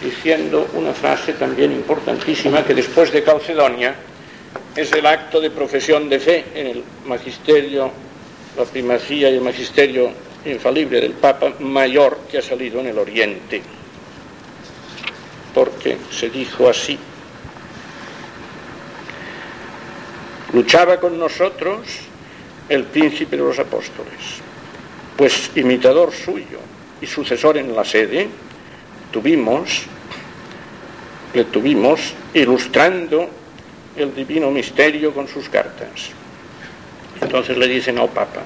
diciendo 0.00 0.68
una 0.74 0.92
frase 0.92 1.32
también 1.32 1.72
importantísima 1.72 2.64
que 2.64 2.74
después 2.74 3.10
de 3.12 3.24
Calcedonia 3.24 3.96
es 4.76 4.92
el 4.92 5.04
acto 5.04 5.40
de 5.40 5.50
profesión 5.50 6.08
de 6.08 6.20
fe 6.20 6.44
en 6.54 6.66
el 6.68 6.84
magisterio, 7.06 7.90
la 8.56 8.64
primacía 8.64 9.30
y 9.30 9.34
el 9.34 9.40
magisterio 9.40 10.12
infalible 10.44 11.00
del 11.00 11.14
Papa 11.14 11.54
mayor 11.58 12.20
que 12.30 12.38
ha 12.38 12.42
salido 12.42 12.78
en 12.78 12.86
el 12.86 12.98
Oriente, 12.98 13.60
porque 15.52 15.96
se 16.12 16.30
dijo 16.30 16.68
así, 16.68 16.96
luchaba 20.52 21.00
con 21.00 21.18
nosotros 21.18 21.80
el 22.68 22.84
príncipe 22.84 23.36
de 23.36 23.42
los 23.42 23.58
apóstoles, 23.58 24.43
pues 25.16 25.50
imitador 25.54 26.12
suyo 26.12 26.58
y 27.00 27.06
sucesor 27.06 27.56
en 27.56 27.74
la 27.74 27.84
sede, 27.84 28.28
tuvimos, 29.12 29.82
le 31.32 31.44
tuvimos 31.44 32.14
ilustrando 32.32 33.28
el 33.96 34.14
divino 34.14 34.50
misterio 34.50 35.12
con 35.12 35.28
sus 35.28 35.48
cartas. 35.48 36.10
Entonces 37.20 37.56
le 37.56 37.68
dicen 37.68 37.98
al 37.98 38.08
Papa, 38.08 38.42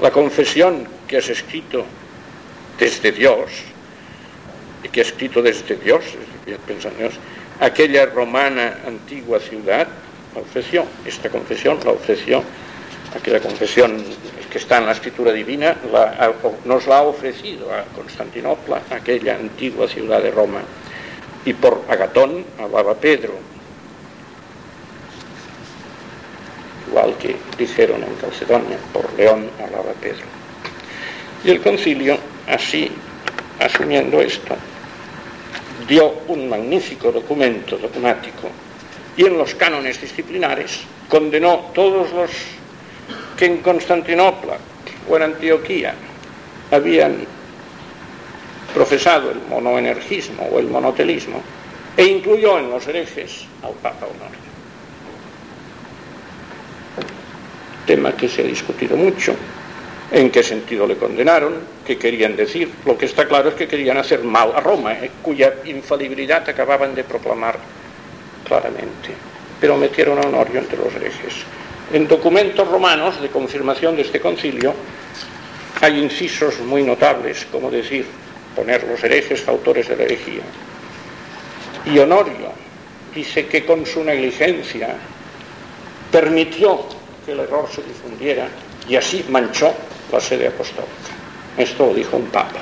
la 0.00 0.10
confesión 0.10 0.86
que 1.08 1.18
has 1.18 1.28
escrito 1.28 1.84
desde 2.78 3.12
Dios, 3.12 3.50
y 4.82 4.88
que 4.88 5.00
ha 5.00 5.04
escrito 5.04 5.42
desde 5.42 5.76
Dios, 5.76 6.04
Dios, 6.46 7.14
aquella 7.60 8.06
romana 8.06 8.78
antigua 8.86 9.38
ciudad, 9.38 9.86
la 10.34 10.40
ofreció, 10.40 10.84
esta 11.04 11.28
confesión 11.28 11.78
la 11.84 11.92
ofreció, 11.92 12.42
aquella 13.14 13.40
confesión 13.40 14.02
que 14.52 14.58
está 14.58 14.76
en 14.76 14.84
la 14.84 14.92
escritura 14.92 15.32
divina, 15.32 15.74
nos 16.66 16.86
la 16.86 16.98
ha 16.98 17.02
ofrecido 17.04 17.72
a 17.72 17.84
Constantinopla, 17.96 18.82
aquella 18.90 19.36
antigua 19.36 19.88
ciudad 19.88 20.22
de 20.22 20.30
Roma, 20.30 20.60
y 21.46 21.54
por 21.54 21.80
Agatón 21.88 22.44
hablaba 22.60 22.94
Pedro, 22.94 23.32
igual 26.86 27.16
que 27.16 27.34
dijeron 27.56 28.02
en 28.04 28.14
Calcedonia, 28.16 28.76
por 28.92 29.10
León 29.14 29.48
hablaba 29.58 29.92
Pedro. 29.98 30.26
Y 31.44 31.50
el 31.50 31.62
concilio, 31.62 32.18
así, 32.46 32.92
asumiendo 33.58 34.20
esto, 34.20 34.54
dio 35.88 36.12
un 36.28 36.50
magnífico 36.50 37.10
documento 37.10 37.78
dogmático 37.78 38.50
y 39.16 39.24
en 39.24 39.38
los 39.38 39.54
cánones 39.54 39.98
disciplinares 39.98 40.80
condenó 41.08 41.70
todos 41.72 42.12
los 42.12 42.30
que 43.42 43.46
en 43.46 43.58
Constantinopla 43.58 44.54
o 45.10 45.16
en 45.16 45.22
Antioquía 45.24 45.92
habían 46.70 47.26
profesado 48.72 49.32
el 49.32 49.40
monoenergismo 49.50 50.44
o 50.44 50.60
el 50.60 50.68
monotelismo 50.68 51.42
e 51.96 52.04
incluyó 52.04 52.60
en 52.60 52.70
los 52.70 52.86
herejes 52.86 53.46
al 53.64 53.72
Papa 53.82 54.06
Honorio. 54.06 54.38
Tema 57.84 58.12
que 58.12 58.28
se 58.28 58.42
ha 58.42 58.44
discutido 58.44 58.96
mucho, 58.96 59.34
en 60.12 60.30
qué 60.30 60.44
sentido 60.44 60.86
le 60.86 60.96
condenaron, 60.96 61.54
qué 61.84 61.98
querían 61.98 62.36
decir. 62.36 62.70
Lo 62.86 62.96
que 62.96 63.06
está 63.06 63.26
claro 63.26 63.48
es 63.48 63.54
que 63.56 63.66
querían 63.66 63.96
hacer 63.96 64.22
mal 64.22 64.52
a 64.54 64.60
Roma, 64.60 64.92
eh, 64.92 65.10
cuya 65.20 65.52
infalibilidad 65.64 66.48
acababan 66.48 66.94
de 66.94 67.02
proclamar 67.02 67.58
claramente, 68.46 69.10
pero 69.60 69.76
metieron 69.76 70.18
a 70.18 70.28
Honorio 70.28 70.60
entre 70.60 70.78
los 70.78 70.94
herejes. 70.94 71.44
En 71.92 72.06
documentos 72.08 72.68
romanos 72.68 73.20
de 73.20 73.28
confirmación 73.28 73.96
de 73.96 74.02
este 74.02 74.20
concilio 74.20 74.74
hay 75.80 75.98
incisos 75.98 76.60
muy 76.60 76.82
notables, 76.82 77.46
como 77.50 77.70
decir, 77.70 78.06
poner 78.54 78.84
los 78.84 79.02
herejes 79.02 79.46
autores 79.48 79.88
de 79.88 79.96
la 79.96 80.04
herejía. 80.04 80.42
Y 81.86 81.98
Honorio 81.98 82.52
dice 83.14 83.46
que 83.46 83.64
con 83.64 83.84
su 83.84 84.04
negligencia 84.04 84.96
permitió 86.10 86.86
que 87.24 87.32
el 87.32 87.40
error 87.40 87.68
se 87.72 87.82
difundiera 87.82 88.48
y 88.88 88.96
así 88.96 89.24
manchó 89.28 89.72
la 90.12 90.20
sede 90.20 90.48
apostólica. 90.48 90.92
Esto 91.56 91.86
lo 91.86 91.94
dijo 91.94 92.16
un 92.16 92.26
papa, 92.26 92.60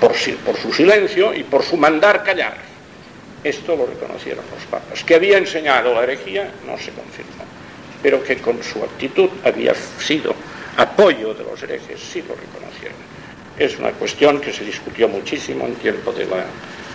por, 0.00 0.14
su 0.14 0.72
silencio 0.72 1.34
y 1.34 1.42
por 1.44 1.62
su 1.62 1.76
mandar 1.76 2.22
callar. 2.22 2.56
Esto 3.44 3.76
lo 3.76 3.86
reconocieron 3.86 4.44
los 4.54 4.64
papas. 4.66 5.02
Que 5.04 5.16
había 5.16 5.38
enseñado 5.38 5.94
la 5.94 6.04
herejía 6.04 6.50
no 6.66 6.78
se 6.78 6.92
confirmó, 6.92 7.44
pero 8.02 8.22
que 8.22 8.38
con 8.38 8.62
su 8.62 8.82
actitud 8.82 9.28
había 9.44 9.74
sido 9.74 10.34
apoyo 10.76 11.34
de 11.34 11.44
los 11.44 11.62
herejes 11.62 12.00
sí 12.00 12.22
lo 12.26 12.34
reconocieron. 12.34 12.98
Es 13.58 13.78
una 13.78 13.92
cuestión 13.92 14.40
que 14.40 14.52
se 14.52 14.64
discutió 14.64 15.08
muchísimo 15.08 15.66
en 15.66 15.74
tiempo 15.74 16.12
de 16.12 16.26
la 16.26 16.46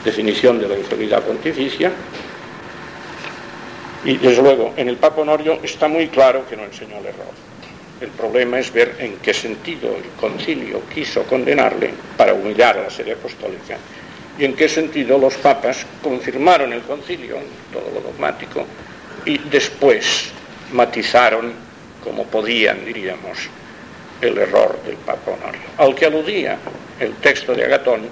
definición 0.03 0.60
de 0.60 0.68
la 0.68 0.76
autoridad 0.76 1.24
pontificia. 1.24 1.91
Y 4.03 4.18
desde 4.18 4.41
luego, 4.41 4.74
en 4.78 4.89
el 4.89 4.97
Papa 4.97 5.22
Honorio 5.22 5.60
está 5.64 5.88
muy 5.88 6.08
claro 6.08 6.45
que 6.49 6.55
no 6.55 6.64
enseñó 6.64 6.97
el 6.97 7.05
error. 7.05 7.34
El 7.99 8.10
problema 8.10 8.60
es 8.60 8.72
ver 8.72 8.95
en 8.99 9.18
qué 9.18 9.34
sentido 9.34 9.95
el 9.95 10.10
concilio 10.20 10.82
quiso 10.93 11.24
condenarle 11.24 11.93
para 12.16 12.34
humillar 12.34 12.78
a 12.78 12.84
la 12.84 12.89
serie 12.89 13.14
apostólica 13.14 13.78
y 14.38 14.45
en 14.45 14.53
qué 14.53 14.70
sentido 14.70 15.18
los 15.18 15.34
papas 15.36 15.86
confirmaron 16.03 16.74
el 16.74 16.82
concilio, 16.82 17.38
todo 17.74 17.89
lo 17.93 18.01
dogmático, 18.01 18.66
y 19.26 19.39
después 19.39 20.32
matizaron 20.72 21.53
como 22.03 22.26
podían, 22.26 22.86
diríamos, 22.86 23.49
el 24.22 24.38
error 24.38 24.80
del 24.86 24.95
Papa 24.97 25.32
Honorio, 25.32 25.61
al 25.78 25.93
que 25.93 26.05
aludía 26.05 26.57
el 26.99 27.13
texto 27.15 27.53
de 27.53 27.65
Agatón, 27.65 28.07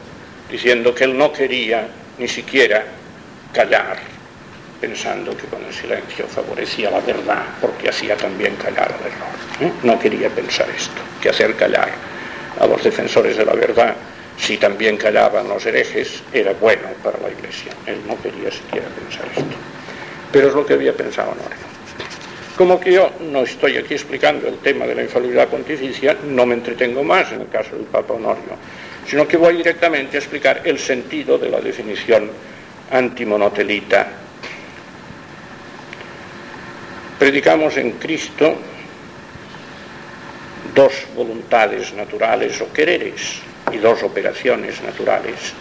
diciendo 0.49 0.93
que 0.93 1.05
él 1.05 1.17
no 1.17 1.31
quería 1.31 1.87
ni 2.17 2.27
siquiera 2.27 2.85
callar, 3.53 3.97
pensando 4.79 5.35
que 5.35 5.45
con 5.47 5.63
el 5.63 5.73
silencio 5.73 6.27
favorecía 6.27 6.91
la 6.91 6.99
verdad, 6.99 7.43
porque 7.61 7.89
hacía 7.89 8.15
también 8.15 8.55
callar 8.57 8.93
el 8.99 9.07
error. 9.07 9.71
¿eh? 9.73 9.73
No 9.83 9.97
quería 9.97 10.29
pensar 10.29 10.67
esto, 10.69 11.01
que 11.21 11.29
hacer 11.29 11.55
callar 11.55 11.89
a 12.59 12.67
los 12.67 12.83
defensores 12.83 13.37
de 13.37 13.45
la 13.45 13.53
verdad, 13.53 13.95
si 14.37 14.57
también 14.57 14.97
callaban 14.97 15.47
los 15.47 15.65
herejes, 15.65 16.21
era 16.33 16.53
bueno 16.53 16.87
para 17.03 17.17
la 17.19 17.29
Iglesia. 17.29 17.71
Él 17.85 18.01
no 18.05 18.21
quería 18.21 18.51
siquiera 18.51 18.87
pensar 18.89 19.25
esto. 19.35 19.55
Pero 20.31 20.49
es 20.49 20.53
lo 20.53 20.65
que 20.65 20.73
había 20.73 20.93
pensado 20.93 21.31
Honorio. 21.31 21.74
Como 22.55 22.79
que 22.79 22.93
yo 22.93 23.11
no 23.19 23.43
estoy 23.43 23.75
aquí 23.75 23.95
explicando 23.95 24.47
el 24.47 24.59
tema 24.59 24.85
de 24.85 24.95
la 24.95 25.03
infalibilidad 25.03 25.49
pontificia, 25.49 26.15
no 26.23 26.45
me 26.45 26.55
entretengo 26.55 27.03
más 27.03 27.29
en 27.33 27.41
el 27.41 27.49
caso 27.49 27.75
del 27.75 27.83
Papa 27.85 28.13
Honorio, 28.13 28.55
sino 29.05 29.27
que 29.27 29.35
voy 29.35 29.57
directamente 29.57 30.15
a 30.15 30.21
explicar 30.21 30.61
el 30.63 30.79
sentido 30.79 31.37
de 31.37 31.49
la 31.49 31.59
definición 31.59 32.29
antimonotelita. 32.91 34.07
Predicamos 37.19 37.75
en 37.75 37.91
Cristo 37.91 38.55
dos 40.73 40.93
voluntades 41.13 41.93
naturales 41.93 42.61
o 42.61 42.71
quereres 42.71 43.41
y 43.73 43.77
dos 43.77 44.01
operaciones 44.01 44.81
naturales, 44.81 45.53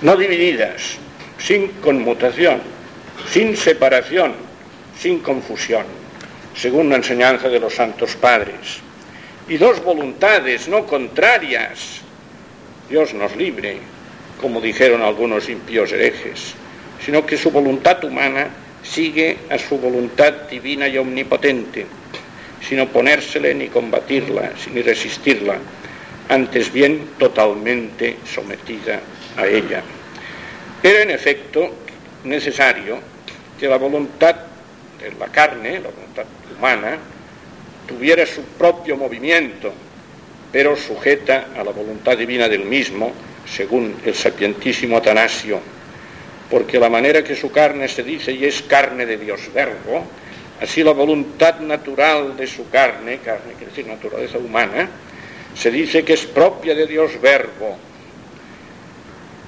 no 0.00 0.16
divididas, 0.16 0.96
sin 1.38 1.68
conmutación, 1.82 2.60
sin 3.30 3.56
separación, 3.56 4.32
sin 4.98 5.20
confusión, 5.20 5.99
según 6.54 6.88
la 6.88 6.96
enseñanza 6.96 7.48
de 7.48 7.60
los 7.60 7.74
santos 7.74 8.14
padres, 8.16 8.80
y 9.48 9.56
dos 9.56 9.82
voluntades 9.82 10.68
no 10.68 10.86
contrarias, 10.86 12.02
Dios 12.88 13.14
nos 13.14 13.34
libre, 13.36 13.78
como 14.40 14.60
dijeron 14.60 15.02
algunos 15.02 15.48
impíos 15.48 15.92
herejes, 15.92 16.54
sino 17.04 17.24
que 17.26 17.36
su 17.36 17.50
voluntad 17.50 18.02
humana 18.04 18.48
sigue 18.82 19.36
a 19.50 19.58
su 19.58 19.78
voluntad 19.78 20.32
divina 20.50 20.88
y 20.88 20.98
omnipotente, 20.98 21.86
sin 22.66 22.80
oponérsele 22.80 23.54
ni 23.54 23.68
combatirla, 23.68 24.52
ni 24.72 24.82
resistirla, 24.82 25.56
antes 26.28 26.72
bien 26.72 27.10
totalmente 27.18 28.18
sometida 28.24 29.00
a 29.36 29.46
ella. 29.46 29.82
Era 30.82 31.02
en 31.02 31.10
efecto 31.10 31.74
necesario 32.24 32.98
que 33.58 33.68
la 33.68 33.76
voluntad 33.76 34.36
la 35.18 35.26
carne, 35.28 35.80
la 35.80 35.88
voluntad 35.88 36.24
humana, 36.56 36.98
tuviera 37.86 38.26
su 38.26 38.42
propio 38.42 38.96
movimiento, 38.96 39.72
pero 40.52 40.76
sujeta 40.76 41.48
a 41.56 41.64
la 41.64 41.72
voluntad 41.72 42.16
divina 42.16 42.48
del 42.48 42.64
mismo, 42.64 43.12
según 43.46 43.96
el 44.04 44.14
sapientísimo 44.14 44.96
Atanasio, 44.96 45.60
porque 46.50 46.78
la 46.78 46.88
manera 46.88 47.24
que 47.24 47.34
su 47.34 47.50
carne 47.50 47.88
se 47.88 48.02
dice 48.02 48.32
y 48.32 48.44
es 48.44 48.62
carne 48.62 49.06
de 49.06 49.16
Dios 49.16 49.52
verbo, 49.52 50.04
así 50.60 50.82
la 50.82 50.92
voluntad 50.92 51.60
natural 51.60 52.36
de 52.36 52.46
su 52.46 52.68
carne, 52.68 53.18
carne 53.18 53.54
quiere 53.56 53.70
decir 53.70 53.86
naturaleza 53.86 54.38
humana, 54.38 54.88
se 55.54 55.70
dice 55.70 56.04
que 56.04 56.12
es 56.12 56.26
propia 56.26 56.74
de 56.74 56.86
Dios 56.86 57.20
verbo. 57.20 57.76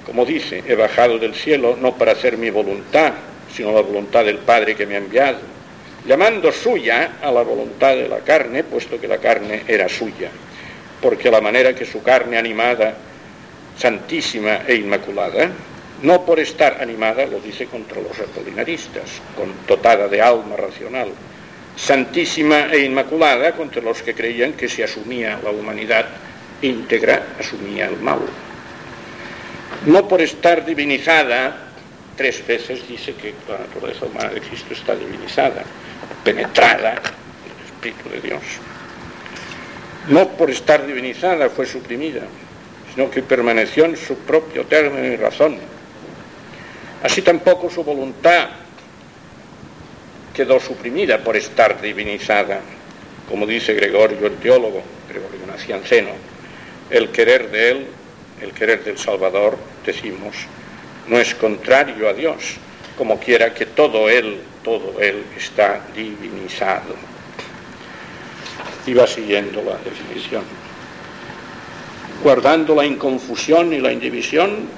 Como 0.06 0.24
dice, 0.24 0.64
he 0.66 0.74
bajado 0.74 1.18
del 1.18 1.34
cielo 1.34 1.76
no 1.80 1.94
para 1.94 2.12
hacer 2.12 2.36
mi 2.36 2.50
voluntad, 2.50 3.12
sino 3.54 3.72
la 3.72 3.82
voluntad 3.82 4.24
del 4.24 4.38
Padre 4.38 4.74
que 4.74 4.86
me 4.86 4.94
ha 4.94 4.98
enviado, 4.98 5.40
llamando 6.06 6.50
suya 6.50 7.18
a 7.22 7.30
la 7.30 7.42
voluntad 7.42 7.94
de 7.94 8.08
la 8.08 8.20
carne, 8.20 8.64
puesto 8.64 9.00
que 9.00 9.08
la 9.08 9.18
carne 9.18 9.62
era 9.66 9.88
suya, 9.88 10.30
porque 11.00 11.30
la 11.30 11.40
manera 11.40 11.74
que 11.74 11.84
su 11.84 12.02
carne 12.02 12.38
animada, 12.38 12.94
santísima 13.76 14.62
e 14.66 14.76
inmaculada, 14.76 15.50
no 16.02 16.24
por 16.24 16.40
estar 16.40 16.82
animada, 16.82 17.26
lo 17.26 17.38
dice 17.38 17.66
contra 17.66 18.00
los 18.00 18.18
apolinaristas, 18.18 19.20
con 19.36 19.52
dotada 19.66 20.08
de 20.08 20.20
alma 20.20 20.56
racional, 20.56 21.10
santísima 21.76 22.72
e 22.72 22.80
inmaculada 22.80 23.52
contra 23.52 23.82
los 23.82 24.02
que 24.02 24.14
creían 24.14 24.54
que 24.54 24.68
si 24.68 24.82
asumía 24.82 25.38
la 25.42 25.50
humanidad 25.50 26.06
íntegra, 26.60 27.22
asumía 27.38 27.86
el 27.86 27.96
mal. 27.96 28.20
No 29.86 30.06
por 30.06 30.20
estar 30.20 30.64
divinizada, 30.64 31.71
tres 32.22 32.46
veces 32.46 32.86
dice 32.86 33.14
que 33.14 33.34
la 33.48 33.58
naturaleza 33.58 34.06
humana 34.06 34.28
de 34.28 34.40
Cristo 34.40 34.74
está 34.74 34.94
divinizada, 34.94 35.64
penetrada 36.22 36.92
en 36.92 37.50
el 37.50 37.66
Espíritu 37.66 38.08
de 38.10 38.20
Dios. 38.20 38.42
No 40.08 40.28
por 40.28 40.48
estar 40.48 40.86
divinizada 40.86 41.50
fue 41.50 41.66
suprimida, 41.66 42.20
sino 42.94 43.10
que 43.10 43.24
permaneció 43.24 43.86
en 43.86 43.96
su 43.96 44.16
propio 44.18 44.64
término 44.66 45.04
y 45.04 45.16
razón. 45.16 45.58
Así 47.02 47.22
tampoco 47.22 47.68
su 47.68 47.82
voluntad 47.82 48.50
quedó 50.32 50.60
suprimida 50.60 51.18
por 51.18 51.36
estar 51.36 51.80
divinizada, 51.80 52.60
como 53.28 53.48
dice 53.48 53.74
Gregorio 53.74 54.28
el 54.28 54.36
teólogo, 54.36 54.80
Gregorio 55.08 55.44
Nacianceno, 55.48 56.10
el 56.88 57.08
querer 57.08 57.50
de 57.50 57.70
él, 57.72 57.86
el 58.40 58.52
querer 58.52 58.84
del 58.84 58.96
Salvador, 58.96 59.58
decimos, 59.84 60.36
no 61.08 61.18
es 61.18 61.34
contrario 61.34 62.08
a 62.08 62.12
Dios, 62.12 62.56
como 62.96 63.18
quiera 63.18 63.52
que 63.52 63.66
todo 63.66 64.08
él, 64.08 64.38
todo 64.62 65.00
él 65.00 65.24
está 65.36 65.80
divinizado. 65.94 66.94
Y 68.86 68.94
va 68.94 69.06
siguiendo 69.06 69.62
la 69.62 69.76
definición. 69.78 70.42
Guardando 72.22 72.74
la 72.74 72.84
inconfusión 72.84 73.72
y 73.72 73.80
la 73.80 73.92
indivisión, 73.92 74.68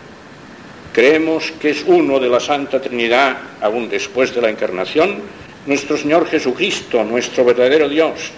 creemos 0.92 1.50
que 1.60 1.70
es 1.70 1.84
uno 1.86 2.18
de 2.18 2.28
la 2.28 2.40
Santa 2.40 2.80
Trinidad, 2.80 3.36
aún 3.60 3.88
después 3.88 4.34
de 4.34 4.40
la 4.40 4.50
encarnación, 4.50 5.22
nuestro 5.66 5.96
Señor 5.96 6.26
Jesucristo, 6.28 7.02
nuestro 7.04 7.44
verdadero 7.44 7.88
Dios, 7.88 8.30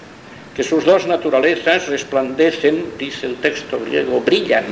que 0.57 0.63
sus 0.63 0.87
dos 0.87 1.07
naturalezas 1.07 1.87
resplandecen, 1.87 2.93
dice 2.99 3.27
el 3.27 3.37
texto 3.37 3.79
griego, 3.79 4.23
brillan, 4.23 4.65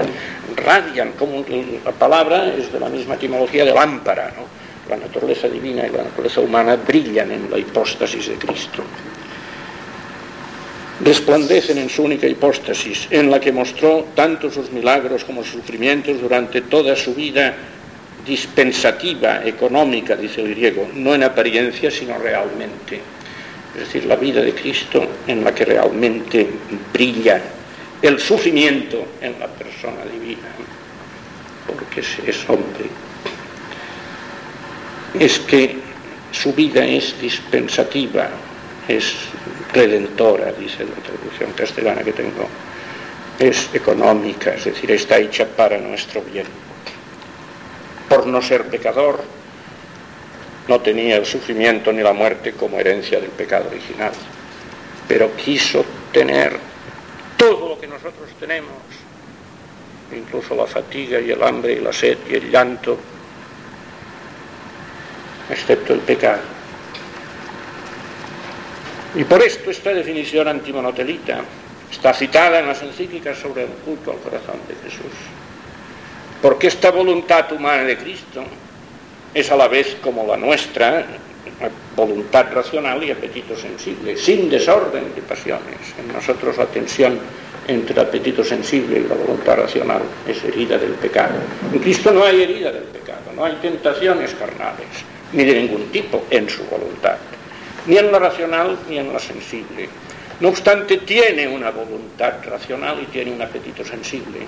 radian, 0.57 1.13
como 1.13 1.45
la 1.85 1.93
palabra 1.93 2.55
es 2.55 2.73
de 2.73 2.81
la 2.81 2.89
misma 2.89 3.17
etimología 3.17 3.67
de 3.67 3.75
lámpara, 3.75 4.33
¿no? 4.35 4.47
la 4.89 4.97
naturaleza 4.97 5.47
divina 5.47 5.87
y 5.87 5.91
la 5.91 6.05
naturaleza 6.05 6.41
humana 6.41 6.77
brillan 6.77 7.33
en 7.33 7.51
la 7.51 7.59
hipóstasis 7.59 8.29
de 8.29 8.35
Cristo. 8.37 8.83
Resplandecen 11.05 11.77
en 11.77 11.91
su 11.91 12.03
única 12.03 12.27
hipóstasis, 12.27 13.09
en 13.11 13.31
la 13.31 13.39
que 13.39 13.53
mostró 13.53 14.07
tanto 14.15 14.51
sus 14.51 14.73
milagros 14.73 15.25
como 15.25 15.43
sus 15.45 15.61
sufrimientos 15.61 16.19
durante 16.19 16.63
toda 16.63 16.97
su 16.97 17.15
vida 17.15 17.55
dispensativa, 18.25 19.45
económica, 19.45 20.17
dice 20.17 20.41
el 20.41 20.55
griego, 20.55 20.89
no 20.95 21.15
en 21.15 21.25
apariencia, 21.25 21.91
sino 21.91 22.17
realmente. 22.17 23.14
Es 23.75 23.81
decir, 23.81 24.05
la 24.07 24.17
vida 24.17 24.41
de 24.41 24.55
Cristo 24.55 25.05
en 25.27 25.43
la 25.43 25.55
que 25.55 25.65
realmente 25.65 26.49
brilla 26.93 27.41
el 28.01 28.19
sufrimiento 28.21 29.05
en 29.21 29.39
la 29.41 29.49
persona 29.49 30.05
divina, 30.05 30.49
porque 31.67 32.01
es 32.01 32.49
hombre. 32.49 32.85
Es 35.19 35.39
que 35.41 35.77
su 36.31 36.53
vida 36.53 36.85
es 36.85 37.21
dispensativa, 37.21 38.29
es 38.89 39.15
redentora, 39.73 40.53
dice 40.53 40.85
la 40.85 41.03
traducción 41.03 41.53
castellana 41.53 42.03
que 42.03 42.13
tengo, 42.13 42.49
es 43.39 43.71
económica, 43.73 44.55
es 44.55 44.65
decir, 44.65 44.91
está 44.91 45.19
hecha 45.19 45.47
para 45.47 45.79
nuestro 45.79 46.23
bien. 46.23 46.47
Por 48.09 48.27
no 48.27 48.43
ser 48.43 48.67
pecador, 48.67 49.23
no 50.69 50.81
tenía 50.81 51.17
el 51.17 51.27
sufrimiento 51.27 51.93
ni 51.93 52.03
la 52.03 52.13
muerte 52.13 52.53
como 52.53 52.79
herencia 52.79 53.21
del 53.21 53.31
pecado 53.31 53.69
original, 53.69 54.13
pero 55.07 55.35
quiso 55.37 55.85
tener 56.13 56.57
todo 57.37 57.69
lo 57.71 57.81
que 57.81 57.87
nosotros 57.87 58.31
tenemos, 58.41 58.73
incluso 60.17 60.55
la 60.55 60.67
fatiga 60.67 61.21
y 61.21 61.31
el 61.31 61.43
hambre 61.43 61.75
y 61.75 61.81
la 61.81 61.93
sed 61.93 62.19
y 62.31 62.35
el 62.35 62.51
llanto, 62.51 62.99
excepto 65.51 65.93
el 65.93 66.01
pecado. 66.01 66.43
Y 69.17 69.25
por 69.25 69.43
esto 69.43 69.71
esta 69.71 69.91
definición 69.91 70.49
antimonotelita 70.49 71.43
está 71.91 72.13
citada 72.13 72.59
en 72.59 72.67
las 72.67 72.83
encíclicas 72.83 73.39
sobre 73.39 73.63
el 73.63 73.69
culto 73.69 74.11
al 74.11 74.19
corazón 74.19 74.57
de 74.67 74.75
Jesús. 74.89 75.13
Porque 76.43 76.67
esta 76.67 76.91
voluntad 76.91 77.53
humana 77.53 77.85
de 77.85 77.97
Cristo 77.97 78.45
es 79.35 79.51
a 79.51 79.57
la 79.57 79.69
vez 79.69 79.97
como 80.01 80.27
la 80.27 80.37
nuestra, 80.37 81.05
voluntad 81.97 82.47
racional 82.53 83.03
y 83.03 83.11
apetito 83.11 83.57
sensible, 83.57 84.17
sin 84.17 84.49
desorden 84.49 85.15
de 85.15 85.23
pasiones. 85.23 85.77
En 85.99 86.13
nosotros 86.13 86.57
la 86.57 86.67
tensión 86.67 87.19
entre 87.67 87.95
el 87.95 88.01
apetito 88.01 88.45
sensible 88.45 89.01
y 89.01 89.09
la 89.09 89.15
voluntad 89.15 89.57
racional 89.57 90.03
es 90.27 90.43
herida 90.45 90.79
del 90.79 90.93
pecado. 90.93 91.35
En 91.73 91.79
Cristo 91.79 92.13
no 92.13 92.25
hay 92.25 92.43
herida 92.43 92.73
del 92.73 92.85
pecado, 92.85 93.33
no 93.35 93.45
hay 93.45 93.55
tentaciones 93.63 94.35
carnales, 94.35 94.87
ni 95.33 95.45
de 95.45 95.55
ningún 95.55 95.87
tipo 95.91 96.25
en 96.31 96.49
su 96.49 96.65
voluntad, 96.65 97.17
ni 97.87 97.97
en 97.97 98.13
la 98.13 98.19
racional 98.19 98.79
ni 98.89 98.99
en 98.99 99.13
la 99.13 99.19
sensible. 99.19 99.89
No 100.41 100.49
obstante, 100.49 100.99
tiene 100.99 101.47
una 101.47 101.71
voluntad 101.71 102.35
racional 102.45 103.01
y 103.01 103.07
tiene 103.07 103.31
un 103.31 103.41
apetito 103.41 103.85
sensible 103.85 104.41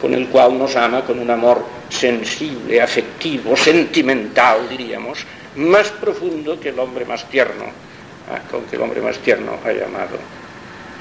con 0.00 0.14
el 0.14 0.28
cual 0.28 0.58
nos 0.58 0.76
ama 0.76 1.04
con 1.04 1.18
un 1.18 1.30
amor 1.30 1.64
sensible, 1.88 2.80
afectivo, 2.80 3.56
sentimental, 3.56 4.68
diríamos, 4.68 5.24
más 5.56 5.88
profundo 5.90 6.58
que 6.60 6.68
el 6.68 6.78
hombre 6.78 7.04
más 7.04 7.28
tierno, 7.28 7.64
ah, 8.30 8.40
con 8.50 8.64
que 8.64 8.76
el 8.76 8.82
hombre 8.82 9.00
más 9.00 9.18
tierno 9.18 9.58
haya 9.64 9.86
amado 9.86 10.18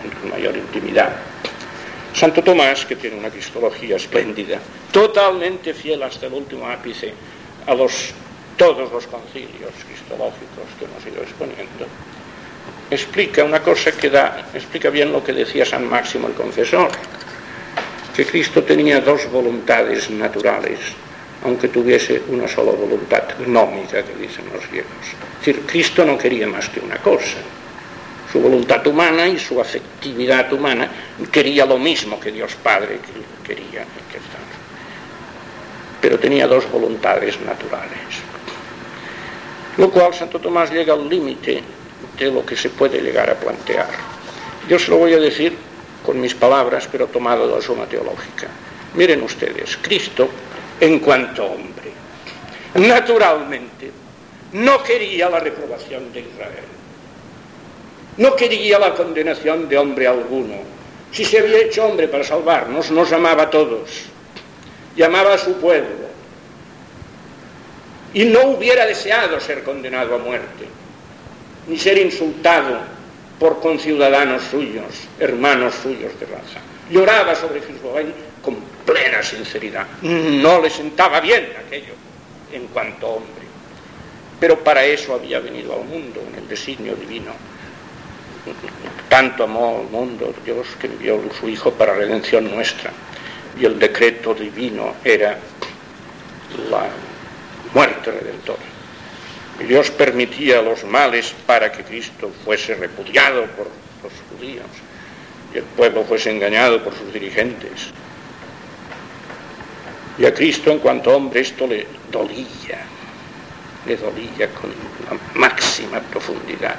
en 0.03 0.21
su 0.21 0.27
mayor 0.27 0.55
intimidad. 0.55 1.15
Santo 2.13 2.41
Tomás, 2.41 2.85
que 2.85 2.95
tiene 2.95 3.17
una 3.17 3.29
cristología 3.29 3.97
espléndida, 3.97 4.59
totalmente 4.91 5.73
fiel 5.73 6.01
hasta 6.01 6.25
el 6.25 6.33
último 6.33 6.67
ápice 6.67 7.13
a 7.67 7.75
los, 7.75 8.11
todos 8.57 8.91
los 8.91 9.05
concilios 9.05 9.71
cristológicos 9.85 10.65
que 10.79 10.85
hemos 10.85 11.05
ido 11.05 11.21
exponiendo, 11.21 11.85
explica 12.89 13.43
una 13.43 13.61
cosa 13.61 13.91
que 13.91 14.09
da, 14.09 14.49
explica 14.53 14.89
bien 14.89 15.11
lo 15.11 15.23
que 15.23 15.33
decía 15.33 15.65
San 15.65 15.87
Máximo 15.87 16.27
el 16.27 16.33
Confesor, 16.33 16.89
que 18.17 18.25
Cristo 18.25 18.63
tenía 18.63 18.99
dos 18.99 19.29
voluntades 19.29 20.09
naturales, 20.09 20.79
aunque 21.45 21.67
tuviese 21.67 22.23
una 22.29 22.47
sola 22.47 22.71
voluntad 22.71 23.21
gnómica, 23.45 24.01
que 24.01 24.15
dicen 24.15 24.43
los 24.51 24.67
griegos. 24.71 24.89
Es 25.39 25.45
decir, 25.45 25.61
Cristo 25.67 26.03
no 26.03 26.17
quería 26.17 26.47
más 26.47 26.67
que 26.67 26.79
una 26.79 26.97
cosa, 26.97 27.37
su 28.31 28.39
voluntad 28.39 28.85
humana 28.87 29.27
y 29.27 29.37
su 29.37 29.61
afectividad 29.61 30.51
humana 30.51 30.89
quería 31.31 31.67
lo 31.67 31.77
mismo 31.77 32.19
que 32.19 32.31
Dios 32.31 32.55
Padre 32.55 32.97
que 32.97 33.53
quería. 33.53 33.85
Pero 36.01 36.17
tenía 36.17 36.47
dos 36.47 36.69
voluntades 36.71 37.39
naturales. 37.41 38.17
Lo 39.77 39.91
cual 39.91 40.15
Santo 40.15 40.39
Tomás 40.39 40.71
llega 40.71 40.93
al 40.93 41.07
límite 41.07 41.61
de 42.17 42.31
lo 42.31 42.43
que 42.43 42.55
se 42.55 42.69
puede 42.69 42.99
llegar 42.99 43.29
a 43.29 43.35
plantear. 43.35 43.89
Yo 44.67 44.79
se 44.79 44.89
lo 44.89 44.97
voy 44.97 45.13
a 45.13 45.19
decir 45.19 45.66
con 46.07 46.21
mis 46.21 46.33
palabras, 46.33 46.87
pero 46.89 47.07
tomado 47.07 47.49
de 47.49 47.55
la 47.55 47.61
suma 47.61 47.85
teológica. 47.85 48.47
Miren 48.93 49.21
ustedes, 49.23 49.77
Cristo, 49.81 50.29
en 50.79 50.99
cuanto 50.99 51.43
hombre, 51.43 51.91
naturalmente, 52.75 53.91
no 54.53 54.81
quería 54.81 55.29
la 55.29 55.41
reprobación 55.41 56.13
de 56.13 56.21
Israel. 56.21 56.63
No 58.15 58.37
quería 58.37 58.79
la 58.79 58.93
condenación 58.93 59.67
de 59.67 59.77
hombre 59.77 60.07
alguno. 60.07 60.55
Si 61.11 61.25
se 61.25 61.39
había 61.39 61.57
hecho 61.57 61.85
hombre 61.85 62.07
para 62.07 62.23
salvarnos, 62.23 62.89
nos 62.89 63.11
amaba 63.11 63.43
a 63.43 63.49
todos. 63.49 64.05
Llamaba 64.95 65.33
a 65.33 65.37
su 65.37 65.57
pueblo. 65.57 66.07
Y 68.13 68.23
no 68.23 68.43
hubiera 68.51 68.85
deseado 68.85 69.41
ser 69.41 69.61
condenado 69.61 70.15
a 70.15 70.19
muerte, 70.19 70.69
ni 71.67 71.77
ser 71.77 71.97
insultado 71.97 72.96
por 73.39 73.59
conciudadanos 73.59 74.43
suyos, 74.43 75.07
hermanos 75.19 75.75
suyos 75.75 76.19
de 76.19 76.25
raza. 76.25 76.59
Lloraba 76.89 77.35
sobre 77.35 77.61
Jesucristo 77.61 77.93
con 78.41 78.55
plena 78.85 79.21
sinceridad. 79.21 79.85
No 80.01 80.61
le 80.61 80.69
sentaba 80.69 81.19
bien 81.19 81.49
aquello 81.65 81.93
en 82.51 82.67
cuanto 82.67 83.07
hombre. 83.07 83.45
Pero 84.39 84.63
para 84.63 84.85
eso 84.85 85.13
había 85.13 85.39
venido 85.39 85.73
al 85.73 85.85
mundo 85.85 86.21
en 86.31 86.39
el 86.39 86.47
designio 86.47 86.95
divino 86.95 87.33
tanto 89.09 89.43
amó 89.43 89.79
al 89.79 89.91
mundo 89.91 90.33
Dios 90.45 90.67
que 90.79 90.87
envió 90.87 91.21
su 91.39 91.49
Hijo 91.49 91.71
para 91.71 91.93
redención 91.93 92.49
nuestra. 92.53 92.91
Y 93.59 93.65
el 93.65 93.79
decreto 93.79 94.33
divino 94.33 94.95
era 95.03 95.37
la 96.69 96.87
muerte 97.73 98.11
redentora. 98.11 98.76
Dios 99.65 99.89
permitía 99.91 100.61
los 100.61 100.83
males 100.83 101.33
para 101.45 101.71
que 101.71 101.83
Cristo 101.83 102.31
fuese 102.45 102.75
repudiado 102.75 103.45
por 103.47 103.67
los 104.03 104.13
judíos 104.29 104.65
y 105.53 105.57
el 105.57 105.63
pueblo 105.63 106.03
fuese 106.03 106.31
engañado 106.31 106.83
por 106.83 106.93
sus 106.93 107.11
dirigentes. 107.11 107.87
Y 110.19 110.25
a 110.25 110.33
Cristo 110.33 110.71
en 110.71 110.79
cuanto 110.79 111.15
hombre 111.15 111.41
esto 111.41 111.67
le 111.67 111.87
dolía, 112.11 112.85
le 113.85 113.97
dolía 113.97 114.49
con 114.49 114.69
la 115.09 115.39
máxima 115.39 115.99
profundidad 116.01 116.75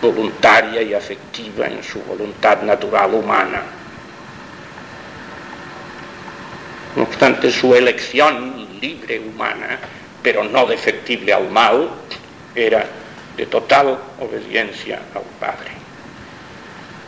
voluntaria 0.00 0.82
y 0.82 0.94
afectiva 0.94 1.66
en 1.66 1.82
su 1.82 2.00
voluntad 2.02 2.62
natural 2.62 3.14
humana. 3.14 3.62
No 6.96 7.02
obstante, 7.02 7.50
su 7.50 7.74
elección 7.74 8.78
libre 8.80 9.20
humana, 9.20 9.78
pero 10.28 10.44
no 10.44 10.66
defectible 10.66 11.32
al 11.32 11.48
mal, 11.48 11.88
era 12.54 12.84
de 13.34 13.46
total 13.46 13.98
obediencia 14.20 15.00
al 15.14 15.22
Padre. 15.40 15.70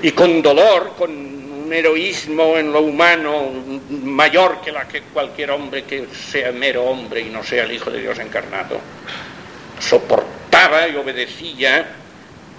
Y 0.01 0.12
con 0.12 0.41
dolor, 0.41 0.95
con 0.97 1.11
un 1.11 1.71
heroísmo 1.71 2.57
en 2.57 2.73
lo 2.73 2.81
humano 2.81 3.51
mayor 3.91 4.62
que 4.62 4.73
la 4.73 4.89
que 4.89 5.03
cualquier 5.03 5.51
hombre 5.51 5.85
que 5.85 6.07
sea 6.07 6.51
mero 6.51 6.85
hombre 6.85 7.21
y 7.21 7.25
no 7.29 7.45
sea 7.45 7.64
el 7.64 7.73
Hijo 7.73 7.91
de 7.91 8.01
Dios 8.01 8.18
encarnado, 8.18 8.81
soportaba 9.79 10.89
y 10.89 10.97
obedecía 10.97 11.89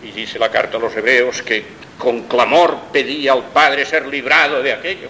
y 0.04 0.12
dice 0.12 0.38
la 0.38 0.52
carta 0.52 0.78
a 0.78 0.80
los 0.80 0.96
hebreos 0.96 1.42
que 1.42 1.66
con 1.98 2.28
clamor 2.28 2.78
pedía 2.92 3.34
al 3.34 3.46
Padre 3.46 3.84
ser 3.84 4.06
librado 4.06 4.62
de 4.62 4.74
aquello, 4.74 5.10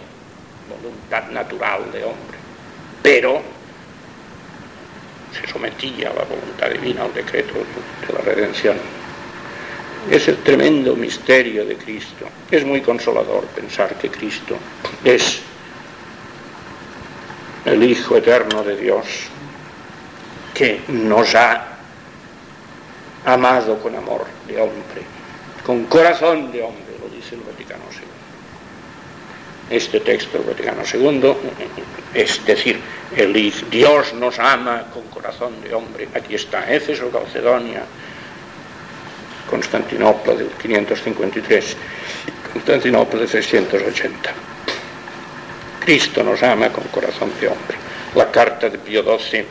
voluntad 0.69 1.29
natural 1.29 1.91
de 1.91 2.05
hombre. 2.05 2.37
Pero 3.03 3.59
se 5.33 5.51
sometía 5.51 6.09
a 6.09 6.13
la 6.13 6.23
voluntad 6.23 6.69
divina, 6.69 7.03
al 7.03 7.13
decreto 7.13 7.53
de 7.53 8.13
la 8.13 8.19
redención. 8.21 8.77
Es 10.09 10.27
el 10.27 10.37
tremendo 10.37 10.95
misterio 10.95 11.65
de 11.65 11.75
Cristo. 11.77 12.27
Es 12.49 12.65
muy 12.65 12.81
consolador 12.81 13.45
pensar 13.47 13.95
que 13.95 14.09
Cristo 14.09 14.57
es 15.03 15.41
el 17.65 17.83
Hijo 17.83 18.17
eterno 18.17 18.63
de 18.63 18.75
Dios 18.75 19.05
que 20.53 20.81
nos 20.87 21.35
ha 21.35 21.77
amado 23.25 23.79
con 23.79 23.95
amor 23.95 24.25
de 24.47 24.59
hombre, 24.59 25.01
con 25.65 25.85
corazón 25.85 26.51
de 26.51 26.63
hombre, 26.63 26.95
lo 26.99 27.07
dice 27.15 27.35
el 27.35 27.41
Vaticano 27.41 27.83
II. 27.91 27.99
Este 29.71 30.01
texto 30.01 30.37
del 30.37 30.47
Vaticano 30.47 30.83
II, 30.83 31.33
es 32.13 32.45
decir, 32.45 32.77
el 33.15 33.33
Dios 33.71 34.13
nos 34.13 34.37
ama 34.37 34.83
con 34.93 35.03
corazón 35.03 35.61
de 35.63 35.73
hombre. 35.73 36.09
Aquí 36.13 36.35
está 36.35 36.69
Éfeso, 36.69 37.09
Calcedonia, 37.09 37.83
Constantinopla 39.49 40.35
del 40.35 40.49
553, 40.49 41.77
Constantinopla 42.53 43.21
de 43.21 43.27
680. 43.29 44.33
Cristo 45.79 46.21
nos 46.21 46.43
ama 46.43 46.69
con 46.69 46.83
corazón 46.85 47.31
de 47.39 47.47
hombre. 47.47 47.77
La 48.15 48.29
carta 48.29 48.69
de 48.69 48.77
Pío 48.77 49.03
XII, 49.03 49.39
eh, 49.39 49.45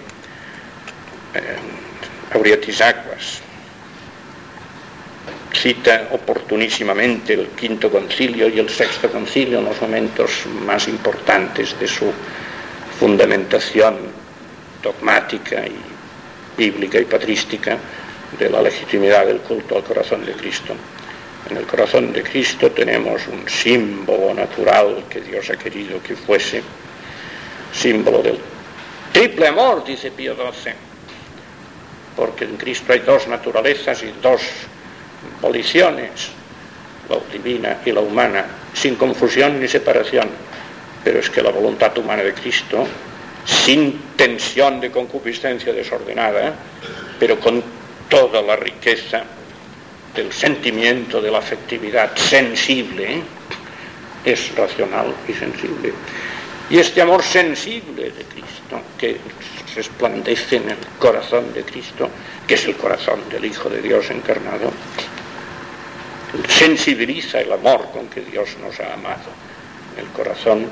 Aquas, 2.85 3.43
cita 5.53 6.09
oportunísimamente 6.13 7.35
el 7.35 7.49
quinto 7.49 7.91
concilio 7.91 8.49
y 8.49 8.59
el 8.59 8.69
sexto 8.69 9.11
concilio 9.11 9.59
en 9.59 9.65
los 9.65 9.81
momentos 9.81 10.47
más 10.65 10.89
importantes 10.89 11.79
de 11.79 11.89
su 11.89 12.13
fundamentación 12.99 13.97
dogmática 14.83 15.67
y 15.67 15.77
bíblica 16.57 16.99
y 16.99 17.05
patrística 17.05 17.77
de 18.39 18.51
la 18.51 18.63
legitimidad 18.63 19.27
del 19.27 19.39
culto 19.39 19.77
al 19.77 19.83
corazón 19.83 20.25
de 20.25 20.33
Cristo. 20.33 20.75
En 21.49 21.57
el 21.57 21.67
corazón 21.67 22.13
de 22.13 22.23
Cristo 22.23 22.71
tenemos 22.71 23.27
un 23.27 23.49
símbolo 23.49 24.35
natural 24.35 25.05
que 25.09 25.21
Dios 25.21 25.49
ha 25.51 25.57
querido 25.57 26.03
que 26.03 26.15
fuese, 26.15 26.63
símbolo 27.73 28.23
del 28.23 28.39
triple 29.13 29.49
amor, 29.49 29.85
dice 29.85 30.11
Pío 30.11 30.35
XII, 30.35 30.73
porque 32.15 32.45
en 32.45 32.57
Cristo 32.57 32.93
hay 32.93 33.01
dos 33.01 33.27
naturalezas 33.27 34.03
y 34.03 34.13
dos 34.21 34.43
voliciones, 35.41 36.31
la 37.09 37.19
divina 37.33 37.79
y 37.85 37.93
la 37.93 38.01
humana, 38.01 38.45
sin 38.73 38.97
confusión 38.97 39.61
ni 39.61 39.69
separación. 39.69 40.29
Pero 41.03 41.19
es 41.19 41.31
que 41.31 41.43
la 41.43 41.51
voluntad 41.51 41.97
humana 41.99 42.23
de 42.23 42.35
Cristo, 42.35 42.87
sin 43.45 44.01
tensión 44.17 44.81
de 44.81 44.91
concupiscencia 44.91 45.73
desordenada, 45.73 46.55
pero 47.19 47.39
con 47.41 47.63
toda 48.09 48.43
la 48.43 48.57
riqueza 48.57 49.25
del 50.15 50.33
sentimiento, 50.33 51.21
de 51.21 51.31
la 51.31 51.39
afectividad 51.39 52.17
sensible, 52.17 53.23
es 54.25 54.55
racional 54.55 55.15
y 55.27 55.33
sensible. 55.33 55.93
Y 56.69 56.79
este 56.79 57.03
amor 57.03 57.23
sensible 57.23 58.11
de 58.11 58.25
Cristo, 58.25 58.81
que 58.99 59.17
resplandece 59.75 60.57
en 60.57 60.71
el 60.71 60.77
corazón 60.99 61.53
de 61.55 61.63
Cristo, 61.63 62.09
que 62.51 62.57
es 62.57 62.67
el 62.67 62.75
corazón 62.75 63.21
del 63.31 63.45
Hijo 63.45 63.69
de 63.69 63.81
Dios 63.81 64.11
encarnado, 64.11 64.73
sensibiliza 66.49 67.41
el 67.41 67.53
amor 67.53 67.93
con 67.93 68.09
que 68.09 68.23
Dios 68.23 68.57
nos 68.61 68.81
ha 68.81 68.93
amado. 68.93 69.31
El 69.97 70.07
corazón 70.09 70.67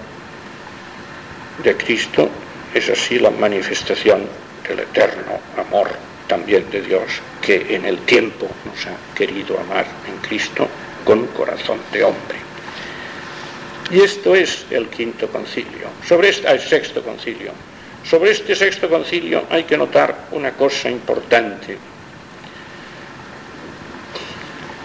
de 1.63 1.77
Cristo 1.77 2.29
es 2.75 2.91
así 2.91 3.21
la 3.21 3.31
manifestación 3.31 4.27
del 4.67 4.81
eterno 4.81 5.39
amor 5.57 5.91
también 6.27 6.69
de 6.69 6.83
Dios 6.83 7.05
que 7.41 7.73
en 7.73 7.85
el 7.85 7.99
tiempo 7.99 8.49
nos 8.65 8.87
ha 8.89 8.97
querido 9.15 9.57
amar 9.61 9.87
en 10.09 10.17
Cristo 10.29 10.67
con 11.05 11.29
corazón 11.29 11.79
de 11.93 12.03
hombre. 12.03 12.39
Y 13.93 14.01
esto 14.01 14.35
es 14.35 14.67
el 14.71 14.89
quinto 14.89 15.29
concilio, 15.29 15.91
sobre 16.05 16.31
este, 16.31 16.51
el 16.51 16.59
sexto 16.59 17.05
concilio. 17.05 17.53
Sobre 18.05 18.31
este 18.31 18.55
sexto 18.55 18.89
concilio 18.89 19.45
hay 19.51 19.65
que 19.65 19.77
notar 19.77 20.29
una 20.33 20.53
cosa 20.53 20.89
importante 20.91 21.79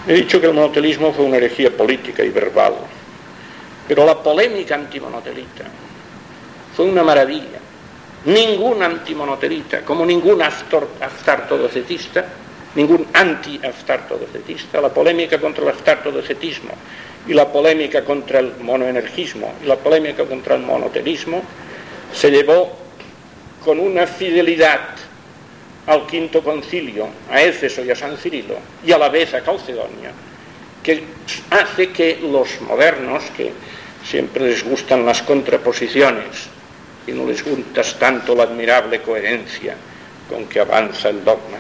He 0.06 0.14
dicho 0.14 0.42
que 0.42 0.48
el 0.48 0.54
monotelismo 0.54 1.14
fue 1.14 1.24
una 1.24 1.38
herejía 1.38 1.72
política 1.72 2.24
y 2.24 2.30
verbal, 2.30 2.74
Pero 3.88 4.06
la 4.06 4.22
polémica 4.22 4.76
antimonotelita 4.76 5.64
fue 6.76 6.86
una 6.86 7.04
maravilla. 7.04 7.60
Ningún 8.26 8.82
antimonotelita, 8.84 9.82
como 9.82 10.06
ningún 10.06 10.42
aftartodocetista, 10.42 12.26
ningún 12.76 13.08
anti-aftartodocetista, 13.14 14.82
la 14.82 14.90
polémica 14.90 15.40
contra 15.40 15.64
el 15.64 15.70
aftartodocetismo 15.70 16.72
y 17.28 17.34
la 17.34 17.50
polémica 17.50 18.04
contra 18.04 18.40
el 18.40 18.56
monoenergismo 18.60 19.54
y 19.64 19.68
la 19.68 19.78
polémica 19.78 20.26
contra 20.26 20.56
el 20.56 20.64
monotelismo 20.64 21.44
se 22.14 22.32
llevó 22.32 22.83
con 23.64 23.80
una 23.80 24.06
fidelidad 24.06 24.80
al 25.88 26.06
quinto 26.08 26.44
concilio, 26.44 27.08
a 27.30 27.42
Éfeso 27.42 27.84
y 27.84 27.92
a 27.92 27.96
San 27.96 28.18
Cirilo, 28.18 28.56
y 28.86 28.92
a 28.92 28.98
la 28.98 29.10
vez 29.10 29.34
a 29.34 29.42
Calcedonia, 29.42 30.12
que 30.82 31.04
hace 31.50 31.92
que 31.92 32.20
los 32.22 32.62
modernos, 32.62 33.24
que 33.36 33.52
siempre 34.06 34.46
les 34.46 34.64
gustan 34.64 35.06
las 35.06 35.22
contraposiciones 35.22 36.50
y 37.08 37.12
no 37.12 37.26
les 37.26 37.44
gusta 37.44 37.82
tanto 38.00 38.36
la 38.36 38.44
admirable 38.44 39.02
coherencia 39.02 39.76
con 40.30 40.46
que 40.46 40.60
avanza 40.60 41.10
el 41.10 41.24
dogma, 41.24 41.58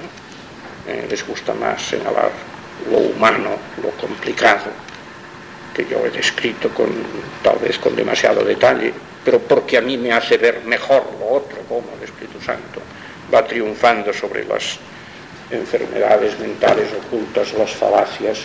eh, 0.87 1.05
les 1.09 1.25
gusta 1.25 1.53
más 1.53 1.81
señalar 1.81 2.31
lo 2.89 2.97
humano, 2.97 3.51
lo 3.81 3.89
complicado, 3.91 4.71
que 5.73 5.85
yo 5.85 6.05
he 6.05 6.09
descrito 6.09 6.69
tal 7.41 7.57
vez 7.59 7.77
con 7.79 7.95
demasiado 7.95 8.43
detalle, 8.43 8.93
pero 9.23 9.39
porque 9.39 9.77
a 9.77 9.81
mí 9.81 9.97
me 9.97 10.11
hace 10.11 10.37
ver 10.37 10.61
mejor 10.65 11.03
como 11.67 11.87
el 11.97 12.03
Espíritu 12.03 12.39
Santo 12.41 12.81
va 13.33 13.45
triunfando 13.45 14.13
sobre 14.13 14.45
las 14.45 14.77
enfermedades 15.51 16.39
mentales 16.39 16.87
ocultas, 17.05 17.53
las 17.53 17.71
falacias 17.71 18.39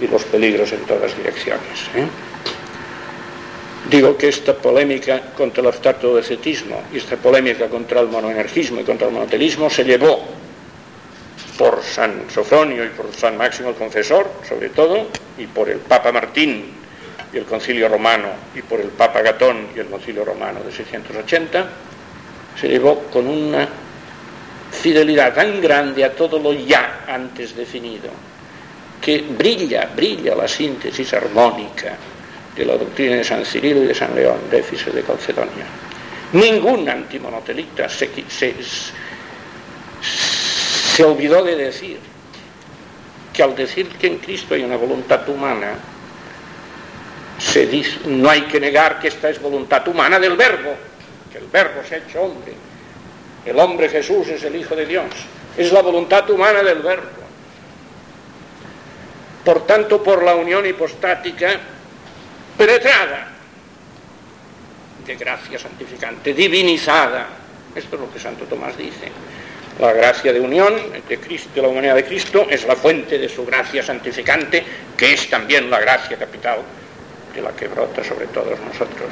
y 0.00 0.06
los 0.06 0.24
peligros 0.24 0.72
en 0.72 0.80
todas 0.80 1.16
direcciones. 1.16 1.90
¿eh? 1.94 2.06
Digo 3.90 4.16
que 4.16 4.28
esta 4.28 4.54
polémica 4.54 5.32
contra 5.36 5.62
el 5.62 5.68
ascetismo 6.18 6.82
y 6.92 6.98
esta 6.98 7.16
polémica 7.16 7.68
contra 7.68 8.00
el 8.00 8.08
monoenergismo 8.08 8.80
y 8.80 8.84
contra 8.84 9.06
el 9.06 9.14
monotelismo 9.14 9.70
se 9.70 9.84
llevó 9.84 10.24
por 11.56 11.82
San 11.82 12.28
Sofronio 12.28 12.84
y 12.84 12.88
por 12.88 13.14
San 13.14 13.36
Máximo 13.36 13.70
el 13.70 13.76
Confesor, 13.76 14.28
sobre 14.46 14.70
todo, 14.70 15.06
y 15.38 15.46
por 15.46 15.70
el 15.70 15.78
Papa 15.78 16.12
Martín 16.12 16.74
y 17.32 17.36
el 17.36 17.44
Concilio 17.44 17.88
Romano, 17.88 18.28
y 18.54 18.62
por 18.62 18.80
el 18.80 18.88
Papa 18.88 19.22
Gatón 19.22 19.68
y 19.74 19.78
el 19.78 19.86
Concilio 19.86 20.24
Romano 20.24 20.60
de 20.64 20.72
680, 20.72 21.66
se 22.58 22.68
llevó 22.68 23.02
con 23.12 23.26
una 23.26 23.68
fidelidad 24.70 25.34
tan 25.34 25.60
grande 25.60 26.04
a 26.04 26.12
todo 26.12 26.38
lo 26.38 26.52
ya 26.52 27.04
antes 27.06 27.54
definido, 27.54 28.10
que 29.00 29.22
brilla, 29.22 29.90
brilla 29.94 30.34
la 30.34 30.48
síntesis 30.48 31.12
armónica 31.14 31.96
de 32.56 32.64
la 32.64 32.76
doctrina 32.76 33.16
de 33.16 33.24
San 33.24 33.44
Cirilo 33.44 33.82
y 33.82 33.86
de 33.86 33.94
San 33.94 34.14
León, 34.14 34.38
déficit 34.50 34.92
de 34.92 35.02
Calcedonia. 35.02 35.66
Ningún 36.32 36.88
antimonotelita 36.88 37.88
se, 37.88 38.10
se, 38.28 38.54
se 40.02 41.04
olvidó 41.04 41.44
de 41.44 41.56
decir 41.56 41.98
que 43.32 43.42
al 43.42 43.54
decir 43.54 43.88
que 43.88 44.06
en 44.06 44.18
Cristo 44.18 44.54
hay 44.54 44.64
una 44.64 44.76
voluntad 44.76 45.28
humana, 45.28 45.74
se 47.38 47.68
no 48.06 48.30
hay 48.30 48.42
que 48.42 48.58
negar 48.58 48.98
que 48.98 49.08
esta 49.08 49.28
es 49.28 49.40
voluntad 49.40 49.86
humana 49.88 50.18
del 50.18 50.36
verbo, 50.36 50.74
el 51.36 51.46
verbo 51.46 51.82
se 51.86 51.96
ha 51.96 51.98
hecho 51.98 52.22
hombre. 52.22 52.52
El 53.44 53.58
hombre 53.58 53.88
Jesús 53.88 54.28
es 54.28 54.42
el 54.42 54.56
Hijo 54.56 54.74
de 54.74 54.86
Dios. 54.86 55.06
Es 55.56 55.72
la 55.72 55.82
voluntad 55.82 56.28
humana 56.30 56.62
del 56.62 56.80
verbo. 56.80 57.26
Por 59.44 59.66
tanto, 59.66 60.02
por 60.02 60.22
la 60.24 60.34
unión 60.34 60.66
hipostática 60.66 61.60
penetrada 62.58 63.28
de 65.06 65.14
gracia 65.14 65.58
santificante, 65.58 66.34
divinizada. 66.34 67.28
Esto 67.74 67.96
es 67.96 68.02
lo 68.02 68.12
que 68.12 68.18
Santo 68.18 68.44
Tomás 68.46 68.76
dice. 68.76 69.12
La 69.78 69.92
gracia 69.92 70.32
de 70.32 70.40
unión 70.40 70.74
de, 71.08 71.18
Cristo, 71.18 71.50
de 71.54 71.62
la 71.62 71.68
humanidad 71.68 71.94
de 71.94 72.04
Cristo 72.04 72.46
es 72.50 72.66
la 72.66 72.74
fuente 72.74 73.18
de 73.18 73.28
su 73.28 73.44
gracia 73.44 73.82
santificante, 73.82 74.64
que 74.96 75.12
es 75.12 75.28
también 75.30 75.70
la 75.70 75.78
gracia 75.78 76.16
capital 76.16 76.58
de 77.34 77.42
la 77.42 77.52
que 77.52 77.68
brota 77.68 78.02
sobre 78.02 78.26
todos 78.28 78.58
nosotros. 78.58 79.10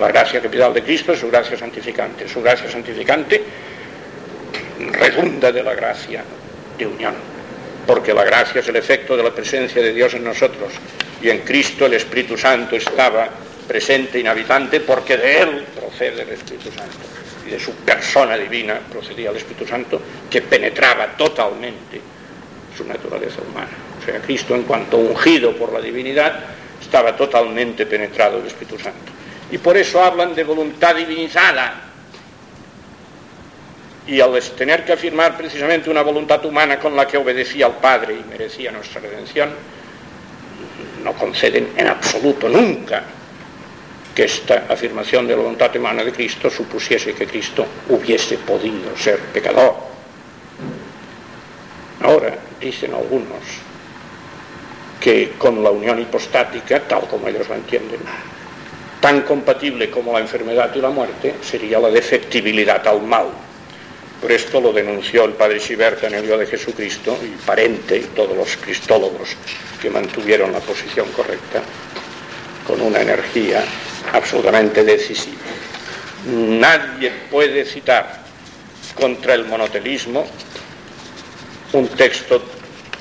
La 0.00 0.08
gracia 0.08 0.40
capital 0.40 0.72
de 0.72 0.82
Cristo 0.82 1.12
es 1.12 1.18
su 1.18 1.28
gracia 1.28 1.58
santificante. 1.58 2.28
Su 2.28 2.40
gracia 2.40 2.70
santificante 2.70 3.42
redunda 4.92 5.50
de 5.50 5.62
la 5.62 5.74
gracia 5.74 6.22
de 6.76 6.86
unión, 6.86 7.14
porque 7.86 8.14
la 8.14 8.22
gracia 8.24 8.60
es 8.60 8.68
el 8.68 8.76
efecto 8.76 9.16
de 9.16 9.24
la 9.24 9.34
presencia 9.34 9.82
de 9.82 9.92
Dios 9.92 10.14
en 10.14 10.22
nosotros 10.22 10.72
y 11.20 11.30
en 11.30 11.40
Cristo 11.40 11.86
el 11.86 11.94
Espíritu 11.94 12.38
Santo 12.38 12.76
estaba 12.76 13.28
presente, 13.66 14.20
inhabitante, 14.20 14.80
porque 14.80 15.16
de 15.16 15.40
Él 15.42 15.64
procede 15.74 16.22
el 16.22 16.28
Espíritu 16.28 16.70
Santo 16.70 16.96
y 17.44 17.50
de 17.50 17.58
su 17.58 17.72
persona 17.74 18.36
divina 18.36 18.78
procedía 18.90 19.30
el 19.30 19.36
Espíritu 19.36 19.66
Santo 19.66 20.00
que 20.30 20.42
penetraba 20.42 21.16
totalmente 21.16 22.00
su 22.76 22.84
naturaleza 22.84 23.40
humana. 23.42 23.70
O 24.00 24.04
sea, 24.04 24.20
Cristo 24.20 24.54
en 24.54 24.62
cuanto 24.62 24.98
ungido 24.98 25.56
por 25.56 25.72
la 25.72 25.80
divinidad 25.80 26.38
estaba 26.80 27.16
totalmente 27.16 27.84
penetrado 27.84 28.38
el 28.38 28.46
Espíritu 28.46 28.78
Santo. 28.78 29.17
Y 29.50 29.58
por 29.58 29.76
eso 29.76 30.02
hablan 30.02 30.34
de 30.34 30.44
voluntad 30.44 30.94
divinizada. 30.94 31.84
Y 34.06 34.20
al 34.20 34.40
tener 34.56 34.84
que 34.84 34.92
afirmar 34.92 35.36
precisamente 35.36 35.90
una 35.90 36.02
voluntad 36.02 36.44
humana 36.44 36.78
con 36.78 36.96
la 36.96 37.06
que 37.06 37.18
obedecía 37.18 37.66
al 37.66 37.76
Padre 37.76 38.14
y 38.14 38.24
merecía 38.28 38.72
nuestra 38.72 39.00
redención, 39.00 39.50
no 41.04 41.12
conceden 41.12 41.72
en 41.76 41.86
absoluto 41.86 42.48
nunca 42.48 43.02
que 44.14 44.24
esta 44.24 44.66
afirmación 44.68 45.26
de 45.26 45.36
la 45.36 45.42
voluntad 45.42 45.74
humana 45.76 46.02
de 46.02 46.12
Cristo 46.12 46.50
supusiese 46.50 47.14
que 47.14 47.26
Cristo 47.26 47.64
hubiese 47.88 48.38
podido 48.38 48.96
ser 48.96 49.18
pecador. 49.32 49.76
Ahora, 52.02 52.36
dicen 52.60 52.94
algunos, 52.94 53.38
que 55.00 55.34
con 55.38 55.62
la 55.62 55.70
unión 55.70 56.00
hipostática, 56.00 56.80
tal 56.80 57.06
como 57.06 57.28
ellos 57.28 57.48
la 57.48 57.56
entienden, 57.56 58.00
tan 59.00 59.22
compatible 59.22 59.90
como 59.90 60.12
la 60.12 60.20
enfermedad 60.20 60.74
y 60.74 60.80
la 60.80 60.90
muerte, 60.90 61.36
sería 61.42 61.78
la 61.78 61.90
defectibilidad 61.90 62.86
al 62.86 63.02
mal. 63.02 63.26
Por 64.20 64.32
esto 64.32 64.60
lo 64.60 64.72
denunció 64.72 65.24
el 65.24 65.32
padre 65.32 65.60
Siberta 65.60 66.08
en 66.08 66.14
el 66.14 66.26
Dios 66.26 66.40
de 66.40 66.46
Jesucristo 66.46 67.16
y 67.22 67.28
Parente 67.46 67.96
y 67.96 68.04
todos 68.14 68.36
los 68.36 68.56
cristólogos 68.56 69.36
que 69.80 69.90
mantuvieron 69.90 70.52
la 70.52 70.58
posición 70.58 71.06
correcta 71.12 71.62
con 72.66 72.80
una 72.80 73.00
energía 73.00 73.62
absolutamente 74.12 74.82
decisiva. 74.82 75.36
Nadie 76.26 77.12
puede 77.30 77.64
citar 77.64 78.22
contra 78.98 79.34
el 79.34 79.44
monotelismo 79.44 80.26
un 81.72 81.88
texto 81.88 82.42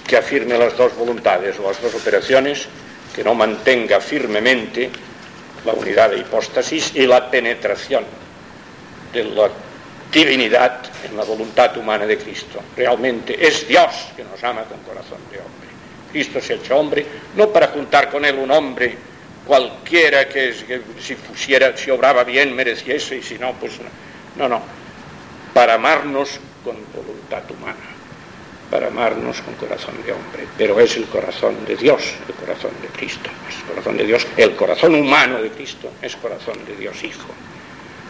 que 0.06 0.18
afirme 0.18 0.58
las 0.58 0.78
dos 0.78 0.96
voluntades 0.96 1.58
o 1.60 1.64
las 1.64 1.82
dos 1.82 1.96
operaciones, 1.96 2.68
que 3.16 3.24
no 3.24 3.34
mantenga 3.34 4.00
firmemente 4.00 4.92
la 5.68 5.74
unidad 5.74 6.12
de 6.12 6.20
hipóstasis 6.20 6.94
y 6.96 7.06
la 7.06 7.30
penetración 7.30 8.06
de 9.12 9.24
la 9.26 9.50
divinidad 10.12 10.80
en 11.04 11.18
la 11.18 11.26
voluntad 11.26 11.76
humana 11.78 12.06
de 12.06 12.18
Cristo. 12.18 12.62
Realmente 12.76 13.36
es 13.46 13.68
Dios 13.68 14.14
que 14.16 14.24
nos 14.24 14.42
ama 14.46 14.64
con 14.64 14.80
corazón 14.80 15.20
de 15.30 15.40
hombre. 15.40 15.68
Cristo 16.10 16.40
se 16.40 16.54
ha 16.54 16.56
hecho 16.56 16.78
hombre, 16.78 17.06
no 17.36 17.50
para 17.50 17.68
juntar 17.68 18.10
con 18.10 18.24
él 18.24 18.38
un 18.38 18.50
hombre 18.50 18.96
cualquiera 19.46 20.30
que, 20.30 20.54
si 21.02 21.16
pusiera, 21.16 21.76
si 21.76 21.92
obraba 21.92 22.24
bien 22.24 22.56
mereciese 22.56 23.18
y 23.18 23.22
si 23.24 23.38
no, 23.38 23.52
pues 23.54 23.74
no. 24.38 24.48
No, 24.48 24.62
Para 25.54 25.74
amarnos 25.74 26.40
con 26.64 26.78
voluntad 26.94 27.44
humana, 27.52 27.97
para 28.70 28.88
amarnos 28.88 29.42
con 29.42 29.54
corazón 29.56 29.96
de 30.06 30.12
hombre. 30.12 30.48
Pero 30.58 30.80
es 30.80 30.96
el 30.98 31.06
corazón 31.06 31.56
de 31.66 31.76
Dios, 31.76 32.16
el 32.28 32.36
corazón 32.36 32.72
de 32.82 32.88
Cristo. 32.90 33.30
Es 33.48 33.56
el 33.58 33.64
corazón 33.64 33.98
de 33.98 34.06
Dios, 34.06 34.28
el 34.38 34.56
corazón 34.56 34.96
humano 34.96 35.42
de 35.42 35.50
Cristo 35.50 35.92
es 36.02 36.16
corazón 36.16 36.58
de 36.66 36.76
Dios 36.76 37.04
Hijo. 37.04 37.30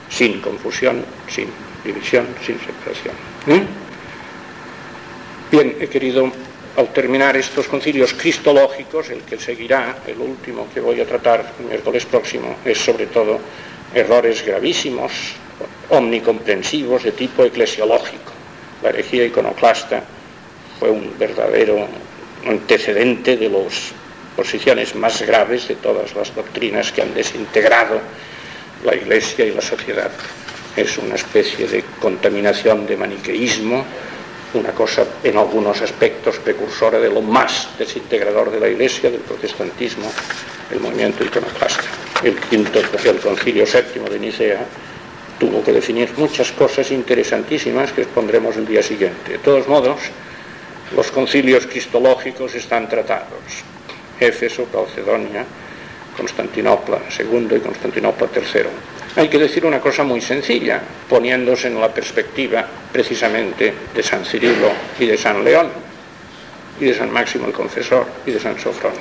Sin 0.09 0.41
confusión, 0.41 1.03
sin 1.29 1.49
división, 1.83 2.27
sin 2.45 2.59
separación. 2.59 3.15
¿eh? 3.47 3.63
Bien, 5.51 5.77
he 5.79 5.87
querido 5.87 6.31
al 6.77 6.93
terminar 6.93 7.35
estos 7.35 7.67
concilios 7.67 8.13
cristológicos, 8.13 9.09
el 9.09 9.21
que 9.21 9.39
seguirá, 9.39 9.97
el 10.05 10.19
último 10.19 10.67
que 10.73 10.79
voy 10.79 11.01
a 11.01 11.05
tratar 11.05 11.53
el 11.59 11.65
miércoles 11.65 12.05
próximo, 12.05 12.57
es 12.63 12.77
sobre 12.77 13.07
todo 13.07 13.39
errores 13.93 14.45
gravísimos, 14.45 15.11
omnicomprensivos 15.89 17.03
de 17.03 17.13
tipo 17.13 17.43
eclesiológico. 17.43 18.31
La 18.83 18.89
herejía 18.89 19.25
iconoclasta 19.25 20.03
fue 20.79 20.89
un 20.89 21.13
verdadero 21.17 21.87
antecedente 22.45 23.37
de 23.37 23.49
las 23.49 23.91
posiciones 24.35 24.95
más 24.95 25.21
graves 25.23 25.67
de 25.67 25.75
todas 25.75 26.15
las 26.15 26.33
doctrinas 26.35 26.91
que 26.91 27.01
han 27.01 27.13
desintegrado 27.13 27.99
la 28.85 28.95
Iglesia 28.95 29.45
y 29.45 29.51
la 29.51 29.61
sociedad. 29.61 30.11
Es 30.75 30.97
una 30.99 31.15
especie 31.15 31.67
de 31.67 31.83
contaminación 31.99 32.85
de 32.85 32.95
maniqueísmo, 32.95 33.83
una 34.53 34.71
cosa 34.71 35.05
en 35.23 35.37
algunos 35.37 35.81
aspectos 35.81 36.37
precursora 36.37 36.99
de 36.99 37.09
lo 37.09 37.21
más 37.21 37.69
desintegrador 37.77 38.51
de 38.51 38.59
la 38.59 38.69
Iglesia, 38.69 39.09
del 39.09 39.21
protestantismo, 39.21 40.11
el 40.71 40.79
movimiento 40.79 41.23
iconoclasta. 41.23 41.83
el 42.23 42.35
quinto, 42.35 42.79
concilio 43.23 43.65
séptimo 43.65 44.07
de 44.07 44.19
Nicea, 44.19 44.65
tuvo 45.39 45.63
que 45.63 45.71
definir 45.71 46.11
muchas 46.17 46.51
cosas 46.51 46.91
interesantísimas 46.91 47.91
que 47.91 48.01
expondremos 48.01 48.55
el 48.57 48.67
día 48.67 48.81
siguiente. 48.81 49.33
De 49.33 49.37
todos 49.39 49.67
modos, 49.67 49.99
los 50.95 51.11
concilios 51.11 51.65
cristológicos 51.65 52.55
están 52.55 52.87
tratados. 52.87 53.63
Éfeso, 54.19 54.65
Calcedonia, 54.71 55.45
Constantinopla 56.15 56.99
II 57.19 57.47
y 57.55 57.59
Constantinopla 57.59 58.27
III. 58.33 58.61
Hay 59.17 59.29
que 59.29 59.39
decir 59.39 59.65
una 59.65 59.79
cosa 59.79 60.03
muy 60.03 60.21
sencilla, 60.21 60.81
poniéndose 61.09 61.67
en 61.67 61.79
la 61.79 61.93
perspectiva 61.93 62.67
precisamente 62.91 63.73
de 63.93 64.03
San 64.03 64.23
Cirilo 64.25 64.71
y 64.99 65.07
de 65.07 65.17
San 65.17 65.43
León, 65.43 65.69
y 66.79 66.85
de 66.85 66.93
San 66.93 67.11
Máximo 67.11 67.47
el 67.47 67.53
Confesor 67.53 68.05
y 68.25 68.31
de 68.31 68.39
San 68.39 68.59
Sofronio, 68.59 68.99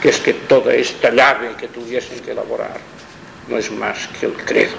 que 0.00 0.10
es 0.10 0.18
que 0.18 0.34
toda 0.34 0.74
esta 0.74 1.10
llave 1.10 1.54
que 1.58 1.68
tuviesen 1.68 2.20
que 2.20 2.32
elaborar 2.32 2.78
no 3.48 3.56
es 3.56 3.70
más 3.70 4.08
que 4.20 4.26
el 4.26 4.32
credo. 4.32 4.76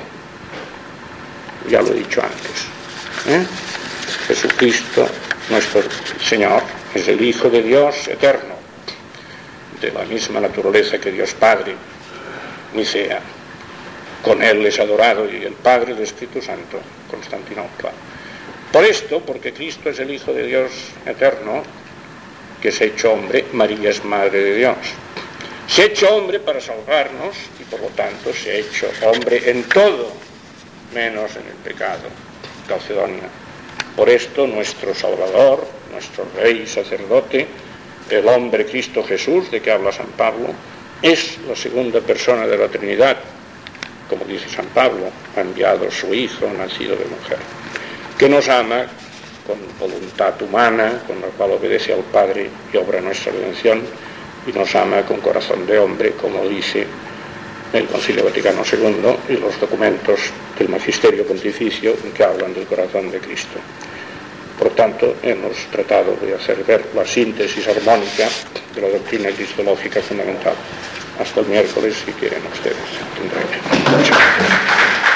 Ya 1.69 1.81
lo 1.81 1.91
he 1.91 1.95
dicho 1.95 2.21
antes. 2.21 2.65
¿eh? 3.27 3.45
Jesucristo, 4.27 5.07
nuestro 5.49 5.81
Señor, 6.23 6.61
es 6.93 7.07
el 7.07 7.21
Hijo 7.21 7.49
de 7.49 7.61
Dios 7.61 8.07
eterno, 8.07 8.55
de 9.81 9.91
la 9.91 10.03
misma 10.05 10.39
naturaleza 10.39 10.99
que 10.99 11.11
Dios 11.11 11.33
Padre, 11.33 11.75
Nicea. 12.73 13.19
Con 14.23 14.41
Él 14.43 14.65
es 14.65 14.79
adorado 14.79 15.29
y 15.31 15.43
el 15.43 15.53
Padre 15.53 15.93
del 15.93 16.03
Espíritu 16.03 16.41
Santo, 16.41 16.79
Constantinopla. 17.09 17.91
Por 18.71 18.83
esto, 18.83 19.21
porque 19.21 19.53
Cristo 19.53 19.89
es 19.89 19.99
el 19.99 20.11
Hijo 20.11 20.33
de 20.33 20.45
Dios 20.45 20.71
eterno, 21.05 21.63
que 22.61 22.71
se 22.71 22.85
ha 22.85 22.87
hecho 22.87 23.13
hombre, 23.13 23.45
María 23.53 23.89
es 23.89 24.03
Madre 24.03 24.43
de 24.43 24.55
Dios. 24.55 24.77
Se 25.67 25.83
ha 25.83 25.85
hecho 25.85 26.15
hombre 26.15 26.39
para 26.39 26.59
salvarnos 26.59 27.35
y 27.59 27.63
por 27.63 27.79
lo 27.81 27.87
tanto 27.89 28.33
se 28.33 28.51
ha 28.51 28.55
hecho 28.55 28.89
hombre 29.03 29.49
en 29.49 29.63
todo, 29.63 30.11
menos 30.93 31.35
en 31.35 31.45
el 31.47 31.57
pecado. 31.63 32.09
Calcedonia. 32.67 33.29
Por 33.97 34.11
esto 34.11 34.45
nuestro 34.45 34.93
Salvador, 34.93 35.65
nuestro 35.91 36.27
Rey 36.37 36.67
sacerdote, 36.67 37.47
el 38.11 38.27
hombre 38.27 38.67
Cristo 38.67 39.03
Jesús, 39.03 39.49
de 39.49 39.59
que 39.59 39.71
habla 39.71 39.91
San 39.91 40.05
Pablo, 40.15 40.49
es 41.01 41.39
la 41.47 41.55
segunda 41.55 41.99
persona 42.01 42.45
de 42.45 42.59
la 42.59 42.67
Trinidad, 42.67 43.17
como 44.07 44.23
dice 44.25 44.47
San 44.49 44.67
Pablo, 44.67 45.09
ha 45.35 45.41
enviado 45.41 45.89
su 45.89 46.13
Hijo, 46.13 46.45
nacido 46.55 46.95
de 46.95 47.05
mujer, 47.05 47.39
que 48.19 48.29
nos 48.29 48.47
ama 48.49 48.85
con 49.47 49.57
voluntad 49.79 50.39
humana, 50.43 51.01
con 51.07 51.19
la 51.19 51.29
cual 51.29 51.53
obedece 51.53 51.91
al 51.91 52.03
Padre 52.03 52.51
y 52.71 52.77
obra 52.77 53.01
nuestra 53.01 53.31
redención, 53.31 53.81
y 54.45 54.51
nos 54.51 54.75
ama 54.75 55.01
con 55.07 55.21
corazón 55.21 55.65
de 55.65 55.79
hombre, 55.79 56.11
como 56.11 56.47
dice 56.47 56.85
el 57.73 57.85
Concilio 57.87 58.23
Vaticano 58.23 58.63
II 58.63 59.33
y 59.33 59.37
los 59.37 59.59
documentos 59.59 60.19
del 60.57 60.69
Magisterio 60.69 61.25
Pontificio 61.25 61.95
que 62.15 62.23
hablan 62.23 62.53
del 62.53 62.65
corazón 62.65 63.11
de 63.11 63.19
Cristo. 63.19 63.59
Por 64.57 64.71
tanto, 64.71 65.17
hemos 65.21 65.55
tratado 65.71 66.15
de 66.21 66.33
hacer 66.33 66.63
ver 66.63 66.87
la 66.95 67.05
síntesis 67.05 67.67
armónica 67.67 68.27
de 68.73 68.81
la 68.81 68.89
doctrina 68.89 69.29
cristológica 69.29 70.01
fundamental. 70.01 70.55
Hasta 71.19 71.41
el 71.41 71.47
miércoles, 71.47 71.95
si 72.05 72.11
quieren 72.13 72.41
ustedes. 72.51 72.77
Tendré. 73.15 75.06